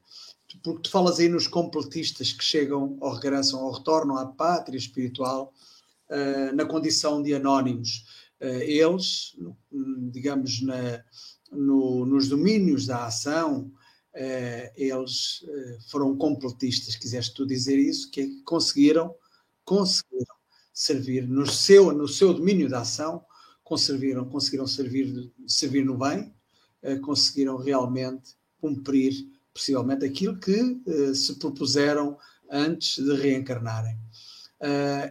porque 0.63 0.83
tu 0.83 0.91
falas 0.91 1.19
aí 1.19 1.29
nos 1.29 1.49
completistas 1.49 2.33
que 2.33 2.45
chegam 2.45 2.97
ou 3.01 3.13
regressam 3.13 3.61
ou 3.61 3.73
retornam 3.73 4.17
à 4.17 4.25
pátria 4.25 4.79
espiritual 4.79 5.53
uh, 6.09 6.55
na 6.55 6.65
condição 6.65 7.21
de 7.21 7.35
anónimos. 7.35 8.05
Eles, 8.41 9.35
digamos, 10.13 10.61
na, 10.61 11.03
no, 11.51 12.05
nos 12.05 12.29
domínios 12.29 12.87
da 12.87 13.07
ação, 13.07 13.71
eles 14.77 15.45
foram 15.89 16.17
completistas, 16.17 16.97
quiseste 16.97 17.35
tu 17.35 17.47
dizer 17.47 17.79
isso, 17.79 18.11
que 18.11 18.21
é 18.21 18.27
conseguiram, 18.45 19.15
conseguiram 19.65 20.35
servir 20.73 21.29
no 21.29 21.47
seu, 21.47 21.93
no 21.93 22.07
seu 22.07 22.33
domínio 22.33 22.69
da 22.69 22.81
ação, 22.81 23.25
conseguiram, 23.63 24.25
conseguiram 24.25 24.67
servir, 24.67 25.33
servir 25.47 25.85
no 25.85 25.97
bem, 25.97 26.33
conseguiram 27.03 27.57
realmente 27.57 28.35
cumprir 28.61 29.13
possivelmente 29.53 30.05
aquilo 30.05 30.39
que 30.39 30.81
se 31.15 31.35
propuseram 31.37 32.19
antes 32.51 33.03
de 33.03 33.15
reencarnarem. 33.15 33.99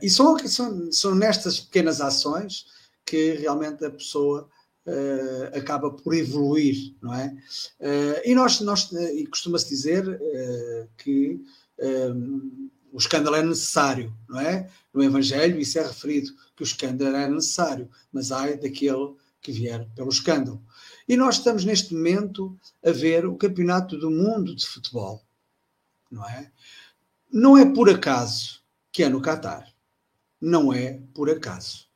E 0.02 0.10
são, 0.10 0.38
são, 0.48 0.92
são 0.92 1.16
nestas 1.16 1.60
pequenas 1.60 2.02
ações 2.02 2.66
que 3.06 3.34
realmente 3.34 3.84
a 3.86 3.92
pessoa 3.92 4.50
uh, 4.88 5.58
acaba 5.58 5.92
por 5.92 6.14
evoluir, 6.14 6.96
não 7.02 7.14
é? 7.14 7.36
Uh, 7.80 8.22
e 8.26 8.36
nós, 8.36 8.60
nós 8.62 8.92
e 8.92 9.26
costuma-se 9.28 9.70
dizer 9.70 10.04
que 10.98 11.42
um, 11.80 12.70
o 12.92 12.98
escândalo 12.98 13.36
é 13.36 13.44
necessário, 13.44 14.16
não 14.30 14.40
é? 14.40 14.70
No 14.94 15.04
Evangelho 15.04 15.60
isso 15.60 15.80
é 15.80 15.88
referido, 15.88 16.32
que 16.56 16.62
o 16.62 16.66
escândalo 16.66 17.16
é 17.16 17.28
necessário, 17.28 17.90
mas 18.12 18.32
ai 18.32 18.56
daquele 18.58 19.16
que 19.42 19.52
vier 19.52 19.88
pelo 19.96 20.10
escândalo. 20.10 20.64
E 21.08 21.18
nós 21.18 21.38
estamos 21.38 21.66
neste 21.66 21.94
momento 21.94 22.58
a 22.86 22.92
ver 22.92 23.26
o 23.26 23.36
Campeonato 23.36 23.98
do 23.98 24.10
Mundo 24.10 24.56
de 24.56 24.66
Futebol, 24.66 25.22
não 26.10 26.28
é? 26.28 26.52
Não 27.32 27.58
é 27.58 27.66
por 27.66 27.90
acaso 27.90 28.62
que 28.92 29.04
é 29.04 29.10
no 29.10 29.22
Catar. 29.22 29.68
Não 30.40 30.72
é 30.72 31.02
por 31.16 31.30
acaso. 31.30 31.88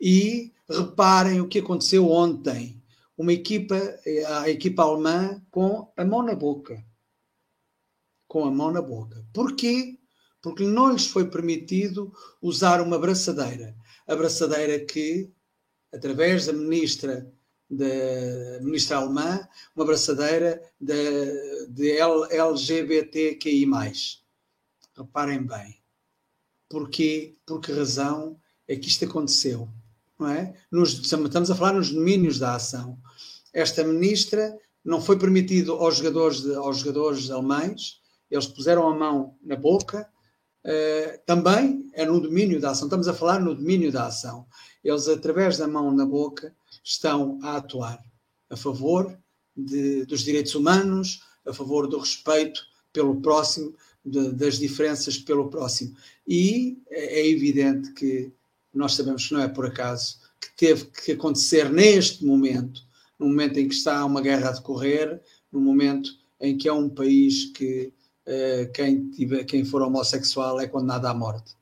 E 0.00 0.53
reparem 0.68 1.40
o 1.40 1.48
que 1.48 1.58
aconteceu 1.58 2.10
ontem. 2.10 2.82
Uma 3.16 3.32
equipa, 3.32 3.76
a 4.40 4.48
equipa 4.48 4.82
alemã, 4.82 5.40
com 5.50 5.92
a 5.96 6.04
mão 6.04 6.22
na 6.22 6.34
boca. 6.34 6.84
Com 8.26 8.44
a 8.44 8.50
mão 8.50 8.72
na 8.72 8.82
boca. 8.82 9.24
Porquê? 9.32 9.98
Porque 10.42 10.64
não 10.64 10.92
lhes 10.92 11.06
foi 11.06 11.30
permitido 11.30 12.12
usar 12.42 12.80
uma 12.80 12.98
braçadeira. 12.98 13.76
A 14.06 14.16
braçadeira 14.16 14.84
que, 14.84 15.32
através 15.92 16.46
da 16.46 16.52
ministra 16.52 17.32
da 17.70 18.60
ministra 18.60 18.98
alemã, 18.98 19.48
uma 19.74 19.84
braçadeira 19.84 20.62
de, 20.80 21.66
de 21.68 21.90
LGBTQI+. 21.98 23.66
Reparem 24.96 25.44
bem. 25.44 25.82
Porquê? 26.68 27.36
Por 27.46 27.60
que 27.60 27.72
razão 27.72 28.38
é 28.68 28.76
que 28.76 28.88
isto 28.88 29.04
aconteceu? 29.04 29.68
Não 30.18 30.28
é? 30.28 30.54
Nos, 30.70 30.92
estamos 30.92 31.50
a 31.50 31.54
falar 31.54 31.72
nos 31.72 31.90
domínios 31.90 32.38
da 32.38 32.54
ação. 32.54 32.98
Esta 33.52 33.84
ministra 33.84 34.56
não 34.84 35.00
foi 35.00 35.18
permitido 35.18 35.72
aos 35.72 35.96
jogadores, 35.96 36.46
aos 36.56 36.78
jogadores 36.78 37.30
alemães, 37.30 38.00
eles 38.30 38.46
puseram 38.46 38.88
a 38.88 38.94
mão 38.94 39.36
na 39.42 39.56
boca, 39.56 40.08
uh, 40.64 41.18
também 41.24 41.88
é 41.94 42.04
no 42.04 42.20
domínio 42.20 42.60
da 42.60 42.70
ação. 42.70 42.86
Estamos 42.86 43.08
a 43.08 43.14
falar 43.14 43.40
no 43.40 43.54
domínio 43.54 43.92
da 43.92 44.06
ação. 44.06 44.46
Eles, 44.82 45.08
através 45.08 45.56
da 45.56 45.68
mão 45.68 45.90
na 45.92 46.04
boca, 46.04 46.54
estão 46.82 47.38
a 47.42 47.56
atuar 47.56 48.02
a 48.50 48.56
favor 48.56 49.16
de, 49.56 50.04
dos 50.04 50.20
direitos 50.20 50.54
humanos, 50.54 51.20
a 51.46 51.52
favor 51.52 51.86
do 51.86 51.98
respeito 51.98 52.60
pelo 52.92 53.20
próximo, 53.20 53.74
de, 54.04 54.32
das 54.32 54.58
diferenças 54.58 55.18
pelo 55.18 55.48
próximo. 55.48 55.96
E 56.26 56.82
é, 56.90 57.20
é 57.20 57.28
evidente 57.28 57.92
que 57.92 58.32
nós 58.74 58.94
sabemos 58.94 59.28
que 59.28 59.34
não 59.34 59.40
é 59.40 59.48
por 59.48 59.66
acaso 59.66 60.18
que 60.40 60.54
teve 60.56 60.84
que 60.86 61.12
acontecer 61.12 61.70
neste 61.70 62.24
momento, 62.24 62.82
no 63.18 63.26
momento 63.26 63.58
em 63.58 63.68
que 63.68 63.74
está 63.74 64.04
uma 64.04 64.20
guerra 64.20 64.48
a 64.48 64.52
decorrer, 64.52 65.20
no 65.50 65.60
momento 65.60 66.10
em 66.40 66.56
que 66.56 66.68
é 66.68 66.72
um 66.72 66.88
país 66.88 67.52
que 67.52 67.92
uh, 68.26 68.72
quem, 68.72 69.10
tiver, 69.10 69.44
quem 69.44 69.64
for 69.64 69.82
homossexual 69.82 70.60
é 70.60 70.66
condenado 70.66 71.06
à 71.06 71.14
morte. 71.14 71.54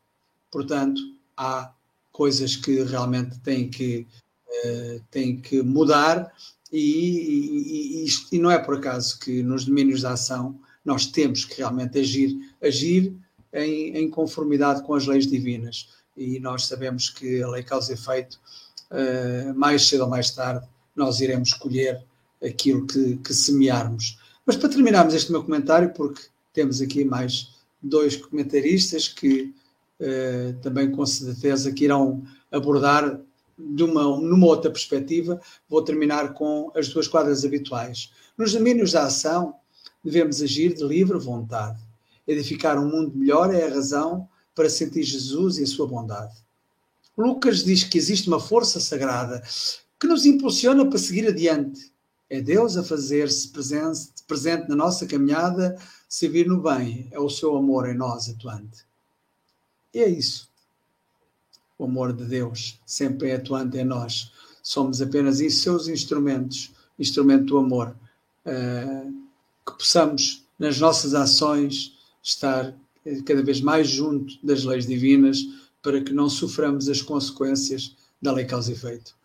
Portanto, 0.51 1.01
há 1.37 1.73
coisas 2.11 2.57
que 2.57 2.83
realmente 2.83 3.39
têm 3.41 3.69
que, 3.69 4.07
uh, 4.49 5.03
têm 5.11 5.41
que 5.41 5.63
mudar 5.63 6.33
e, 6.73 8.05
e, 8.05 8.07
e, 8.33 8.39
não 8.39 8.51
é 8.51 8.59
por 8.59 8.77
acaso 8.77 9.19
que 9.19 9.43
nos 9.43 9.67
domínios 9.67 10.03
da 10.03 10.13
ação 10.13 10.59
nós 10.85 11.07
temos 11.07 11.45
que 11.45 11.59
realmente 11.59 11.99
agir, 11.99 12.35
agir 12.63 13.15
em, 13.53 13.97
em 13.97 14.11
conformidade 14.11 14.83
com 14.83 14.95
as 14.95 15.07
leis 15.07 15.27
divinas. 15.27 15.91
E 16.17 16.39
nós 16.41 16.67
sabemos 16.67 17.09
que 17.11 17.43
a 17.43 17.49
lei 17.49 17.63
causa 17.63 17.93
efeito, 17.93 18.39
uh, 18.91 19.55
mais 19.55 19.87
cedo 19.87 20.05
ou 20.05 20.09
mais 20.09 20.31
tarde, 20.31 20.67
nós 20.95 21.21
iremos 21.21 21.51
escolher 21.51 22.05
aquilo 22.45 22.87
que, 22.87 23.17
que 23.17 23.33
semearmos. 23.33 24.19
Mas 24.45 24.57
para 24.57 24.69
terminarmos 24.69 25.15
este 25.15 25.31
meu 25.31 25.43
comentário, 25.43 25.93
porque 25.93 26.23
temos 26.53 26.81
aqui 26.81 27.05
mais 27.05 27.55
dois 27.83 28.17
comentaristas 28.17 29.09
que 29.09 29.55
uh, 30.01 30.53
também 30.61 30.91
com 30.91 31.05
certeza 31.07 31.73
que 31.73 31.85
irão 31.85 32.23
abordar 32.51 33.21
de 33.59 33.83
uma, 33.83 34.03
numa 34.03 34.47
outra 34.47 34.71
perspectiva, 34.71 35.41
vou 35.69 35.83
terminar 35.83 36.35
com 36.35 36.71
as 36.75 36.89
duas 36.89 37.07
quadras 37.07 37.45
habituais. 37.45 38.13
Nos 38.37 38.53
domínios 38.53 38.93
da 38.93 39.05
ação, 39.05 39.55
devemos 40.03 40.43
agir 40.43 40.75
de 40.75 40.85
livre 40.85 41.19
vontade. 41.19 41.79
Edificar 42.27 42.79
um 42.79 42.89
mundo 42.89 43.17
melhor 43.17 43.55
é 43.55 43.67
a 43.67 43.75
razão 43.75 44.29
para 44.55 44.69
sentir 44.69 45.03
Jesus 45.03 45.59
e 45.59 45.63
a 45.63 45.67
sua 45.67 45.87
bondade. 45.87 46.35
Lucas 47.17 47.65
diz 47.65 47.85
que 47.85 47.99
existe 47.99 48.29
uma 48.29 48.41
força 48.41 48.81
sagrada 48.81 49.43
que 49.99 50.07
nos 50.07 50.25
impulsiona 50.27 50.89
para 50.89 50.99
seguir 50.99 51.27
adiante. 51.29 51.93
É 52.29 52.41
Deus 52.41 52.77
a 52.77 52.83
fazer-se 52.83 53.49
presente, 53.49 54.69
na 54.69 54.77
nossa 54.77 55.07
caminhada, 55.07 55.77
servir 56.09 56.47
no 56.47 56.63
bem. 56.63 57.09
É 57.11 57.21
o 57.21 57.29
seu 57.29 57.57
amor 57.57 57.89
em 57.89 57.95
nós 57.95 58.29
atuante. 58.29 58.87
E 59.93 60.01
é 60.01 60.09
isso 60.09 60.53
o 61.83 61.85
amor 61.85 62.13
de 62.13 62.25
Deus 62.25 62.81
sempre 62.87 63.31
é 63.31 63.35
atuante 63.35 63.77
em 63.77 63.85
nós. 63.85 64.31
Somos 64.63 65.03
apenas 65.03 65.39
seus 65.55 65.89
instrumentos, 65.89 66.73
instrumento 66.99 67.47
do 67.47 67.59
amor. 67.59 67.97
Uh, 68.47 69.13
que 69.67 69.79
possamos, 69.79 70.45
nas 70.59 70.79
nossas 70.79 71.15
ações, 71.15 71.99
estar 72.23 72.73
cada 73.27 73.43
vez 73.43 73.61
mais 73.61 73.89
junto 73.89 74.35
das 74.45 74.65
leis 74.65 74.87
divinas 74.87 75.39
para 75.83 76.01
que 76.01 76.13
não 76.13 76.29
soframos 76.29 76.89
as 76.89 77.03
consequências 77.03 77.97
da 78.21 78.33
lei 78.33 78.45
causa 78.45 78.71
e 78.71 78.75
efeito. 78.75 79.17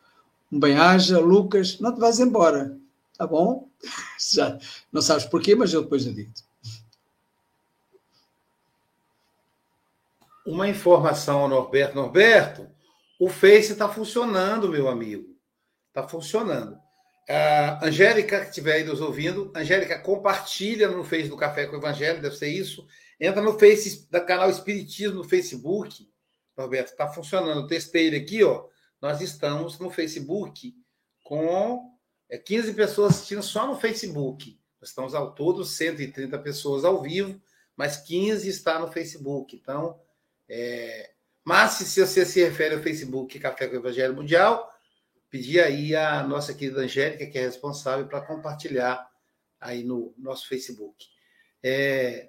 Um 0.51 0.59
bem-aja, 0.59 1.19
Lucas, 1.19 1.79
não 1.79 1.93
te 1.93 1.99
vais 1.99 2.19
embora, 2.19 2.77
tá 3.17 3.27
bom? 3.27 3.67
Já 4.33 4.57
não 4.91 5.01
sabes 5.01 5.25
porquê, 5.25 5.55
mas 5.55 5.73
eu 5.73 5.83
depois 5.83 6.03
lhe 6.03 6.13
digo. 6.13 6.31
uma 10.47 10.67
informação 10.69 11.47
Norberto. 11.47 11.95
Norberto, 11.95 12.67
o 13.19 13.29
Face 13.29 13.73
está 13.73 13.89
funcionando, 13.89 14.69
meu 14.69 14.87
amigo. 14.87 15.35
Está 15.89 16.07
funcionando. 16.07 16.79
A 17.29 17.85
Angélica, 17.85 18.39
que 18.39 18.49
estiver 18.49 18.75
aí 18.75 18.83
nos 18.85 19.01
ouvindo, 19.01 19.51
Angélica, 19.53 19.99
compartilha 19.99 20.87
no 20.87 21.03
Face 21.03 21.27
do 21.27 21.35
Café 21.35 21.65
com 21.65 21.75
o 21.75 21.79
Evangelho, 21.79 22.21
deve 22.21 22.37
ser 22.37 22.47
isso. 22.47 22.87
Entra 23.19 23.41
no 23.41 23.57
Face 23.57 24.09
da 24.11 24.21
canal 24.21 24.49
Espiritismo 24.49 25.15
no 25.15 25.23
Facebook. 25.23 26.07
Norberto, 26.55 26.91
está 26.91 27.07
funcionando. 27.07 27.61
Eu 27.61 27.67
testei 27.67 28.07
ele 28.07 28.17
aqui, 28.17 28.43
ó. 28.43 28.65
Nós 29.01 29.21
estamos 29.21 29.79
no 29.79 29.89
Facebook 29.89 30.75
com 31.23 31.91
15 32.45 32.69
é, 32.69 32.73
pessoas 32.73 33.15
assistindo 33.15 33.43
só 33.43 33.67
no 33.67 33.79
Facebook. 33.79 34.59
Nós 34.79 34.89
estamos 34.89 35.13
ao 35.13 35.33
todo 35.33 35.63
130 35.63 36.37
pessoas 36.39 36.83
ao 36.83 37.01
vivo, 37.01 37.39
mas 37.75 37.97
15 37.97 38.47
está 38.47 38.79
no 38.79 38.91
Facebook. 38.91 39.55
Então, 39.55 39.99
é, 40.49 41.11
mas 41.43 41.73
se 41.73 42.05
você 42.05 42.25
se 42.25 42.43
refere 42.43 42.75
ao 42.75 42.81
Facebook 42.81 43.39
Café 43.39 43.67
com 43.67 43.75
o 43.75 43.79
Evangelho 43.79 44.15
Mundial, 44.15 44.69
pedir 45.29 45.61
aí 45.61 45.95
a 45.95 46.23
nossa 46.23 46.53
querida 46.53 46.81
Angélica, 46.81 47.25
que 47.25 47.37
é 47.37 47.41
responsável, 47.41 48.07
para 48.07 48.21
compartilhar 48.21 49.09
aí 49.59 49.83
no 49.83 50.13
nosso 50.17 50.47
Facebook. 50.47 51.05
É, 51.63 52.27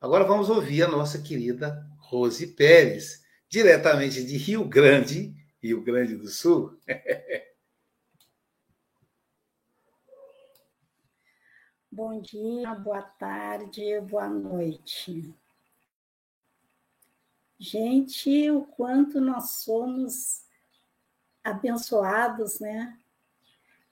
agora 0.00 0.24
vamos 0.24 0.48
ouvir 0.50 0.82
a 0.82 0.88
nossa 0.88 1.20
querida 1.20 1.86
Rose 1.98 2.46
Pérez, 2.46 3.24
diretamente 3.48 4.24
de 4.24 4.36
Rio 4.36 4.64
Grande, 4.64 5.34
Rio 5.62 5.82
Grande 5.82 6.16
do 6.16 6.28
Sul. 6.28 6.78
Bom 11.90 12.20
dia, 12.20 12.74
boa 12.74 13.02
tarde, 13.02 14.00
boa 14.02 14.28
noite. 14.28 15.34
Gente, 17.58 18.50
o 18.50 18.62
quanto 18.62 19.20
nós 19.20 19.50
somos 19.50 20.44
abençoados, 21.42 22.60
né? 22.60 22.96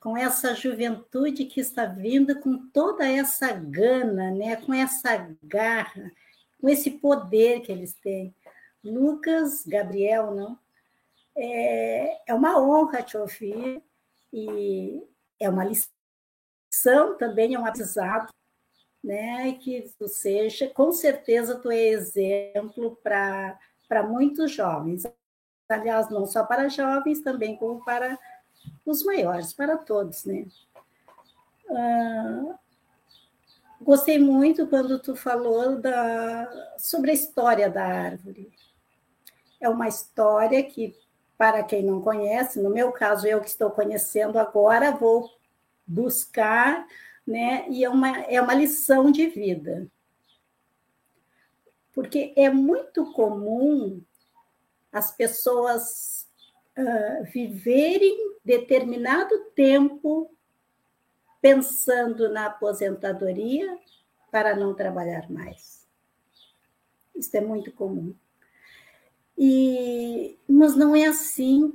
Com 0.07 0.15
essa 0.15 0.55
juventude 0.55 1.43
que 1.43 1.59
está 1.59 1.83
vindo 1.83 2.39
com 2.39 2.57
toda 2.69 3.05
essa 3.05 3.51
gana, 3.51 4.31
né? 4.31 4.55
Com 4.55 4.73
essa 4.73 5.35
garra, 5.43 6.13
com 6.61 6.69
esse 6.69 6.91
poder 6.91 7.59
que 7.59 7.73
eles 7.73 7.93
têm. 7.95 8.33
Lucas, 8.81 9.65
Gabriel, 9.67 10.33
não? 10.33 10.57
É, 11.35 12.31
é 12.31 12.33
uma 12.33 12.57
honra 12.57 13.03
te 13.03 13.17
ouvir 13.17 13.83
e 14.31 15.03
é 15.37 15.49
uma 15.49 15.65
lição 15.65 17.17
também, 17.17 17.53
é 17.53 17.59
um 17.59 17.65
aprendizado 17.65 18.33
né? 19.03 19.51
Que 19.61 19.91
tu 19.99 20.07
seja, 20.07 20.69
com 20.69 20.93
certeza 20.93 21.59
tu 21.59 21.69
é 21.69 21.79
exemplo 21.79 22.97
para 23.03 24.03
muitos 24.07 24.51
jovens. 24.53 25.03
Aliás, 25.67 26.09
não 26.09 26.25
só 26.25 26.45
para 26.45 26.69
jovens, 26.69 27.19
também 27.19 27.57
como 27.57 27.83
para 27.83 28.17
os 28.85 29.03
maiores, 29.03 29.53
para 29.53 29.77
todos, 29.77 30.25
né? 30.25 30.45
Ah, 31.69 32.55
gostei 33.81 34.19
muito 34.19 34.67
quando 34.67 34.99
tu 34.99 35.15
falou 35.15 35.79
da, 35.79 36.75
sobre 36.77 37.11
a 37.11 37.13
história 37.13 37.69
da 37.69 37.85
árvore. 37.85 38.51
É 39.59 39.67
uma 39.67 39.87
história 39.87 40.63
que, 40.63 40.95
para 41.37 41.63
quem 41.63 41.83
não 41.83 42.01
conhece, 42.01 42.61
no 42.61 42.69
meu 42.69 42.91
caso, 42.91 43.27
eu 43.27 43.41
que 43.41 43.49
estou 43.49 43.71
conhecendo 43.71 44.39
agora, 44.39 44.91
vou 44.91 45.29
buscar 45.85 46.85
né? 47.27 47.65
E 47.69 47.83
é 47.83 47.89
uma, 47.89 48.21
é 48.21 48.41
uma 48.41 48.53
lição 48.53 49.11
de 49.11 49.27
vida. 49.27 49.91
Porque 51.93 52.33
é 52.37 52.49
muito 52.49 53.11
comum 53.11 54.01
as 54.91 55.11
pessoas 55.11 56.16
uh, 56.77 57.23
viverem 57.31 58.35
determinado 58.43 59.37
tempo 59.55 60.31
pensando 61.41 62.29
na 62.29 62.47
aposentadoria 62.47 63.77
para 64.31 64.55
não 64.55 64.73
trabalhar 64.73 65.29
mais. 65.29 65.87
Isso 67.15 67.35
é 67.35 67.41
muito 67.41 67.71
comum. 67.71 68.13
E, 69.37 70.37
mas 70.47 70.75
não 70.75 70.95
é 70.95 71.05
assim 71.05 71.73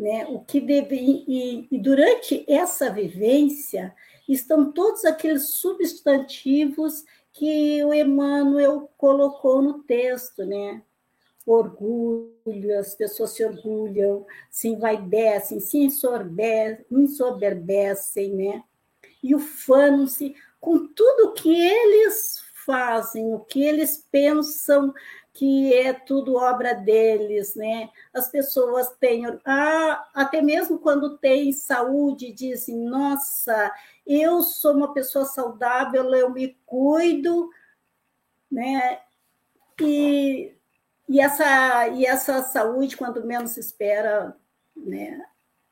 né? 0.00 0.26
O 0.28 0.40
que 0.40 0.62
deve 0.62 0.96
e, 0.96 1.68
e 1.70 1.78
durante 1.78 2.42
essa 2.48 2.90
vivência 2.90 3.94
estão 4.26 4.72
todos 4.72 5.04
aqueles 5.04 5.50
substantivos 5.56 7.04
que 7.34 7.84
o 7.84 7.92
Emmanuel 7.92 8.90
colocou 8.96 9.60
no 9.60 9.82
texto, 9.82 10.46
né? 10.46 10.82
Orgulho, 11.52 12.78
as 12.78 12.94
pessoas 12.94 13.30
se 13.30 13.44
orgulham, 13.44 14.26
se 14.50 14.68
envaidecem, 14.68 15.60
se 15.60 15.78
ensoberbecem, 15.78 18.34
né? 18.34 18.62
E 19.22 19.34
ufanam-se 19.34 20.34
com 20.60 20.86
tudo 20.86 21.32
que 21.32 21.50
eles 21.50 22.42
fazem, 22.64 23.34
o 23.34 23.40
que 23.40 23.64
eles 23.64 24.06
pensam 24.10 24.92
que 25.32 25.72
é 25.72 25.92
tudo 25.92 26.36
obra 26.36 26.74
deles, 26.74 27.54
né? 27.54 27.88
As 28.12 28.28
pessoas 28.28 28.90
têm, 28.98 29.24
ah, 29.44 30.08
até 30.14 30.42
mesmo 30.42 30.78
quando 30.78 31.18
têm 31.18 31.52
saúde, 31.52 32.32
dizem: 32.32 32.76
nossa, 32.76 33.72
eu 34.06 34.42
sou 34.42 34.74
uma 34.74 34.92
pessoa 34.92 35.24
saudável, 35.24 36.12
eu 36.14 36.30
me 36.30 36.56
cuido, 36.66 37.48
né? 38.50 39.00
E, 39.80 40.54
e, 41.10 41.20
essa, 41.20 41.88
e 41.88 42.06
essa 42.06 42.42
saúde, 42.42 42.96
quando 42.96 43.26
menos 43.26 43.50
se 43.50 43.60
espera, 43.60 44.36
né? 44.76 45.20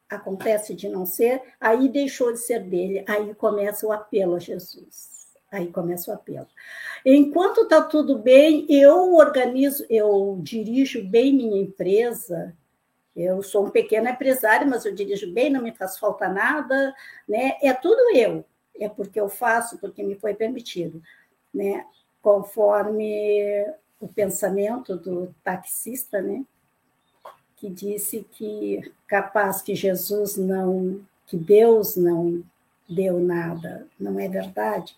acontece 0.08 0.74
de 0.74 0.88
não 0.88 1.04
ser, 1.04 1.42
aí 1.60 1.88
deixou 1.88 2.32
de 2.32 2.38
ser 2.38 2.60
dele, 2.64 3.04
aí 3.06 3.34
começa 3.34 3.86
o 3.86 3.92
apelo 3.92 4.36
a 4.36 4.38
Jesus. 4.38 5.18
Aí 5.50 5.68
começa 5.68 6.10
o 6.10 6.14
apelo. 6.14 6.46
Enquanto 7.04 7.62
está 7.62 7.80
tudo 7.80 8.18
bem, 8.18 8.66
eu 8.68 9.14
organizo, 9.14 9.84
eu 9.88 10.38
dirijo 10.42 11.02
bem 11.04 11.34
minha 11.34 11.62
empresa. 11.62 12.54
Eu 13.16 13.42
sou 13.42 13.66
um 13.66 13.70
pequeno 13.70 14.08
empresário, 14.08 14.68
mas 14.68 14.84
eu 14.84 14.94
dirijo 14.94 15.32
bem, 15.32 15.50
não 15.50 15.62
me 15.62 15.72
faz 15.72 15.98
falta 15.98 16.28
nada, 16.28 16.94
né? 17.26 17.56
É 17.62 17.72
tudo 17.72 18.14
eu. 18.14 18.44
É 18.78 18.88
porque 18.88 19.18
eu 19.18 19.28
faço, 19.28 19.78
porque 19.78 20.02
me 20.02 20.14
foi 20.16 20.34
permitido, 20.34 21.02
né? 21.52 21.84
Conforme 22.20 23.64
o 24.00 24.08
pensamento 24.08 24.96
do 24.96 25.34
taxista, 25.42 26.20
né? 26.20 26.44
Que 27.56 27.68
disse 27.68 28.26
que 28.32 28.92
capaz 29.06 29.62
que 29.62 29.74
Jesus 29.74 30.36
não, 30.36 31.00
que 31.26 31.36
Deus 31.36 31.96
não 31.96 32.42
deu 32.88 33.18
nada, 33.18 33.86
não 33.98 34.18
é 34.18 34.28
verdade? 34.28 34.96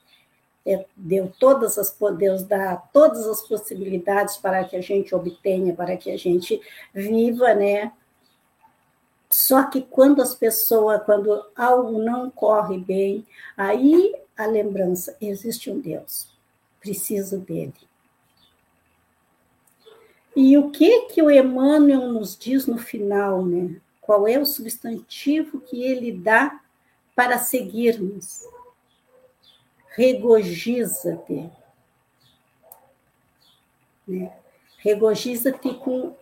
é, 0.67 0.85
deu 0.97 1.33
todas 1.39 1.79
as 1.79 1.95
Deus 2.17 2.43
dá 2.45 2.77
todas 2.77 3.27
as 3.27 3.41
possibilidades 3.43 4.37
para 4.37 4.65
que 4.65 4.77
a 4.77 4.81
gente 4.81 5.15
obtenha, 5.15 5.75
para 5.75 5.97
que 5.97 6.11
a 6.11 6.17
gente 6.17 6.61
viva, 6.93 7.55
né? 7.55 7.93
Só 9.31 9.65
que 9.65 9.83
quando 9.83 10.21
as 10.21 10.35
pessoas, 10.35 11.03
quando 11.05 11.45
algo 11.57 12.03
não 12.03 12.31
corre 12.31 12.79
bem, 12.79 13.27
aí 13.57 14.15
a 14.37 14.47
lembrança 14.47 15.17
existe 15.21 15.71
um 15.71 15.79
Deus, 15.81 16.29
preciso 16.81 17.39
dele. 17.39 17.75
E 20.35 20.57
o 20.57 20.71
que 20.71 21.03
que 21.07 21.23
o 21.23 21.31
Emmanuel 21.31 22.13
nos 22.13 22.37
diz 22.37 22.67
no 22.67 22.79
final, 22.79 23.45
né? 23.45 23.77
Qual 24.01 24.27
é 24.27 24.39
o 24.39 24.47
substantivo 24.47 25.61
que 25.61 25.83
ele 25.83 26.13
dá 26.13 26.61
para 27.15 27.39
seguirmos? 27.39 28.45
regozija-te. 30.01 31.51
Né? 34.07 34.33
Regozija-te 34.79 35.75
com 35.75 36.15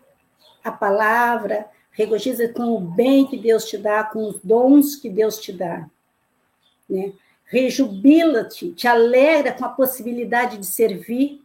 a 0.64 0.72
palavra, 0.72 1.70
regozija 1.92 2.48
com 2.52 2.74
o 2.74 2.80
bem 2.80 3.26
que 3.26 3.36
Deus 3.36 3.64
te 3.66 3.78
dá, 3.78 4.02
com 4.02 4.28
os 4.28 4.40
dons 4.42 4.96
que 4.96 5.08
Deus 5.08 5.38
te 5.38 5.52
dá. 5.52 5.88
Né? 6.88 7.12
Rejubila-te, 7.44 8.72
te 8.72 8.86
alegra 8.86 9.52
com 9.52 9.64
a 9.64 9.70
possibilidade 9.70 10.58
de 10.58 10.66
servir. 10.66 11.42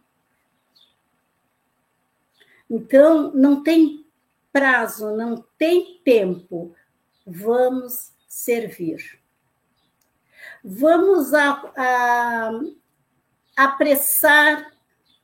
Então, 2.68 3.32
não 3.32 3.62
tem 3.62 4.06
prazo, 4.52 5.14
não 5.16 5.44
tem 5.58 6.00
tempo. 6.04 6.74
Vamos 7.26 8.12
servir. 8.28 9.20
Vamos 10.62 11.34
a, 11.34 11.72
a, 11.76 12.50
apressar 13.56 14.72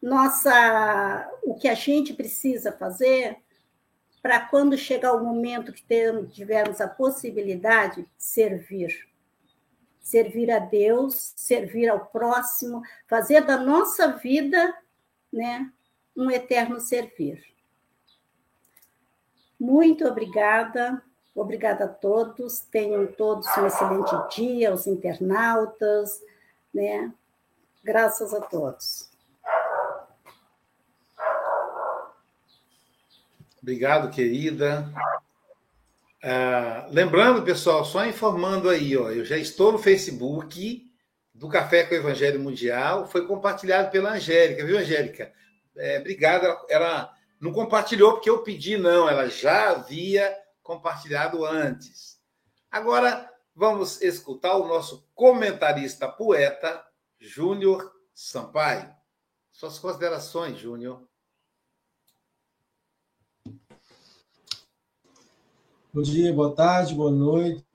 nossa 0.03 1.31
o 1.43 1.55
que 1.55 1.69
a 1.69 1.75
gente 1.75 2.13
precisa 2.15 2.73
fazer 2.73 3.37
para 4.23 4.41
quando 4.41 4.77
chegar 4.77 5.15
o 5.15 5.25
momento 5.25 5.73
que 5.73 5.85
tivermos 6.31 6.81
a 6.81 6.89
possibilidade 6.89 8.07
servir. 8.19 9.09
Servir 10.01 10.51
a 10.51 10.59
Deus, 10.59 11.33
servir 11.37 11.89
ao 11.89 12.07
próximo, 12.07 12.83
fazer 13.09 13.43
da 13.43 13.57
nossa 13.57 14.09
vida 14.09 14.75
né, 15.33 15.71
um 16.17 16.31
eterno 16.31 16.81
servir. 16.81 17.43
Muito 19.59 20.07
obrigada. 20.07 21.03
Obrigada 21.35 21.85
a 21.85 21.89
todos, 21.89 22.61
tenham 22.61 23.07
todos 23.07 23.47
um 23.57 23.67
excelente 23.67 24.15
dia, 24.35 24.75
os 24.75 24.87
internautas, 24.87 26.21
né? 26.75 27.13
Graças 27.85 28.35
a 28.35 28.41
todos. 28.41 29.09
Obrigado, 33.63 34.11
querida. 34.11 34.93
Ah, 36.23 36.87
lembrando, 36.91 37.43
pessoal, 37.43 37.85
só 37.85 38.05
informando 38.05 38.69
aí, 38.69 38.97
ó, 38.97 39.11
eu 39.11 39.25
já 39.25 39.39
estou 39.39 39.73
no 39.73 39.79
Facebook 39.79 40.91
do 41.33 41.49
Café 41.49 41.85
com 41.85 41.95
o 41.95 41.99
Evangelho 41.99 42.41
Mundial, 42.41 43.07
foi 43.07 43.27
compartilhado 43.27 43.91
pela 43.91 44.13
Angélica, 44.13 44.67
viu, 44.67 44.79
Angélica? 44.79 45.33
É, 45.77 45.99
obrigado, 45.99 46.45
ela, 46.45 46.67
ela 46.69 47.17
não 47.41 47.53
compartilhou 47.53 48.13
porque 48.13 48.29
eu 48.29 48.43
pedi, 48.43 48.77
não, 48.77 49.09
ela 49.09 49.29
já 49.29 49.71
havia 49.71 50.37
compartilhado 50.63 51.45
antes. 51.45 52.21
Agora, 52.71 53.33
vamos 53.55 54.01
escutar 54.03 54.57
o 54.57 54.69
nosso 54.69 55.09
comentarista 55.15 56.09
poeta, 56.09 56.85
Júnior 57.19 57.93
Sampaio. 58.15 58.95
Suas 59.53 59.79
considerações, 59.79 60.59
Júnior. 60.59 61.07
Bom 65.93 66.03
dia, 66.03 66.33
boa 66.33 66.55
tarde, 66.55 66.95
boa 66.95 67.11
noite. 67.11 67.67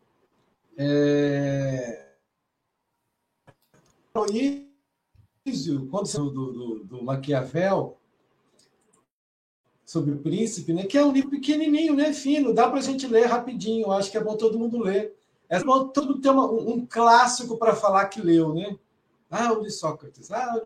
É... 0.78 2.16
Quando 5.92 6.12
do, 6.32 6.52
do, 6.52 6.84
do 6.86 7.04
Maquiavel, 7.04 8.00
sobre 9.86 10.12
o 10.12 10.18
príncipe, 10.18 10.74
né? 10.74 10.86
Que 10.86 10.98
é 10.98 11.06
um 11.06 11.12
livro 11.12 11.30
pequenininho, 11.30 11.96
né? 11.96 12.12
Fino, 12.14 12.52
dá 12.52 12.68
para 12.68 12.80
a 12.80 12.82
gente 12.82 13.06
ler 13.06 13.28
rapidinho. 13.28 13.92
Acho 13.92 14.10
que 14.10 14.18
é 14.18 14.24
bom 14.24 14.36
todo 14.36 14.58
mundo 14.58 14.80
ler. 14.80 15.16
É 15.48 15.64
bom 15.64 15.88
todo 15.90 16.08
mundo 16.08 16.22
ter 16.22 16.30
uma, 16.32 16.52
um 16.52 16.84
clássico 16.84 17.60
para 17.60 17.76
falar 17.76 18.08
que 18.08 18.20
leu, 18.20 18.56
né? 18.56 18.76
Ah, 19.30 19.54
o 19.54 19.62
de 19.62 19.70
Sócrates, 19.70 20.32
ah, 20.32 20.64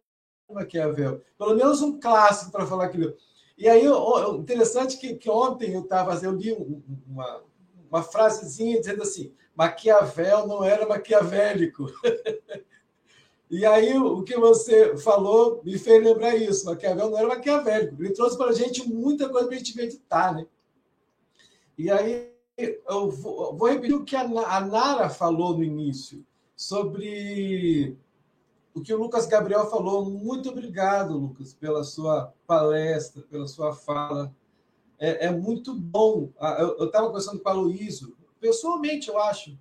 o 0.48 0.54
Maquiavel. 0.54 1.22
Pelo 1.38 1.56
menos 1.56 1.82
um 1.82 2.00
clássico 2.00 2.50
para 2.50 2.66
falar 2.66 2.88
que 2.88 2.98
leu. 2.98 3.18
E 3.58 3.68
aí, 3.68 3.84
interessante 4.38 4.98
que, 4.98 5.16
que 5.16 5.30
ontem 5.30 5.74
eu 5.74 5.82
estava, 5.82 6.16
eu 6.24 6.32
li 6.32 6.54
uma, 7.06 7.44
uma 7.92 8.02
frasezinha 8.02 8.80
dizendo 8.80 9.04
assim: 9.04 9.34
Maquiavel 9.54 10.48
não 10.48 10.64
era 10.64 10.88
maquiavélico. 10.88 11.92
E 13.50 13.66
aí, 13.66 13.98
o 13.98 14.22
que 14.22 14.38
você 14.38 14.96
falou 14.98 15.62
me 15.64 15.78
fez 15.80 16.04
lembrar 16.04 16.36
isso. 16.36 16.66
Maquiavel 16.66 17.10
não 17.10 17.18
era 17.18 17.28
maquiavélico. 17.28 18.00
Ele 18.00 18.14
trouxe 18.14 18.38
para 18.38 18.52
a 18.52 18.54
gente 18.54 18.88
muita 18.88 19.28
coisa 19.28 19.48
para 19.48 19.56
a 19.56 19.58
gente 19.58 19.76
meditar, 19.76 20.36
né? 20.36 20.46
E 21.76 21.90
aí, 21.90 22.32
eu 22.88 23.10
vou, 23.10 23.68
repetir 23.68 23.96
o 23.96 24.04
que 24.04 24.16
a 24.16 24.28
Nara 24.28 25.10
falou 25.10 25.58
no 25.58 25.64
início, 25.64 26.24
sobre 26.56 27.98
o 28.74 28.82
que 28.82 28.94
o 28.94 29.00
Lucas 29.00 29.26
Gabriel 29.26 29.68
falou. 29.70 30.06
Muito 30.06 30.50
obrigado, 30.50 31.18
Lucas, 31.18 31.54
pela 31.54 31.84
sua 31.84 32.32
palestra, 32.46 33.24
pela 33.24 33.48
sua 33.48 33.74
fala. 33.74 34.32
É, 35.00 35.28
é 35.28 35.32
muito 35.32 35.74
bom. 35.74 36.30
Eu 36.60 36.86
estava 36.86 37.08
conversando 37.08 37.40
com 37.40 37.50
a 37.50 37.54
Luísa, 37.54 38.12
pessoalmente, 38.40 39.10
eu 39.10 39.18
acho, 39.18 39.58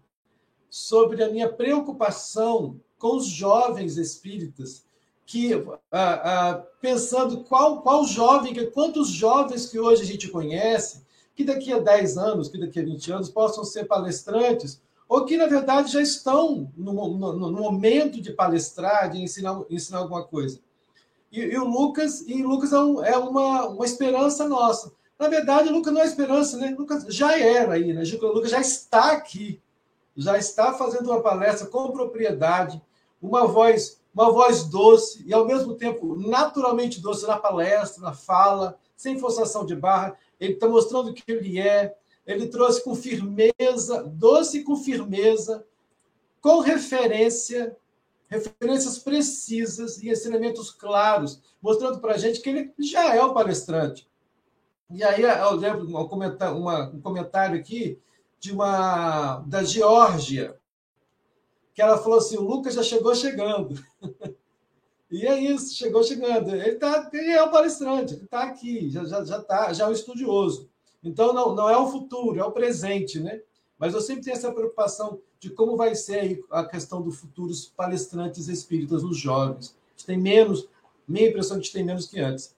sobre 0.69 1.23
a 1.23 1.31
minha 1.31 1.51
preocupação 1.51 2.79
com 2.99 3.17
os 3.17 3.27
jovens 3.27 3.97
espíritas, 3.97 4.85
que 5.25 5.53
ah, 5.93 6.21
ah, 6.25 6.63
pensando 6.81 7.45
qual, 7.45 7.83
qual 7.83 8.05
jovem, 8.05 8.55
quantos 8.71 9.09
jovens 9.09 9.67
que 9.67 9.79
hoje 9.79 10.03
a 10.03 10.07
gente 10.07 10.29
conhece, 10.29 11.03
que 11.35 11.45
daqui 11.45 11.73
a 11.73 11.79
10 11.79 12.19
anos, 12.19 12.49
que 12.49 12.59
daqui 12.59 12.81
a 12.81 12.85
20 12.85 13.13
anos 13.13 13.29
possam 13.29 13.63
ser 13.63 13.85
palestrantes, 13.85 14.81
ou 15.09 15.25
que, 15.25 15.37
na 15.37 15.47
verdade, 15.47 15.93
já 15.93 16.03
estão 16.03 16.71
no, 16.77 16.93
no, 16.93 17.33
no 17.33 17.53
momento 17.53 18.21
de 18.21 18.33
palestrar, 18.33 19.11
de 19.11 19.23
ensinar, 19.23 19.63
ensinar 19.71 19.99
alguma 19.99 20.25
coisa. 20.25 20.61
E, 21.33 21.41
e 21.41 21.59
o 21.59 21.65
Lucas, 21.65 22.23
e 22.27 22.43
Lucas 22.43 22.73
é, 22.73 22.79
um, 22.79 23.05
é, 23.05 23.17
uma, 23.17 23.69
uma 23.69 23.85
esperança 23.85 24.49
nossa. 24.49 24.93
Na 25.19 25.29
verdade, 25.29 25.69
o 25.69 25.73
Lucas 25.73 25.93
não 25.93 26.01
é 26.01 26.05
esperança, 26.05 26.57
né? 26.57 26.75
Lucas 26.79 27.05
já 27.09 27.39
era 27.39 27.75
aí, 27.75 27.93
né? 27.93 28.03
O 28.21 28.27
Lucas 28.27 28.51
já 28.51 28.61
está 28.61 29.13
aqui, 29.13 29.61
já 30.17 30.37
está 30.37 30.73
fazendo 30.75 31.11
uma 31.11 31.23
palestra 31.23 31.67
com 31.67 31.91
propriedade, 31.91 32.81
uma 33.21 33.47
voz, 33.47 34.01
uma 34.15 34.31
voz 34.31 34.65
doce 34.65 35.25
e 35.27 35.33
ao 35.33 35.47
mesmo 35.47 35.75
tempo 35.75 36.17
naturalmente 36.17 37.01
doce 37.01 37.27
na 37.27 37.37
palestra, 37.37 38.03
na 38.03 38.13
fala, 38.13 38.79
sem 38.97 39.19
forçação 39.19 39.65
de 39.65 39.77
barra. 39.77 40.17
Ele 40.41 40.55
está 40.55 40.69
mostrando 40.69 41.11
o 41.11 41.15
que 41.15 41.23
ele 41.31 41.61
é. 41.61 41.97
Ele 42.27 42.47
trouxe 42.47 42.83
com 42.85 42.95
firmeza, 42.95 44.05
doce 44.05 44.63
com 44.63 44.77
firmeza, 44.77 45.65
com 46.41 46.61
referência, 46.61 47.77
referências 48.29 48.99
precisas 48.99 50.03
e 50.03 50.11
ensinamentos 50.11 50.71
claros, 50.71 51.41
mostrando 51.63 52.01
para 52.01 52.15
a 52.15 52.19
gente 52.19 52.41
que 52.41 52.49
ele 52.51 52.73
já 52.79 53.15
é 53.15 53.23
o 53.23 53.33
palestrante. 53.33 54.07
E 54.91 55.03
aí 55.03 55.23
eu 55.23 55.53
lembro 55.53 55.85
um 55.85 56.09
comentário, 56.09 57.59
aqui 57.59 57.99
de 58.41 58.53
uma 58.53 59.41
da 59.47 59.63
Geórgia, 59.63 60.58
que 61.79 61.83
ela 61.83 61.97
falou 61.97 62.19
assim: 62.19 62.37
o 62.37 62.43
Lucas 62.43 62.75
já 62.75 62.83
chegou 62.83 63.15
chegando. 63.15 63.81
e 65.09 65.25
é 65.25 65.39
isso, 65.39 65.77
chegou 65.77 66.03
chegando. 66.03 66.53
Ele, 66.53 66.75
tá, 66.75 67.09
ele 67.13 67.31
é 67.31 67.41
o 67.41 67.53
palestrante, 67.53 68.15
ele 68.15 68.25
está 68.25 68.43
aqui, 68.43 68.91
já 68.91 69.05
está, 69.05 69.25
já, 69.25 69.41
tá, 69.41 69.73
já 69.73 69.85
é 69.85 69.89
um 69.89 69.93
estudioso. 69.93 70.69
Então, 71.05 71.33
não, 71.33 71.55
não 71.55 71.71
é 71.71 71.79
o 71.79 71.87
futuro, 71.87 72.41
é 72.41 72.45
o 72.45 72.51
presente, 72.51 73.21
né? 73.21 73.41
Mas 73.79 73.95
eu 73.95 74.01
sempre 74.01 74.25
tenho 74.25 74.35
essa 74.35 74.51
preocupação 74.51 75.21
de 75.39 75.51
como 75.51 75.77
vai 75.77 75.95
ser 75.95 76.45
a 76.51 76.65
questão 76.65 77.01
dos 77.01 77.17
futuros 77.21 77.67
palestrantes 77.67 78.49
espíritas, 78.49 79.05
os 79.05 79.17
jovens. 79.17 79.77
A 79.87 79.91
gente 79.93 80.07
tem 80.07 80.19
menos, 80.19 80.69
minha 81.07 81.29
impressão 81.29 81.59
é 81.59 81.61
que 81.61 81.63
a 81.63 81.65
gente 81.65 81.73
tem 81.75 81.85
menos 81.85 82.09
que 82.09 82.19
antes. 82.19 82.57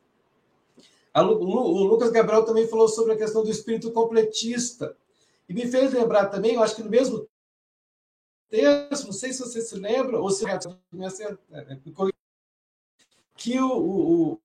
o 1.14 1.84
Lucas 1.84 2.10
Gabriel 2.10 2.46
também 2.46 2.66
falou 2.66 2.88
sobre 2.88 3.12
a 3.12 3.18
questão 3.18 3.44
do 3.44 3.50
espírito 3.50 3.92
completista. 3.92 4.96
E 5.46 5.52
me 5.52 5.66
fez 5.66 5.92
lembrar 5.92 6.28
também, 6.28 6.54
eu 6.54 6.62
acho 6.62 6.74
que 6.74 6.82
no 6.82 6.88
mesmo 6.88 7.28
texto, 8.50 9.06
não 9.06 9.12
sei 9.12 9.32
se 9.32 9.40
você 9.40 9.60
se 9.62 9.76
lembra, 9.76 10.20
ou 10.20 10.28
se 10.30 10.44
é, 10.46 10.58
é, 11.52 11.78
que 13.36 13.58
o, 13.58 13.70
o, 13.72 14.40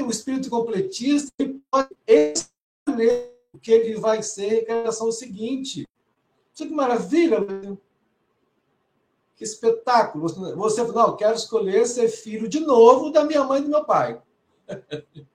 o 0.00 0.10
espírito 0.10 0.50
completista 0.50 1.30
pode 1.70 1.94
escolher 2.06 3.32
o 3.52 3.58
que 3.58 3.70
ele 3.70 4.00
vai 4.00 4.22
ser 4.22 4.62
em 4.62 4.66
relação 4.66 5.06
ao 5.06 5.12
seguinte. 5.12 5.86
Que 6.54 6.64
maravilha! 6.68 7.38
Que 9.36 9.44
espetáculo! 9.44 10.26
Você, 10.56 10.82
não, 10.82 11.16
quero 11.16 11.34
escolher 11.34 11.86
ser 11.86 12.08
filho 12.08 12.48
de 12.48 12.60
novo 12.60 13.10
da 13.10 13.24
minha 13.24 13.44
mãe 13.44 13.60
e 13.60 13.64
do 13.64 13.70
meu 13.70 13.84
pai. 13.84 14.20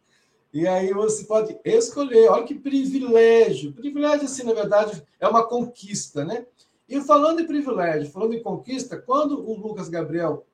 E 0.53 0.65
aí 0.65 0.91
você 0.91 1.23
pode 1.25 1.59
escolher. 1.63 2.31
Olha 2.31 2.43
que 2.43 2.55
privilégio. 2.55 3.73
Privilégio, 3.73 4.25
assim, 4.25 4.43
na 4.43 4.53
verdade, 4.53 5.05
é 5.19 5.27
uma 5.27 5.45
conquista, 5.47 6.25
né? 6.25 6.47
E 6.87 7.01
falando 7.01 7.41
em 7.41 7.47
privilégio, 7.47 8.11
falando 8.11 8.33
em 8.33 8.41
conquista, 8.41 8.97
quando 8.97 9.39
o 9.39 9.57
Lucas 9.57 9.89
Gabriel 9.89 10.45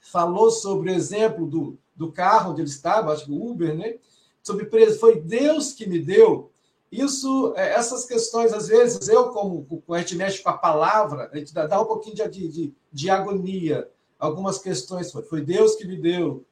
falou 0.00 0.50
sobre 0.50 0.90
o 0.90 0.94
exemplo 0.94 1.46
do, 1.46 1.78
do 1.94 2.12
carro 2.12 2.52
onde 2.52 2.60
ele 2.60 2.68
estava, 2.68 3.12
acho 3.12 3.26
que 3.26 3.32
o 3.32 3.50
Uber, 3.50 3.74
né? 3.74 3.96
Sobre 4.42 4.68
foi 4.98 5.20
Deus 5.20 5.72
que 5.72 5.88
me 5.88 5.98
deu. 5.98 6.50
Isso, 6.90 7.54
é, 7.56 7.74
essas 7.74 8.04
questões, 8.04 8.52
às 8.52 8.68
vezes, 8.68 9.08
eu, 9.08 9.30
como, 9.30 9.64
como 9.64 9.82
a 9.88 9.98
gente 9.98 10.16
mexe 10.16 10.42
com 10.42 10.50
a 10.50 10.58
palavra, 10.58 11.30
a 11.32 11.38
gente 11.38 11.54
dá, 11.54 11.66
dá 11.66 11.80
um 11.80 11.86
pouquinho 11.86 12.16
de, 12.16 12.48
de, 12.48 12.74
de 12.92 13.10
agonia. 13.10 13.88
Algumas 14.18 14.58
questões 14.58 15.10
foi, 15.10 15.22
foi 15.22 15.40
Deus 15.40 15.74
que 15.76 15.86
me 15.86 15.96
deu, 15.96 16.44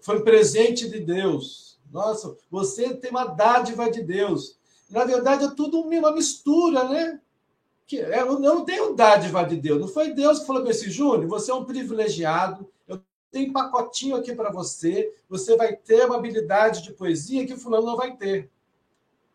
foi 0.00 0.22
presente 0.22 0.88
de 0.88 1.00
Deus. 1.00 1.78
Nossa, 1.90 2.36
você 2.50 2.94
tem 2.94 3.10
uma 3.10 3.24
dádiva 3.24 3.90
de 3.90 4.02
Deus. 4.02 4.56
Na 4.90 5.04
verdade, 5.04 5.44
é 5.44 5.50
tudo 5.50 5.80
uma 5.80 6.12
mistura, 6.12 6.84
né? 6.88 7.20
Que 7.92 7.98
eu 7.98 8.38
não 8.38 8.64
tenho 8.64 8.94
dádiva 8.94 9.44
de 9.44 9.54
Deus. 9.56 9.78
Não 9.78 9.86
foi 9.86 10.14
Deus 10.14 10.38
que 10.38 10.46
falou 10.46 10.62
para 10.62 10.70
esse 10.70 10.90
Júnior, 10.90 11.26
você 11.26 11.50
é 11.50 11.54
um 11.54 11.66
privilegiado, 11.66 12.66
eu 12.88 12.98
tenho 13.30 13.52
pacotinho 13.52 14.16
aqui 14.16 14.34
para 14.34 14.50
você, 14.50 15.12
você 15.28 15.58
vai 15.58 15.76
ter 15.76 16.06
uma 16.06 16.16
habilidade 16.16 16.82
de 16.82 16.94
poesia 16.94 17.46
que 17.46 17.54
fulano 17.54 17.84
não 17.84 17.96
vai 17.96 18.16
ter 18.16 18.50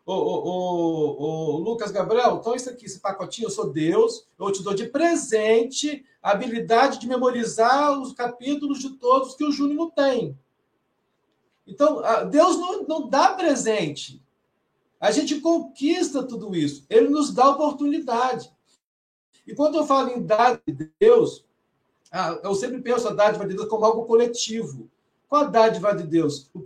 ô, 0.04 1.58
Lucas 1.58 1.92
Gabriel, 1.92 2.38
então 2.40 2.56
isso 2.56 2.68
aqui, 2.68 2.86
esse 2.86 2.98
pacotinho, 2.98 3.46
eu 3.46 3.50
sou 3.50 3.70
Deus, 3.70 4.26
eu 4.36 4.50
te 4.50 4.60
dou 4.60 4.74
de 4.74 4.86
presente 4.86 6.04
a 6.20 6.32
habilidade 6.32 6.98
de 6.98 7.06
memorizar 7.06 7.96
os 8.00 8.12
capítulos 8.12 8.80
de 8.80 8.90
todos 8.96 9.36
que 9.36 9.44
o 9.44 9.52
Júnior 9.52 9.76
não 9.76 9.90
tem. 9.90 10.36
Então, 11.64 12.02
Deus 12.28 12.56
não, 12.56 12.82
não 12.82 13.08
dá 13.08 13.34
presente. 13.34 14.20
A 15.00 15.10
gente 15.10 15.40
conquista 15.40 16.22
tudo 16.22 16.54
isso. 16.56 16.84
Ele 16.90 17.08
nos 17.08 17.32
dá 17.32 17.50
oportunidade. 17.50 18.50
E 19.46 19.54
quando 19.54 19.76
eu 19.78 19.86
falo 19.86 20.10
em 20.10 20.22
dádiva 20.22 20.62
de 20.66 20.90
Deus, 20.98 21.44
eu 22.42 22.54
sempre 22.54 22.80
penso 22.80 23.08
a 23.08 23.12
dádiva 23.12 23.46
de 23.46 23.54
Deus 23.54 23.68
como 23.68 23.84
algo 23.84 24.04
coletivo. 24.04 24.90
Qual 25.28 25.42
a 25.42 25.48
dádiva 25.48 25.94
de 25.94 26.04
Deus? 26.04 26.50
O, 26.54 26.62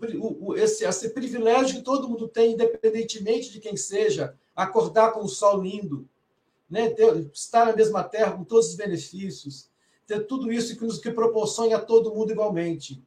o, 0.47 0.57
esse, 0.57 0.85
esse 0.85 1.11
privilégio 1.11 1.79
que 1.79 1.83
todo 1.83 2.09
mundo 2.09 2.29
tem, 2.29 2.53
independentemente 2.53 3.51
de 3.51 3.61
quem 3.61 3.77
seja, 3.77 4.37
acordar 4.55 5.13
com 5.13 5.21
o 5.21 5.29
sol 5.29 5.61
lindo, 5.61 6.09
né? 6.71 6.91
Ter, 6.91 7.31
estar 7.33 7.67
na 7.67 7.77
mesma 7.77 8.05
terra 8.05 8.33
com 8.33 8.45
todos 8.45 8.71
os 8.71 8.77
benefícios, 8.77 9.69
ter 10.07 10.27
tudo 10.27 10.53
isso 10.53 10.77
que 10.77 10.85
nos 10.85 10.99
que 10.99 11.11
proporciona 11.11 11.77
a 11.77 11.81
todo 11.81 12.15
mundo 12.15 12.33
igualmente. 12.33 13.03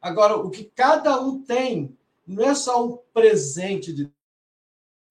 Agora, 0.00 0.36
o 0.36 0.50
que 0.50 0.64
cada 0.64 1.20
um 1.20 1.42
tem 1.42 1.96
não 2.26 2.44
é 2.44 2.54
só 2.54 2.86
um 2.86 2.98
presente 3.12 3.92
de 3.92 4.12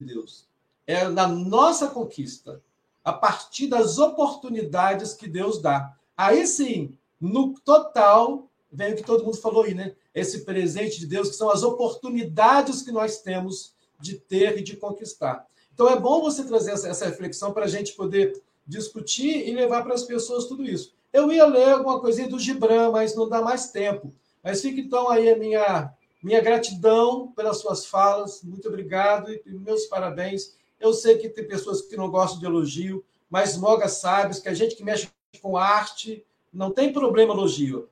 Deus, 0.05 0.47
é 0.85 1.07
na 1.07 1.27
nossa 1.27 1.87
conquista, 1.87 2.61
a 3.03 3.13
partir 3.13 3.67
das 3.67 3.97
oportunidades 3.97 5.13
que 5.13 5.27
Deus 5.27 5.61
dá. 5.61 5.95
Aí 6.15 6.45
sim, 6.45 6.97
no 7.19 7.53
total, 7.59 8.49
vem 8.71 8.93
o 8.93 8.95
que 8.95 9.03
todo 9.03 9.23
mundo 9.23 9.37
falou 9.37 9.63
aí, 9.63 9.73
né? 9.73 9.95
Esse 10.13 10.43
presente 10.43 10.99
de 10.99 11.07
Deus, 11.07 11.29
que 11.29 11.35
são 11.35 11.49
as 11.49 11.63
oportunidades 11.63 12.81
que 12.81 12.91
nós 12.91 13.21
temos 13.21 13.73
de 13.99 14.15
ter 14.15 14.57
e 14.57 14.63
de 14.63 14.77
conquistar. 14.77 15.45
Então 15.73 15.89
é 15.89 15.99
bom 15.99 16.21
você 16.21 16.43
trazer 16.43 16.71
essa, 16.71 16.87
essa 16.87 17.05
reflexão 17.05 17.53
para 17.53 17.65
a 17.65 17.67
gente 17.69 17.93
poder 17.93 18.41
discutir 18.65 19.47
e 19.47 19.53
levar 19.53 19.83
para 19.83 19.93
as 19.93 20.03
pessoas 20.03 20.45
tudo 20.45 20.65
isso. 20.65 20.93
Eu 21.13 21.31
ia 21.31 21.45
ler 21.45 21.69
alguma 21.69 21.99
coisinha 21.99 22.27
do 22.27 22.39
Gibran, 22.39 22.91
mas 22.91 23.15
não 23.15 23.29
dá 23.29 23.41
mais 23.41 23.71
tempo. 23.71 24.13
Mas 24.43 24.61
fica 24.61 24.79
então 24.79 25.09
aí 25.09 25.29
a 25.29 25.37
minha, 25.37 25.93
minha 26.21 26.41
gratidão 26.41 27.31
pelas 27.31 27.59
suas 27.59 27.85
falas. 27.85 28.41
Muito 28.43 28.67
obrigado 28.67 29.31
e 29.31 29.41
meus 29.53 29.85
parabéns. 29.85 30.55
Eu 30.79 30.93
sei 30.93 31.17
que 31.17 31.29
tem 31.29 31.47
pessoas 31.47 31.81
que 31.81 31.97
não 31.97 32.09
gostam 32.09 32.39
de 32.39 32.45
elogio, 32.45 33.03
mas 33.29 33.57
Moga 33.57 33.87
sabe 33.87 34.39
que 34.41 34.49
a 34.49 34.53
gente 34.53 34.75
que 34.75 34.83
mexe 34.83 35.09
com 35.41 35.57
arte 35.57 36.25
não 36.51 36.71
tem 36.71 36.91
problema 36.91 37.33
elogio. 37.33 37.89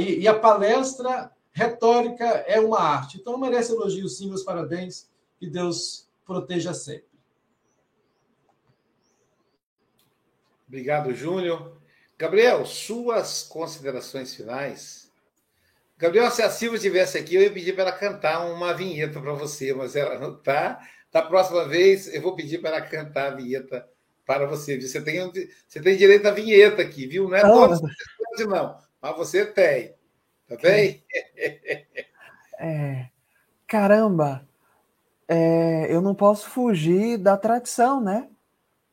E, 0.00 0.26
a 0.28 0.38
palestra 0.38 1.32
retórica 1.52 2.24
é 2.46 2.60
uma 2.60 2.80
arte. 2.80 3.18
Então 3.18 3.38
merece 3.38 3.72
elogio, 3.72 4.08
sim, 4.08 4.28
meus 4.28 4.42
parabéns. 4.42 5.10
Que 5.38 5.46
Deus 5.46 6.08
proteja 6.24 6.72
sempre. 6.74 7.12
Obrigado, 10.68 11.12
Júnior. 11.14 11.76
Gabriel, 12.16 12.64
suas 12.64 13.42
considerações 13.42 14.34
finais. 14.34 15.01
Gabriel, 15.96 16.30
se 16.30 16.42
a 16.42 16.50
Silvia 16.50 16.76
estivesse 16.76 17.18
aqui, 17.18 17.34
eu 17.34 17.42
ia 17.42 17.52
pedir 17.52 17.74
para 17.74 17.84
ela 17.84 17.92
cantar 17.92 18.44
uma 18.46 18.74
vinheta 18.74 19.20
para 19.20 19.32
você, 19.34 19.72
mas 19.72 19.94
ela 19.94 20.18
não 20.18 20.34
está. 20.34 20.80
Da 21.12 21.22
próxima 21.22 21.68
vez, 21.68 22.12
eu 22.12 22.22
vou 22.22 22.34
pedir 22.34 22.58
para 22.58 22.76
ela 22.76 22.80
cantar 22.80 23.32
a 23.32 23.36
vinheta 23.36 23.88
para 24.26 24.46
você. 24.46 24.80
Você 24.80 25.00
tem, 25.00 25.30
você 25.66 25.80
tem 25.80 25.96
direito 25.96 26.26
à 26.26 26.30
vinheta 26.30 26.82
aqui, 26.82 27.06
viu? 27.06 27.28
Não 27.28 27.36
é 27.36 27.42
todos 27.42 27.80
não. 28.46 28.78
Mas 29.00 29.16
você 29.16 29.44
tem. 29.46 29.94
Tá 30.48 30.56
bem? 30.56 31.04
É, 32.58 33.08
caramba, 33.66 34.46
é, 35.26 35.92
eu 35.92 36.00
não 36.00 36.14
posso 36.14 36.48
fugir 36.48 37.18
da 37.18 37.36
tradição, 37.36 38.00
né? 38.00 38.28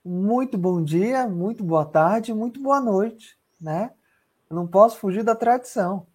Muito 0.04 0.58
bom 0.58 0.84
dia, 0.84 1.28
muito 1.28 1.64
boa 1.64 1.86
tarde, 1.86 2.34
muito 2.34 2.60
boa 2.60 2.80
noite, 2.80 3.38
né? 3.62 3.92
Eu 4.50 4.56
não 4.56 4.66
posso 4.66 4.98
fugir 4.98 5.24
da 5.24 5.36
tradição. 5.36 6.08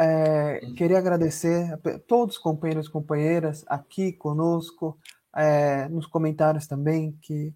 É, 0.00 0.60
queria 0.76 0.98
agradecer 0.98 1.72
a 1.72 1.98
todos 1.98 2.36
os 2.36 2.40
companheiros 2.40 2.86
e 2.86 2.90
companheiras 2.90 3.64
aqui 3.66 4.12
conosco, 4.12 4.96
é, 5.34 5.88
nos 5.88 6.06
comentários 6.06 6.68
também, 6.68 7.18
que 7.20 7.52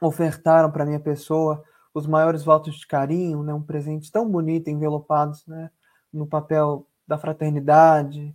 ofertaram 0.00 0.70
para 0.70 0.86
minha 0.86 1.00
pessoa 1.00 1.64
os 1.92 2.06
maiores 2.06 2.44
votos 2.44 2.76
de 2.76 2.86
carinho, 2.86 3.42
né, 3.42 3.52
um 3.52 3.62
presente 3.62 4.12
tão 4.12 4.30
bonito, 4.30 4.70
envelopados 4.70 5.44
né, 5.44 5.68
no 6.12 6.24
papel 6.24 6.86
da 7.04 7.18
fraternidade, 7.18 8.32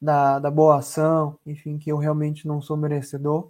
da, 0.00 0.40
da 0.40 0.50
boa 0.50 0.78
ação, 0.78 1.38
enfim, 1.46 1.78
que 1.78 1.92
eu 1.92 1.98
realmente 1.98 2.48
não 2.48 2.60
sou 2.60 2.76
merecedor. 2.76 3.48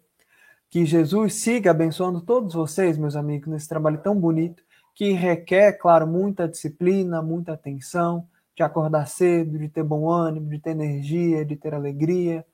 Que 0.68 0.84
Jesus 0.84 1.36
siga 1.36 1.70
abençoando 1.70 2.20
todos 2.20 2.52
vocês, 2.52 2.98
meus 2.98 3.16
amigos, 3.16 3.48
nesse 3.48 3.68
trabalho 3.68 4.02
tão 4.02 4.14
bonito, 4.14 4.62
que 4.94 5.12
requer, 5.12 5.72
claro, 5.72 6.06
muita 6.06 6.46
disciplina, 6.46 7.22
muita 7.22 7.54
atenção, 7.54 8.28
de 8.54 8.62
acordar 8.62 9.06
cedo, 9.06 9.58
de 9.58 9.68
ter 9.68 9.82
bom 9.82 10.08
ânimo, 10.08 10.50
de 10.50 10.58
ter 10.58 10.70
energia, 10.70 11.44
de 11.44 11.56
ter 11.56 11.74
alegria. 11.74 12.44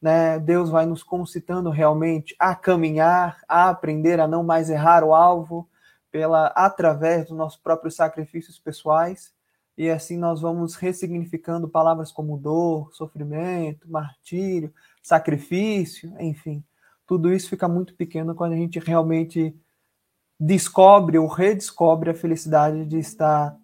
Né? 0.00 0.38
Deus 0.38 0.70
vai 0.70 0.86
nos 0.86 1.02
concitando 1.02 1.70
realmente 1.70 2.34
a 2.38 2.54
caminhar, 2.54 3.40
a 3.48 3.68
aprender 3.68 4.20
a 4.20 4.28
não 4.28 4.42
mais 4.42 4.70
errar 4.70 5.04
o 5.04 5.14
alvo, 5.14 5.68
pela 6.10 6.46
através 6.48 7.26
dos 7.26 7.36
nossos 7.36 7.60
próprios 7.60 7.94
sacrifícios 7.94 8.58
pessoais, 8.58 9.34
e 9.76 9.90
assim 9.90 10.16
nós 10.16 10.40
vamos 10.40 10.74
ressignificando 10.74 11.68
palavras 11.68 12.10
como 12.10 12.38
dor, 12.38 12.88
sofrimento, 12.94 13.90
martírio, 13.90 14.72
sacrifício, 15.02 16.14
enfim. 16.18 16.64
Tudo 17.06 17.30
isso 17.30 17.50
fica 17.50 17.68
muito 17.68 17.94
pequeno 17.94 18.34
quando 18.34 18.54
a 18.54 18.56
gente 18.56 18.78
realmente 18.78 19.54
descobre 20.40 21.18
ou 21.18 21.26
redescobre 21.26 22.08
a 22.08 22.14
felicidade 22.14 22.86
de 22.86 22.98
estar 22.98 23.54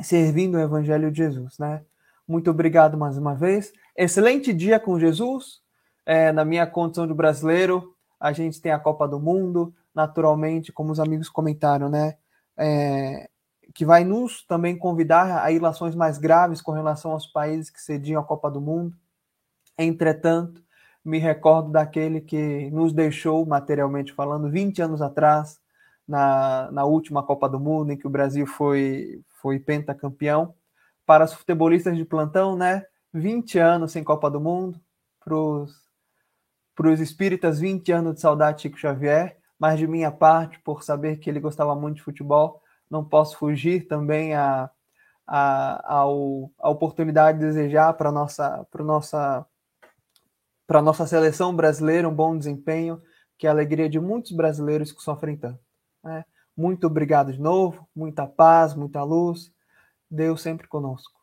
servindo 0.00 0.56
o 0.56 0.60
Evangelho 0.60 1.10
de 1.10 1.18
Jesus, 1.18 1.58
né? 1.58 1.82
Muito 2.26 2.50
obrigado 2.50 2.96
mais 2.96 3.18
uma 3.18 3.34
vez. 3.34 3.72
Excelente 3.96 4.52
dia 4.52 4.80
com 4.80 4.98
Jesus. 4.98 5.60
É, 6.06 6.32
na 6.32 6.44
minha 6.44 6.66
condição 6.66 7.06
de 7.06 7.14
brasileiro, 7.14 7.94
a 8.18 8.32
gente 8.32 8.60
tem 8.60 8.72
a 8.72 8.78
Copa 8.78 9.06
do 9.06 9.20
Mundo, 9.20 9.74
naturalmente, 9.94 10.72
como 10.72 10.90
os 10.92 11.00
amigos 11.00 11.28
comentaram, 11.28 11.88
né? 11.88 12.16
É, 12.56 13.28
que 13.74 13.84
vai 13.84 14.04
nos 14.04 14.44
também 14.46 14.76
convidar 14.76 15.42
a 15.44 15.50
ilações 15.50 15.94
mais 15.94 16.18
graves 16.18 16.62
com 16.62 16.72
relação 16.72 17.12
aos 17.12 17.26
países 17.26 17.70
que 17.70 17.80
cediam 17.80 18.20
a 18.20 18.24
Copa 18.24 18.50
do 18.50 18.60
Mundo. 18.60 18.96
Entretanto, 19.76 20.62
me 21.04 21.18
recordo 21.18 21.70
daquele 21.70 22.20
que 22.20 22.70
nos 22.70 22.92
deixou, 22.92 23.44
materialmente 23.44 24.12
falando, 24.14 24.50
20 24.50 24.80
anos 24.80 25.02
atrás, 25.02 25.58
na, 26.06 26.70
na 26.72 26.84
última 26.84 27.22
Copa 27.22 27.48
do 27.48 27.60
Mundo, 27.60 27.92
em 27.92 27.96
que 27.96 28.06
o 28.06 28.10
Brasil 28.10 28.46
foi, 28.46 29.20
foi 29.44 29.58
pentacampeão. 29.58 30.54
Para 31.04 31.26
os 31.26 31.34
futebolistas 31.34 31.94
de 31.94 32.04
plantão, 32.06 32.56
né? 32.56 32.86
20 33.12 33.58
anos 33.58 33.92
sem 33.92 34.02
Copa 34.02 34.30
do 34.30 34.40
Mundo. 34.40 34.80
Para 35.22 35.36
os 36.90 36.98
espíritas, 36.98 37.60
20 37.60 37.92
anos 37.92 38.14
de 38.14 38.20
saudade 38.22 38.56
de 38.56 38.62
Chico 38.62 38.78
Xavier. 38.78 39.36
Mas 39.58 39.78
de 39.78 39.86
minha 39.86 40.10
parte, 40.10 40.58
por 40.60 40.82
saber 40.82 41.18
que 41.18 41.28
ele 41.28 41.40
gostava 41.40 41.74
muito 41.76 41.96
de 41.96 42.02
futebol, 42.02 42.62
não 42.90 43.04
posso 43.04 43.36
fugir 43.36 43.86
também 43.86 44.34
a, 44.34 44.70
a, 45.26 45.94
ao, 45.94 46.50
a 46.58 46.70
oportunidade 46.70 47.38
de 47.38 47.44
desejar 47.44 47.92
para 47.92 48.10
nossa, 48.10 48.66
nossa, 48.80 49.46
nossa 50.82 51.06
seleção 51.06 51.54
brasileira 51.54 52.08
um 52.08 52.14
bom 52.14 52.36
desempenho, 52.36 53.00
que 53.36 53.46
é 53.46 53.50
a 53.50 53.52
alegria 53.52 53.90
de 53.90 54.00
muitos 54.00 54.32
brasileiros 54.32 54.90
que 54.90 55.02
sofrem 55.02 55.36
tanto. 55.36 55.60
Né? 56.02 56.24
Muito 56.56 56.86
obrigado 56.86 57.32
de 57.32 57.40
novo, 57.40 57.88
muita 57.94 58.26
paz, 58.26 58.74
muita 58.74 59.02
luz. 59.02 59.52
Deus 60.10 60.40
sempre 60.40 60.68
conosco. 60.68 61.20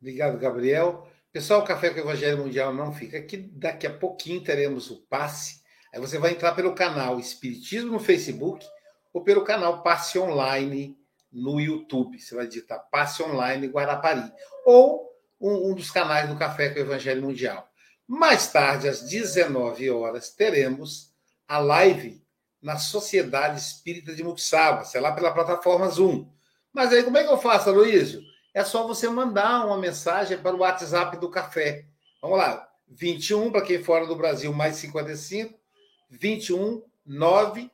Obrigado, 0.00 0.38
Gabriel. 0.38 1.06
Pessoal, 1.32 1.60
o 1.60 1.64
Café 1.64 1.90
com 1.90 1.96
o 1.96 2.00
Evangelho 2.00 2.38
Mundial 2.38 2.72
não 2.72 2.92
fica 2.92 3.18
aqui. 3.18 3.36
Daqui 3.36 3.86
a 3.86 3.92
pouquinho 3.92 4.42
teremos 4.42 4.90
o 4.90 5.02
passe. 5.06 5.62
Aí 5.92 6.00
você 6.00 6.18
vai 6.18 6.32
entrar 6.32 6.52
pelo 6.54 6.74
canal 6.74 7.18
Espiritismo 7.18 7.92
no 7.92 7.98
Facebook 7.98 8.64
ou 9.12 9.22
pelo 9.22 9.44
canal 9.44 9.82
Passe 9.82 10.18
Online 10.18 10.96
no 11.32 11.60
YouTube. 11.60 12.20
Você 12.20 12.34
vai 12.34 12.46
digitar 12.46 12.88
Passe 12.90 13.22
Online 13.22 13.66
Guarapari. 13.66 14.32
Ou 14.64 15.08
um, 15.40 15.70
um 15.70 15.74
dos 15.74 15.90
canais 15.90 16.28
do 16.28 16.36
Café 16.36 16.70
com 16.70 16.80
o 16.80 16.82
Evangelho 16.82 17.22
Mundial. 17.22 17.68
Mais 18.06 18.48
tarde, 18.48 18.88
às 18.88 19.02
19 19.02 19.90
horas, 19.90 20.30
teremos 20.30 21.12
a 21.48 21.58
live 21.58 22.22
na 22.60 22.78
Sociedade 22.78 23.58
Espírita 23.58 24.14
de 24.14 24.22
Muxaba, 24.22 24.84
sei 24.84 25.00
lá 25.00 25.12
pela 25.12 25.32
plataforma 25.32 25.88
Zoom. 25.88 26.30
Mas 26.72 26.92
aí, 26.92 27.02
como 27.02 27.18
é 27.18 27.24
que 27.24 27.32
eu 27.32 27.38
faço, 27.38 27.70
Aloysio? 27.70 28.22
É 28.52 28.64
só 28.64 28.86
você 28.86 29.08
mandar 29.08 29.66
uma 29.66 29.78
mensagem 29.78 30.38
para 30.38 30.54
o 30.54 30.60
WhatsApp 30.60 31.16
do 31.18 31.30
café. 31.30 31.86
Vamos 32.20 32.38
lá, 32.38 32.68
21 32.88 33.50
para 33.50 33.62
quem 33.62 33.82
fora 33.82 34.06
do 34.06 34.16
Brasil, 34.16 34.52
mais 34.52 34.76
55, 34.76 35.58
21 36.10 36.82
9 37.04 37.70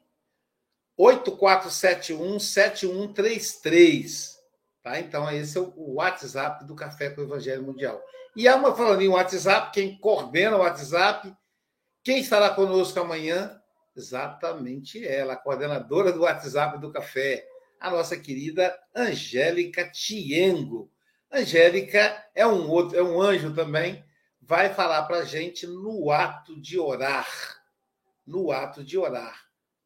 8471 0.96 2.38
7133. 2.38 4.38
Tá? 4.82 5.00
Então, 5.00 5.30
esse 5.30 5.56
é 5.56 5.60
o 5.60 5.94
WhatsApp 5.94 6.64
do 6.64 6.74
Café 6.74 7.10
com 7.10 7.20
o 7.20 7.24
Evangelho 7.24 7.62
Mundial. 7.62 8.02
E 8.36 8.46
há 8.46 8.56
uma 8.56 8.74
falando 8.74 9.02
em 9.02 9.08
WhatsApp, 9.08 9.72
quem 9.72 9.98
coordena 9.98 10.56
o 10.56 10.60
WhatsApp, 10.60 11.34
quem 12.02 12.20
estará 12.20 12.50
conosco 12.50 12.98
amanhã? 13.00 13.60
Exatamente 13.96 15.06
ela, 15.06 15.32
a 15.32 15.36
coordenadora 15.36 16.12
do 16.12 16.22
WhatsApp 16.22 16.78
do 16.78 16.92
Café, 16.92 17.46
a 17.80 17.90
nossa 17.90 18.16
querida 18.16 18.78
Angélica 18.94 19.90
Tiengo. 19.90 20.90
Angélica 21.30 22.24
é 22.34 22.46
um 22.46 22.68
outro, 22.68 22.96
é 22.96 23.02
um 23.02 23.20
anjo 23.20 23.52
também, 23.52 24.04
vai 24.40 24.72
falar 24.72 25.02
para 25.04 25.18
a 25.18 25.24
gente 25.24 25.66
no 25.66 26.10
ato 26.10 26.60
de 26.60 26.78
orar. 26.78 27.28
No 28.26 28.52
ato 28.52 28.84
de 28.84 28.96
orar. 28.96 29.44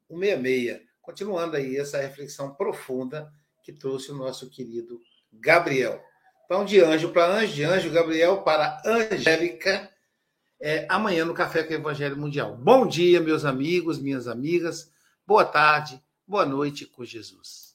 O 0.08 0.18
66. 0.18 0.82
Continuando 1.00 1.56
aí 1.56 1.76
essa 1.76 1.98
reflexão 1.98 2.54
profunda 2.54 3.30
que 3.62 3.72
trouxe 3.72 4.10
o 4.10 4.16
nosso 4.16 4.50
querido 4.50 5.00
Gabriel. 5.32 6.02
Então, 6.44 6.64
de 6.64 6.78
anjo 6.80 7.08
para 7.08 7.38
anjo, 7.38 7.54
de 7.54 7.64
anjo 7.64 7.90
Gabriel 7.90 8.42
para 8.42 8.82
Angélica, 8.84 9.90
é, 10.60 10.86
amanhã 10.90 11.24
no 11.24 11.32
Café 11.32 11.62
com 11.62 11.72
o 11.72 11.76
Evangelho 11.76 12.18
Mundial. 12.18 12.54
Bom 12.56 12.86
dia, 12.86 13.20
meus 13.20 13.46
amigos, 13.46 13.98
minhas 13.98 14.28
amigas. 14.28 14.90
Boa 15.26 15.44
tarde, 15.44 15.98
boa 16.26 16.44
noite 16.44 16.84
com 16.84 17.02
Jesus. 17.02 17.74